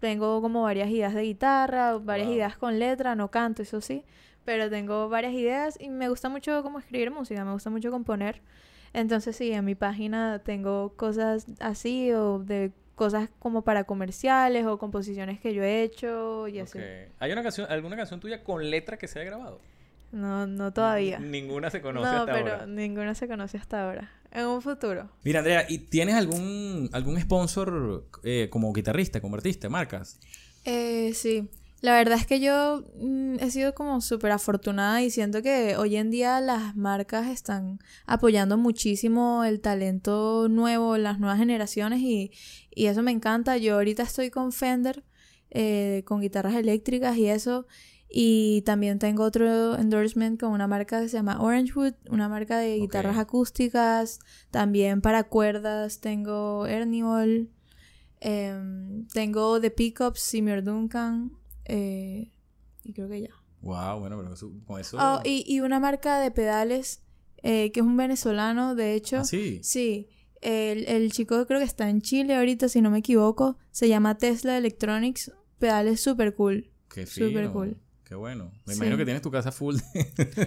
Tengo 0.00 0.40
como 0.40 0.62
varias 0.62 0.88
ideas 0.90 1.14
de 1.14 1.22
guitarra, 1.22 1.98
varias 1.98 2.28
ideas 2.28 2.56
con 2.56 2.78
letra, 2.78 3.14
no 3.14 3.30
canto, 3.30 3.62
eso 3.62 3.80
sí, 3.80 4.04
pero 4.44 4.70
tengo 4.70 5.08
varias 5.08 5.34
ideas 5.34 5.78
y 5.78 5.90
me 5.90 6.08
gusta 6.08 6.28
mucho 6.28 6.62
como 6.62 6.78
escribir 6.78 7.10
música, 7.10 7.44
me 7.44 7.52
gusta 7.52 7.70
mucho 7.70 7.90
componer. 7.90 8.40
Entonces 8.92 9.36
sí, 9.36 9.52
en 9.52 9.64
mi 9.64 9.74
página 9.74 10.40
tengo 10.40 10.94
cosas 10.96 11.46
así 11.60 12.12
o 12.12 12.38
de 12.38 12.72
cosas 12.94 13.30
como 13.38 13.62
para 13.62 13.84
comerciales 13.84 14.66
o 14.66 14.78
composiciones 14.78 15.38
que 15.38 15.54
yo 15.54 15.62
he 15.62 15.82
hecho 15.82 16.48
y 16.48 16.58
así. 16.58 16.78
¿Hay 17.18 17.32
una 17.32 17.42
canción, 17.42 17.66
alguna 17.70 17.96
canción 17.96 18.20
tuya 18.20 18.42
con 18.42 18.68
letra 18.70 18.98
que 18.98 19.06
se 19.06 19.20
haya 19.20 19.30
grabado? 19.30 19.60
No, 20.12 20.46
no 20.46 20.72
todavía. 20.72 21.18
Ninguna 21.18 21.70
se 21.70 21.80
conoce 21.80 22.06
hasta 22.08 22.20
ahora. 22.20 22.38
No, 22.38 22.44
pero 22.44 22.66
ninguna 22.66 23.14
se 23.14 23.28
conoce 23.28 23.58
hasta 23.58 23.86
ahora. 23.86 24.10
En 24.32 24.46
un 24.46 24.62
futuro. 24.62 25.10
Mira, 25.24 25.40
Andrea, 25.40 25.66
¿y 25.68 25.78
tienes 25.78 26.14
algún, 26.14 26.88
algún 26.92 27.20
sponsor 27.20 28.08
eh, 28.22 28.48
como 28.50 28.72
guitarrista, 28.72 29.20
como 29.20 29.36
artista, 29.36 29.68
marcas? 29.68 30.18
Eh, 30.64 31.12
sí. 31.14 31.48
La 31.80 31.94
verdad 31.94 32.18
es 32.18 32.26
que 32.26 32.40
yo 32.40 32.84
mm, 33.00 33.36
he 33.40 33.50
sido 33.50 33.74
como 33.74 34.00
súper 34.02 34.32
afortunada 34.32 35.02
y 35.02 35.10
siento 35.10 35.42
que 35.42 35.76
hoy 35.76 35.96
en 35.96 36.10
día 36.10 36.40
las 36.40 36.76
marcas 36.76 37.28
están 37.28 37.78
apoyando 38.06 38.58
muchísimo 38.58 39.44
el 39.44 39.60
talento 39.60 40.48
nuevo, 40.50 40.98
las 40.98 41.18
nuevas 41.18 41.38
generaciones 41.38 42.00
y, 42.00 42.32
y 42.70 42.86
eso 42.86 43.02
me 43.02 43.12
encanta. 43.12 43.56
Yo 43.56 43.76
ahorita 43.76 44.02
estoy 44.02 44.30
con 44.30 44.52
Fender, 44.52 45.04
eh, 45.50 46.02
con 46.04 46.20
guitarras 46.20 46.54
eléctricas 46.54 47.16
y 47.16 47.26
eso. 47.28 47.66
Y 48.12 48.62
también 48.62 48.98
tengo 48.98 49.22
otro 49.22 49.78
endorsement 49.78 50.40
con 50.40 50.50
una 50.50 50.66
marca 50.66 51.00
que 51.00 51.08
se 51.08 51.16
llama 51.16 51.40
Orangewood, 51.40 51.94
una 52.08 52.28
marca 52.28 52.58
de 52.58 52.76
guitarras 52.76 53.16
acústicas. 53.16 54.18
También 54.50 55.00
para 55.00 55.24
cuerdas 55.24 56.00
tengo 56.00 56.66
Erniol. 56.66 57.50
Em, 58.18 59.06
tengo 59.08 59.60
The 59.60 59.70
Pickups, 59.70 60.20
Seymour 60.20 60.64
Duncan. 60.64 61.32
Eh, 61.66 62.32
y 62.82 62.92
creo 62.92 63.08
que 63.08 63.22
ya. 63.22 63.30
Wow, 63.62 64.00
bueno, 64.00 64.18
pero 64.18 64.34
con 64.66 64.80
eso. 64.80 64.98
Oh, 65.00 65.20
y, 65.24 65.44
y, 65.46 65.60
una 65.60 65.78
marca 65.78 66.18
de 66.18 66.32
pedales 66.32 67.02
eh, 67.42 67.70
que 67.70 67.80
es 67.80 67.86
un 67.86 67.96
venezolano, 67.96 68.74
de 68.74 68.94
hecho. 68.94 69.18
¿Ah, 69.18 69.24
sí? 69.24 69.60
Sí. 69.62 70.08
El, 70.40 70.86
el 70.88 71.12
chico 71.12 71.46
creo 71.46 71.60
que 71.60 71.66
está 71.66 71.88
en 71.88 72.00
Chile 72.00 72.34
ahorita, 72.34 72.68
si 72.68 72.80
no 72.80 72.90
me 72.90 72.98
equivoco. 72.98 73.56
Se 73.70 73.88
llama 73.88 74.18
Tesla 74.18 74.58
Electronics. 74.58 75.30
Pedales 75.60 76.00
super 76.00 76.34
cool. 76.34 76.72
Qué 76.92 77.06
Super 77.06 77.50
cool. 77.52 77.76
Qué 78.10 78.16
bueno. 78.16 78.50
Me 78.66 78.74
imagino 78.74 78.96
que 78.96 79.04
tienes 79.04 79.22
tu 79.22 79.30
casa 79.30 79.52
full. 79.52 79.76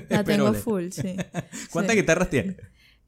La 0.10 0.26
tengo 0.26 0.54
full, 0.54 0.90
sí. 0.90 1.16
¿Cuántas 1.72 1.96
guitarras 1.96 2.30
tienes? 2.30 2.58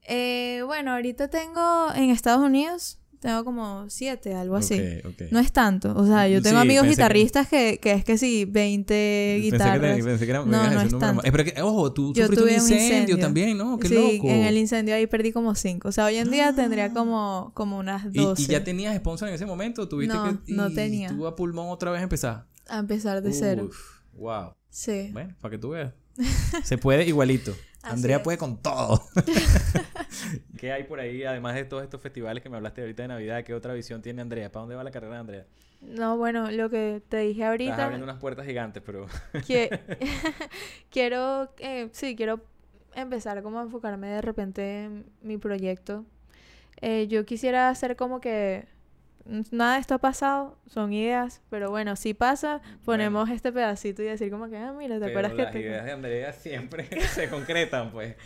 Eh, 0.08 0.62
bueno, 0.64 0.92
ahorita 0.92 1.28
tengo 1.28 1.92
en 1.94 2.08
Estados 2.08 2.42
Unidos, 2.42 2.98
tengo 3.20 3.44
como 3.44 3.90
siete, 3.90 4.32
algo 4.32 4.56
así. 4.56 4.80
No 5.30 5.40
es 5.40 5.52
tanto. 5.52 5.94
O 5.94 6.06
sea, 6.06 6.26
yo 6.26 6.40
tengo 6.40 6.56
amigos 6.56 6.88
guitarristas 6.88 7.48
que... 7.48 7.78
Que, 7.82 7.92
es 7.92 8.04
que 8.06 8.16
sí, 8.16 8.46
20 8.46 9.40
guitarras. 9.42 10.02
Pensé 10.02 10.24
que 10.24 10.30
era, 10.30 10.42
no, 10.42 10.46
no 10.46 10.80
es 10.80 10.98
tanto. 10.98 11.22
pero 11.22 11.44
que, 11.44 11.60
ojo, 11.60 11.92
tú 11.92 12.14
yo 12.14 12.26
sufriste 12.26 12.44
un 12.54 12.72
incendio, 12.72 13.18
también, 13.18 13.58
¿no? 13.58 13.78
Qué 13.78 13.88
sí, 13.88 14.20
en 14.24 14.46
el 14.46 14.56
incendio 14.56 14.94
ahí 14.94 15.06
perdí 15.06 15.32
como 15.32 15.54
cinco. 15.54 15.90
O 15.90 15.92
sea, 15.92 16.06
hoy 16.06 16.16
en 16.16 16.30
día 16.30 16.54
tendría 16.54 16.86
ah. 16.86 16.92
como, 16.94 17.50
como 17.52 17.76
unas 17.76 18.10
12. 18.10 18.40
¿Y, 18.40 18.44
¿Y, 18.46 18.48
ya 18.48 18.64
tenías 18.64 18.96
sponsor 18.96 19.28
en 19.28 19.34
ese 19.34 19.44
momento? 19.44 19.86
¿Tuviste 19.86 20.16
no, 20.16 20.42
que, 20.46 20.54
no 20.54 20.72
tenía. 20.72 21.10
¿Tú 21.10 21.26
a 21.26 21.36
pulmón 21.36 21.68
otra 21.68 21.90
vez 21.90 22.02
empezar? 22.02 22.46
A 22.68 22.78
empezar 22.78 23.22
de 23.22 23.34
cero. 23.34 23.68
Wow. 24.16 24.54
Sí. 24.68 25.10
Bueno, 25.12 25.34
para 25.40 25.52
que 25.52 25.58
tú 25.58 25.70
veas. 25.70 25.92
Se 26.64 26.78
puede 26.78 27.04
igualito. 27.04 27.54
Andrea 27.82 28.22
puede 28.22 28.36
con 28.38 28.60
todo. 28.60 29.00
¿Qué 30.58 30.72
hay 30.72 30.84
por 30.84 30.98
ahí, 30.98 31.22
además 31.24 31.54
de 31.54 31.64
todos 31.64 31.84
estos 31.84 32.00
festivales 32.00 32.42
que 32.42 32.48
me 32.48 32.56
hablaste 32.56 32.80
ahorita 32.80 33.02
de 33.02 33.08
Navidad? 33.08 33.44
¿Qué 33.44 33.54
otra 33.54 33.74
visión 33.74 34.02
tiene 34.02 34.22
Andrea? 34.22 34.50
¿Para 34.50 34.62
dónde 34.62 34.74
va 34.74 34.82
la 34.82 34.90
carrera 34.90 35.14
de 35.14 35.20
Andrea? 35.20 35.46
No, 35.82 36.16
bueno, 36.16 36.50
lo 36.50 36.68
que 36.68 37.02
te 37.08 37.18
dije 37.18 37.44
ahorita. 37.44 37.70
Estás 37.70 37.84
abriendo 37.84 38.04
unas 38.04 38.18
puertas 38.18 38.44
gigantes, 38.46 38.82
pero. 38.84 39.06
quiero, 40.90 41.48
eh, 41.58 41.88
sí, 41.92 42.16
quiero 42.16 42.40
empezar 42.94 43.42
como 43.42 43.60
a 43.60 43.62
enfocarme 43.62 44.08
de 44.08 44.22
repente 44.22 44.84
en 44.84 45.06
mi 45.22 45.36
proyecto. 45.36 46.04
Eh, 46.80 47.06
yo 47.08 47.24
quisiera 47.24 47.68
hacer 47.68 47.96
como 47.96 48.20
que 48.20 48.66
nada 49.50 49.74
de 49.74 49.80
esto 49.80 49.94
ha 49.94 49.98
pasado, 49.98 50.58
son 50.66 50.92
ideas, 50.92 51.42
pero 51.50 51.70
bueno, 51.70 51.96
si 51.96 52.14
pasa, 52.14 52.60
ponemos 52.84 53.28
este 53.30 53.52
pedacito 53.52 54.02
y 54.02 54.06
decir 54.06 54.30
como 54.30 54.48
que, 54.48 54.56
ah, 54.56 54.72
mira, 54.72 54.98
¿te 54.98 55.06
acuerdas 55.06 55.32
que 55.32 55.42
las 55.42 55.54
ideas 55.54 55.84
de 55.84 55.92
Andrea 55.92 56.32
siempre 56.32 56.88
se 57.14 57.28
concretan, 57.28 57.90
pues. 57.90 58.16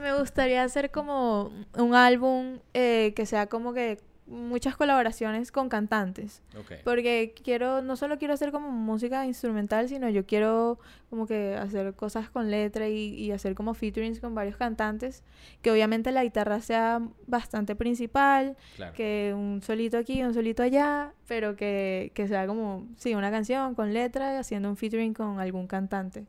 Me 0.00 0.18
gustaría 0.18 0.64
hacer 0.64 0.90
como 0.90 1.52
un 1.76 1.94
álbum 1.94 2.58
eh, 2.74 3.12
que 3.14 3.26
sea 3.26 3.46
como 3.46 3.72
que 3.72 3.98
muchas 4.30 4.76
colaboraciones 4.76 5.50
con 5.50 5.68
cantantes. 5.68 6.40
Porque 6.84 7.34
quiero, 7.42 7.82
no 7.82 7.96
solo 7.96 8.18
quiero 8.18 8.32
hacer 8.32 8.52
como 8.52 8.70
música 8.70 9.26
instrumental, 9.26 9.88
sino 9.88 10.08
yo 10.08 10.24
quiero 10.24 10.78
como 11.10 11.26
que 11.26 11.56
hacer 11.56 11.94
cosas 11.94 12.30
con 12.30 12.50
letra 12.50 12.88
y, 12.88 13.30
hacer 13.32 13.54
como 13.54 13.74
featurings 13.74 14.20
con 14.20 14.34
varios 14.34 14.56
cantantes. 14.56 15.24
Que 15.62 15.70
obviamente 15.70 16.12
la 16.12 16.22
guitarra 16.22 16.60
sea 16.60 17.02
bastante 17.26 17.74
principal, 17.74 18.56
que 18.94 19.32
un 19.34 19.60
solito 19.62 19.98
aquí, 19.98 20.22
un 20.22 20.32
solito 20.32 20.62
allá, 20.62 21.12
pero 21.26 21.56
que, 21.56 22.12
que 22.14 22.28
sea 22.28 22.46
como, 22.46 22.86
sí, 22.96 23.14
una 23.14 23.30
canción 23.30 23.74
con 23.74 23.92
letra 23.92 24.34
y 24.34 24.36
haciendo 24.36 24.70
un 24.70 24.76
featuring 24.76 25.12
con 25.12 25.40
algún 25.40 25.66
cantante. 25.66 26.26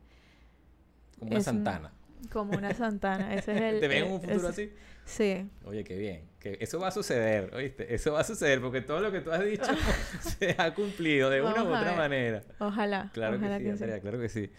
Como 1.19 1.31
una 1.31 1.41
Santana. 1.41 1.91
como 2.31 2.57
una 2.57 2.73
Santana. 2.73 3.35
Ese 3.35 3.53
es 3.53 3.61
el, 3.75 3.79
¿Te 3.79 3.87
ven 3.87 4.05
en 4.05 4.11
un 4.11 4.21
futuro 4.21 4.47
así? 4.47 4.71
Sí. 5.11 5.45
Oye, 5.65 5.83
qué 5.83 5.97
bien. 5.97 6.23
Que 6.39 6.57
eso 6.61 6.79
va 6.79 6.87
a 6.87 6.91
suceder, 6.91 7.53
¿oíste? 7.53 7.93
Eso 7.93 8.13
va 8.13 8.21
a 8.21 8.23
suceder 8.23 8.61
porque 8.61 8.81
todo 8.81 9.01
lo 9.01 9.11
que 9.11 9.19
tú 9.19 9.31
has 9.31 9.43
dicho 9.43 9.65
se 10.21 10.55
ha 10.57 10.73
cumplido 10.73 11.29
de 11.29 11.41
una 11.41 11.63
u 11.63 11.67
otra 11.67 11.93
manera. 11.95 12.41
Ojalá. 12.59 13.11
Claro 13.13 13.37
que 13.37 13.45
sí, 13.45 13.69
Andrea, 13.69 13.99
claro 13.99 14.19
que 14.19 14.29
sí. 14.29 14.49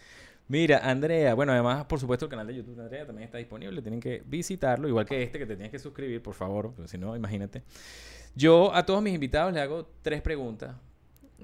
Mira, 0.48 0.78
Andrea, 0.78 1.32
bueno, 1.32 1.52
además, 1.52 1.86
por 1.86 1.98
supuesto, 1.98 2.26
el 2.26 2.30
canal 2.30 2.46
de 2.46 2.54
YouTube 2.56 2.76
de 2.76 2.82
Andrea 2.82 3.06
también 3.06 3.24
está 3.24 3.38
disponible. 3.38 3.80
Tienen 3.80 4.00
que 4.00 4.22
visitarlo, 4.26 4.86
igual 4.88 5.06
que 5.06 5.22
este, 5.22 5.38
que 5.38 5.46
te 5.46 5.54
tienes 5.56 5.72
que 5.72 5.78
suscribir, 5.78 6.22
por 6.22 6.34
favor, 6.34 6.74
si 6.84 6.98
no, 6.98 7.16
imagínate. 7.16 7.62
Yo 8.34 8.74
a 8.74 8.84
todos 8.84 9.02
mis 9.02 9.14
invitados 9.14 9.54
les 9.54 9.62
hago 9.62 9.88
tres 10.02 10.20
preguntas. 10.20 10.76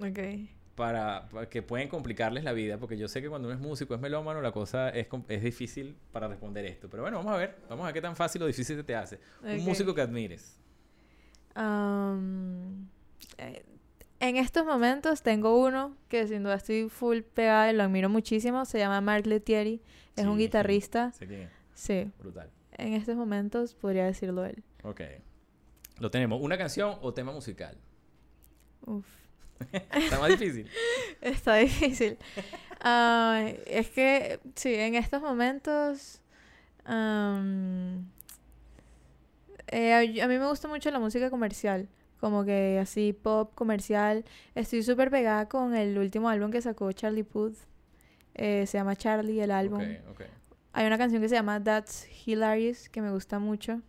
Ok 0.01 0.18
para, 0.79 1.29
que 1.51 1.61
pueden 1.61 1.88
complicarles 1.88 2.45
la 2.45 2.53
vida, 2.53 2.79
porque 2.79 2.97
yo 2.97 3.09
sé 3.09 3.21
que 3.21 3.29
cuando 3.29 3.49
uno 3.49 3.57
es 3.57 3.61
músico, 3.61 3.97
es 3.97 4.01
melómano, 4.01 4.41
la 4.41 4.53
cosa 4.53 4.91
es, 4.91 5.09
es 5.29 5.43
difícil 5.43 5.97
para 6.12 6.29
responder 6.29 6.64
esto. 6.67 6.88
Pero 6.88 7.03
bueno, 7.03 7.19
vamos 7.19 7.33
a 7.33 7.37
ver, 7.37 7.57
vamos 7.69 7.83
a 7.83 7.87
ver 7.87 7.95
qué 7.95 8.01
tan 8.01 8.14
fácil 8.14 8.45
o 8.45 8.47
difícil 8.47 8.77
se 8.77 8.85
te 8.85 8.95
hace. 8.95 9.19
Un 9.43 9.64
músico 9.64 9.93
que 9.93 10.03
admires. 10.03 10.57
Eh, 13.38 13.64
en 14.21 14.37
estos 14.37 14.64
momentos 14.64 15.23
tengo 15.23 15.61
uno 15.61 15.97
que 16.09 16.29
sin 16.29 16.45
duda 16.45 16.55
estoy 16.55 16.88
full 16.88 17.23
pegada 17.23 17.73
y 17.73 17.75
lo 17.75 17.83
admiro 17.83 18.09
muchísimo. 18.09 18.64
Se 18.64 18.79
llama 18.79 19.01
Mark 19.01 19.27
Letieri. 19.27 19.83
Es 20.14 20.27
un 20.27 20.38
guitarrista. 20.38 21.12
Sí. 21.75 22.12
Brutal. 22.21 22.51
En 22.77 22.93
estos 22.93 23.17
momentos 23.17 23.75
podría 23.75 24.05
decirlo 24.05 24.45
él. 24.45 24.62
Ok. 24.85 25.01
Lo 25.99 26.12
tenemos. 26.12 26.41
¿Una 26.41 26.57
canción 26.57 26.99
o 27.03 27.12
tema 27.12 27.33
musical? 27.33 27.77
Uf. 28.87 29.19
Está 29.92 30.18
más 30.18 30.29
difícil. 30.31 30.68
Está 31.21 31.57
difícil. 31.57 32.18
es 33.66 33.88
que, 33.90 34.40
sí, 34.55 34.75
en 34.75 34.94
estos 34.94 35.23
momentos... 35.23 36.21
Eh, 39.71 40.23
a, 40.23 40.29
mí 40.29 40.38
me 40.38 40.47
gusta 40.47 40.68
mucho 40.68 40.90
la 40.90 40.99
música 40.99 41.31
comercial. 41.31 41.88
Como 42.21 42.44
que 42.44 42.79
así, 42.81 43.12
pop 43.12 43.55
comercial. 43.55 44.25
Estoy 44.55 44.83
súper 44.83 45.11
pegada 45.11 45.49
con 45.49 45.75
el 45.77 45.99
último 45.99 46.29
álbum 46.29 46.51
que 46.51 46.61
sacó 46.61 46.90
Charlie 46.92 47.23
Puth. 47.23 47.57
Eh, 48.35 48.66
se 48.66 48.79
llama 48.79 48.97
Charlie, 48.97 49.40
el 49.40 49.51
álbum. 49.51 49.83
Hay 50.73 50.87
una 50.87 50.99
canción 50.99 51.23
que 51.23 51.29
se 51.29 51.35
llama 51.35 51.62
That's 51.62 52.09
Hilarious, 52.27 52.88
que 52.88 53.03
me 53.03 53.11
gusta 53.11 53.38
mucho. 53.38 53.83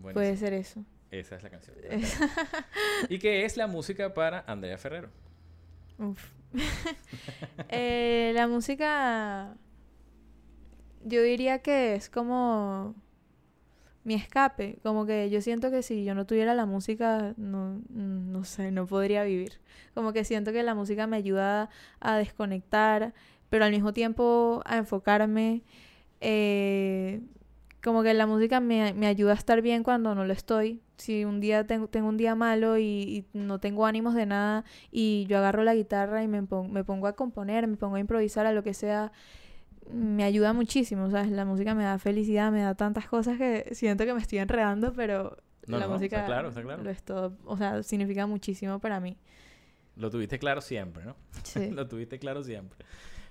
Puede 0.00 0.36
ser 0.36 0.52
eso. 0.52 0.84
Esa 1.10 1.36
es 1.36 1.42
la 1.42 1.50
canción. 1.50 1.76
¿Y 3.08 3.18
qué 3.18 3.44
es 3.44 3.56
la 3.56 3.66
música 3.66 4.12
para 4.12 4.44
Andrea 4.46 4.78
Ferrero? 4.78 5.10
Uf. 5.98 6.32
Eh, 7.68 8.32
la 8.34 8.48
música, 8.48 9.54
yo 11.04 11.22
diría 11.22 11.58
que 11.58 11.94
es 11.94 12.08
como 12.08 12.94
mi 14.04 14.14
escape. 14.14 14.78
Como 14.82 15.04
que 15.06 15.28
yo 15.30 15.42
siento 15.42 15.70
que 15.70 15.82
si 15.82 16.04
yo 16.04 16.14
no 16.14 16.26
tuviera 16.26 16.54
la 16.54 16.66
música, 16.66 17.34
no, 17.36 17.82
no 17.90 18.44
sé, 18.44 18.70
no 18.70 18.86
podría 18.86 19.24
vivir. 19.24 19.60
Como 19.94 20.12
que 20.12 20.24
siento 20.24 20.52
que 20.52 20.62
la 20.62 20.74
música 20.74 21.06
me 21.06 21.18
ayuda 21.18 21.68
a 22.00 22.16
desconectar, 22.16 23.12
pero 23.50 23.64
al 23.66 23.70
mismo 23.70 23.92
tiempo 23.92 24.62
a 24.64 24.78
enfocarme. 24.78 25.62
Eh, 26.20 27.20
como 27.88 28.02
que 28.02 28.12
la 28.12 28.26
música 28.26 28.60
me, 28.60 28.92
me, 28.92 29.06
ayuda 29.06 29.32
a 29.32 29.34
estar 29.34 29.62
bien 29.62 29.82
cuando 29.82 30.14
no 30.14 30.26
lo 30.26 30.34
estoy. 30.34 30.82
Si 30.98 31.24
un 31.24 31.40
día 31.40 31.66
tengo, 31.66 31.88
tengo 31.88 32.06
un 32.06 32.18
día 32.18 32.34
malo 32.34 32.76
y, 32.76 33.24
no 33.32 33.60
tengo 33.60 33.86
ánimos 33.86 34.14
de 34.14 34.26
nada 34.26 34.66
y 34.92 35.24
yo 35.26 35.38
agarro 35.38 35.64
la 35.64 35.74
guitarra 35.74 36.22
y 36.22 36.28
me, 36.28 36.42
me 36.42 36.84
pongo 36.84 37.06
a 37.06 37.14
componer, 37.14 37.66
me 37.66 37.78
pongo 37.78 37.96
a 37.96 38.00
improvisar 38.00 38.44
a 38.44 38.52
lo 38.52 38.62
que 38.62 38.74
sea, 38.74 39.10
me 39.90 40.22
ayuda 40.24 40.52
muchísimo, 40.52 41.10
¿sabes? 41.10 41.30
La 41.30 41.46
música 41.46 41.74
me 41.74 41.82
da 41.82 41.98
felicidad, 41.98 42.52
me 42.52 42.60
da 42.60 42.74
tantas 42.74 43.08
cosas 43.08 43.38
que 43.38 43.70
siento 43.72 44.04
que 44.04 44.12
me 44.12 44.20
estoy 44.20 44.36
enredando, 44.36 44.92
pero 44.92 45.38
la 45.64 45.88
música 45.88 46.26
claro, 46.26 46.50
está 46.50 46.60
claro. 46.60 46.82
lo 46.82 46.90
es 46.90 47.02
todo, 47.02 47.38
o 47.46 47.56
sea, 47.56 47.82
significa 47.82 48.26
muchísimo 48.26 48.80
para 48.80 49.00
mí. 49.00 49.16
Lo 49.96 50.10
tuviste 50.10 50.38
claro 50.38 50.60
siempre, 50.60 51.06
¿no? 51.06 51.16
Sí. 51.42 51.70
lo 51.72 51.88
tuviste 51.88 52.18
claro 52.18 52.44
siempre. 52.44 52.84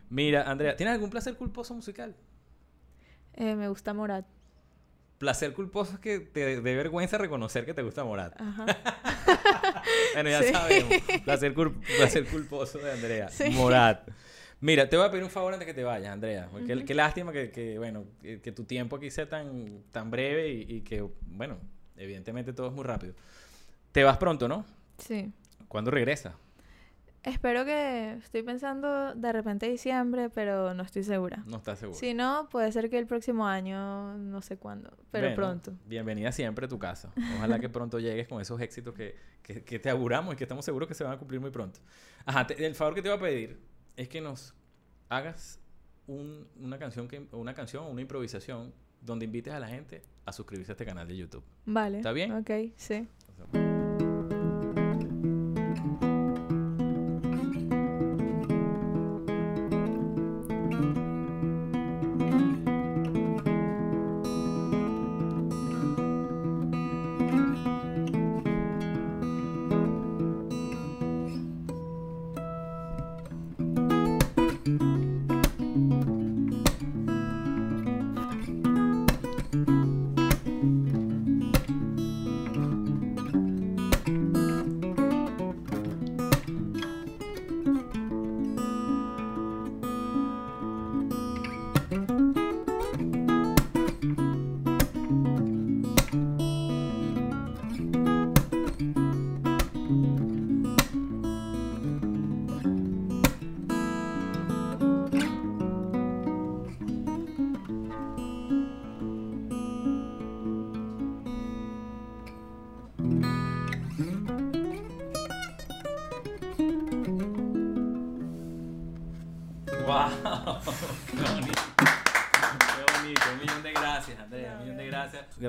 Mira, 0.10 0.50
Andrea, 0.50 0.76
¿tienes 0.76 0.96
algún 0.96 1.12
placer 1.12 1.36
culposo 1.36 1.76
musical? 1.76 2.16
Eh, 3.36 3.56
me 3.56 3.70
gusta 3.70 3.94
Morat. 3.94 4.26
Placer 5.18 5.54
culposo 5.54 5.94
es 5.94 6.00
que 6.00 6.20
te 6.20 6.62
dé 6.62 6.76
vergüenza 6.76 7.18
reconocer 7.18 7.66
que 7.66 7.74
te 7.74 7.82
gusta 7.82 8.04
Morat. 8.04 8.40
Ajá. 8.40 8.66
bueno, 10.14 10.30
ya 10.30 10.44
sabemos. 10.44 10.94
Placer, 11.24 11.54
placer, 11.54 12.26
culposo 12.26 12.78
de 12.78 12.92
Andrea. 12.92 13.30
Morat. 13.52 14.08
Mira, 14.60 14.90
te 14.90 14.98
voy 14.98 15.06
a 15.06 15.12
pedir 15.12 15.24
un 15.24 15.30
favor 15.30 15.54
antes 15.54 15.68
que 15.68 15.74
te 15.74 15.84
vayas, 15.84 16.14
Andrea. 16.14 16.50
qué, 16.86 16.94
lástima 16.94 17.32
que, 17.32 17.76
bueno, 17.78 18.06
que, 18.22 18.52
tu 18.52 18.64
tiempo 18.64 18.96
aquí 18.96 19.12
sea 19.12 19.30
tan, 19.30 19.84
tan 19.92 20.10
breve 20.10 20.50
y, 20.50 20.82
que, 20.82 21.08
bueno, 21.28 21.58
evidentemente 21.96 22.54
todo 22.54 22.68
es 22.68 22.74
muy 22.74 22.84
rápido. 22.84 23.14
Te 23.92 24.04
vas 24.04 24.18
pronto, 24.18 24.48
¿no? 24.48 24.66
Sí. 24.98 25.32
¿Cuándo 25.68 25.92
regresas? 25.92 26.34
Espero 27.28 27.66
que 27.66 28.14
estoy 28.14 28.42
pensando 28.42 29.14
de 29.14 29.34
repente 29.34 29.70
diciembre, 29.70 30.30
pero 30.30 30.74
no 30.74 30.84
estoy 30.84 31.04
segura. 31.04 31.44
No 31.46 31.58
estás 31.58 31.78
segura. 31.78 32.00
Si 32.00 32.14
no, 32.14 32.48
puede 32.50 32.72
ser 32.72 32.90
que 32.90 32.98
el 32.98 33.06
próximo 33.06 33.46
año, 33.46 34.18
no 34.18 34.42
sé 34.42 34.56
cuándo, 34.56 34.96
pero 35.12 35.36
pronto. 35.36 35.74
Bienvenida 35.86 36.32
siempre 36.32 36.68
a 36.68 36.70
tu 36.70 36.80
casa. 36.80 37.12
Ojalá 37.36 37.60
que 37.60 37.68
pronto 37.68 38.00
llegues 38.00 38.30
con 38.30 38.40
esos 38.40 38.62
éxitos 38.62 38.94
que, 38.94 39.18
que, 39.44 39.78
te 39.78 39.90
auguramos 39.90 40.36
y 40.36 40.38
que 40.38 40.46
estamos 40.46 40.64
seguros 40.64 40.88
que 40.88 40.94
se 40.94 41.04
van 41.04 41.12
a 41.14 41.18
cumplir 41.18 41.42
muy 41.42 41.52
pronto. 41.52 41.82
Ajá, 42.26 42.48
el 42.58 42.76
favor 42.76 42.96
que 42.96 43.02
te 43.02 43.10
voy 43.10 43.18
a 43.18 43.22
pedir 43.22 43.60
es 43.98 44.08
que 44.08 44.22
nos 44.22 44.56
hagas 45.10 45.60
una 46.08 46.80
canción 46.80 47.10
que, 47.10 47.28
una 47.34 47.54
canción 47.54 47.84
o 47.84 47.90
una 47.90 48.00
improvisación 48.00 48.74
donde 49.02 49.26
invites 49.26 49.54
a 49.54 49.60
la 49.60 49.68
gente 49.68 50.02
a 50.26 50.32
suscribirse 50.32 50.72
a 50.72 50.76
este 50.76 50.86
canal 50.86 51.06
de 51.06 51.18
YouTube. 51.18 51.44
Vale. 51.66 51.98
¿Está 51.98 52.14
bien? 52.14 52.32
Ok, 52.32 52.52
sí. 52.78 53.06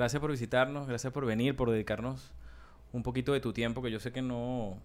Gracias 0.09 0.21
por 0.21 0.31
visitarnos, 0.31 0.87
gracias 0.87 1.13
por 1.13 1.23
venir, 1.23 1.55
por 1.55 1.69
dedicarnos 1.69 2.31
un 2.93 3.03
poquito 3.03 3.31
de 3.31 3.39
tu 3.39 3.53
tiempo, 3.53 3.83
que 3.83 3.91
yo 3.91 3.99
sé 3.99 4.11
que 4.11 4.23
no, 4.23 4.79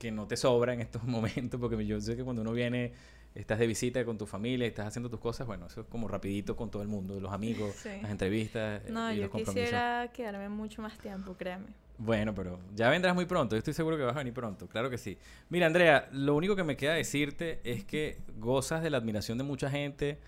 que 0.00 0.10
no 0.10 0.26
te 0.26 0.36
sobra 0.36 0.74
en 0.74 0.80
estos 0.80 1.04
momentos, 1.04 1.60
porque 1.60 1.86
yo 1.86 2.00
sé 2.00 2.16
que 2.16 2.24
cuando 2.24 2.42
uno 2.42 2.50
viene, 2.50 2.92
estás 3.36 3.60
de 3.60 3.68
visita 3.68 4.04
con 4.04 4.18
tu 4.18 4.26
familia, 4.26 4.66
estás 4.66 4.88
haciendo 4.88 5.08
tus 5.08 5.20
cosas, 5.20 5.46
bueno, 5.46 5.66
eso 5.66 5.82
es 5.82 5.86
como 5.86 6.08
rapidito 6.08 6.56
con 6.56 6.72
todo 6.72 6.82
el 6.82 6.88
mundo, 6.88 7.20
los 7.20 7.32
amigos, 7.32 7.84
las 7.84 8.10
entrevistas. 8.10 8.82
Eh, 8.84 8.90
no, 8.90 9.12
yo 9.12 9.30
quisiera 9.30 10.10
quedarme 10.12 10.48
mucho 10.48 10.82
más 10.82 10.98
tiempo, 10.98 11.34
créeme. 11.34 11.66
Bueno, 11.96 12.34
pero 12.34 12.58
ya 12.74 12.90
vendrás 12.90 13.14
muy 13.14 13.26
pronto, 13.26 13.54
yo 13.54 13.58
estoy 13.58 13.74
seguro 13.74 13.96
que 13.96 14.02
vas 14.02 14.16
a 14.16 14.18
venir 14.18 14.34
pronto, 14.34 14.66
claro 14.66 14.90
que 14.90 14.98
sí. 14.98 15.16
Mira, 15.50 15.68
Andrea, 15.68 16.08
lo 16.10 16.34
único 16.34 16.56
que 16.56 16.64
me 16.64 16.76
queda 16.76 16.94
decirte 16.94 17.60
es 17.62 17.84
que 17.84 18.18
gozas 18.40 18.82
de 18.82 18.90
la 18.90 18.98
admiración 18.98 19.38
de 19.38 19.44
mucha 19.44 19.70
gente, 19.70 20.18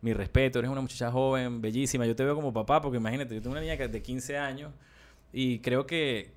mi 0.00 0.12
respeto, 0.12 0.58
eres 0.58 0.70
una 0.70 0.80
muchacha 0.80 1.10
joven, 1.10 1.60
bellísima. 1.60 2.06
Yo 2.06 2.14
te 2.14 2.24
veo 2.24 2.34
como 2.34 2.52
papá, 2.52 2.80
porque 2.80 2.98
imagínate, 2.98 3.34
yo 3.34 3.40
tengo 3.40 3.52
una 3.52 3.60
niña 3.60 3.76
de 3.76 4.02
15 4.02 4.38
años 4.38 4.72
y 5.32 5.58
creo 5.60 5.86
que 5.86 6.32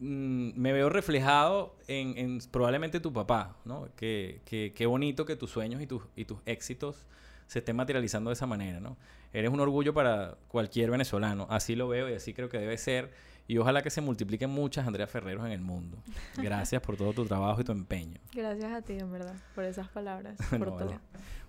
mm, 0.00 0.50
me 0.56 0.72
veo 0.72 0.90
reflejado 0.90 1.76
en, 1.86 2.40
probablemente 2.50 3.00
tu 3.00 3.12
papá, 3.12 3.56
¿no? 3.64 3.88
Que, 3.96 4.40
qué 4.46 4.86
bonito 4.86 5.24
que 5.24 5.36
tus 5.36 5.50
sueños 5.50 5.80
y 5.80 5.86
tus, 5.86 6.02
y 6.16 6.24
tus 6.24 6.38
éxitos 6.46 7.06
se 7.46 7.60
estén 7.60 7.76
materializando 7.76 8.30
de 8.30 8.34
esa 8.34 8.46
manera, 8.46 8.80
¿no? 8.80 8.96
Eres 9.32 9.50
un 9.50 9.60
orgullo 9.60 9.92
para 9.92 10.36
cualquier 10.48 10.90
venezolano, 10.90 11.46
así 11.50 11.74
lo 11.74 11.88
veo 11.88 12.08
y 12.08 12.14
así 12.14 12.32
creo 12.34 12.48
que 12.48 12.58
debe 12.58 12.78
ser. 12.78 13.10
Y 13.46 13.58
ojalá 13.58 13.82
que 13.82 13.90
se 13.90 14.00
multipliquen 14.00 14.50
muchas 14.50 14.86
Andrea 14.86 15.06
Ferreros 15.06 15.44
en 15.44 15.52
el 15.52 15.60
mundo. 15.60 15.98
Gracias 16.36 16.80
por 16.80 16.96
todo 16.96 17.12
tu 17.12 17.26
trabajo 17.26 17.60
y 17.60 17.64
tu 17.64 17.72
empeño. 17.72 18.18
Gracias 18.32 18.72
a 18.72 18.82
ti, 18.82 18.94
en 18.94 19.12
verdad, 19.12 19.34
por 19.54 19.64
esas 19.64 19.88
palabras, 19.88 20.36
por 20.58 20.76
todo. 20.76 20.94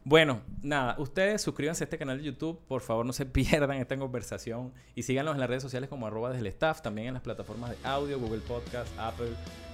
Bueno, 0.03 0.41
nada, 0.61 0.95
ustedes 0.99 1.41
suscríbanse 1.41 1.83
a 1.83 1.85
este 1.85 1.97
canal 1.97 2.19
de 2.19 2.25
YouTube, 2.25 2.59
por 2.67 2.81
favor 2.81 3.05
no 3.05 3.13
se 3.13 3.25
pierdan 3.25 3.77
esta 3.77 3.97
conversación 3.97 4.71
y 4.93 5.03
síganos 5.03 5.33
en 5.33 5.39
las 5.39 5.49
redes 5.49 5.63
sociales 5.63 5.89
como 5.89 6.05
arroba 6.05 6.29
desde 6.29 6.41
el 6.41 6.47
staff, 6.47 6.81
también 6.81 7.07
en 7.07 7.13
las 7.15 7.23
plataformas 7.23 7.71
de 7.71 7.77
audio, 7.83 8.19
Google 8.19 8.41
Podcast, 8.41 8.87
Apple 8.99 9.31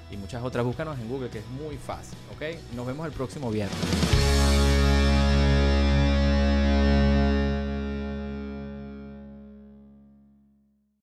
y 0.09 0.17
muchas 0.17 0.43
otras. 0.43 0.63
Búscanos 0.63 0.99
en 0.99 1.09
Google 1.09 1.29
que 1.29 1.39
es 1.39 1.47
muy 1.47 1.77
fácil, 1.77 2.17
¿ok? 2.35 2.75
Nos 2.75 2.87
vemos 2.87 3.05
el 3.05 3.13
próximo 3.13 3.49
viernes. 3.51 3.77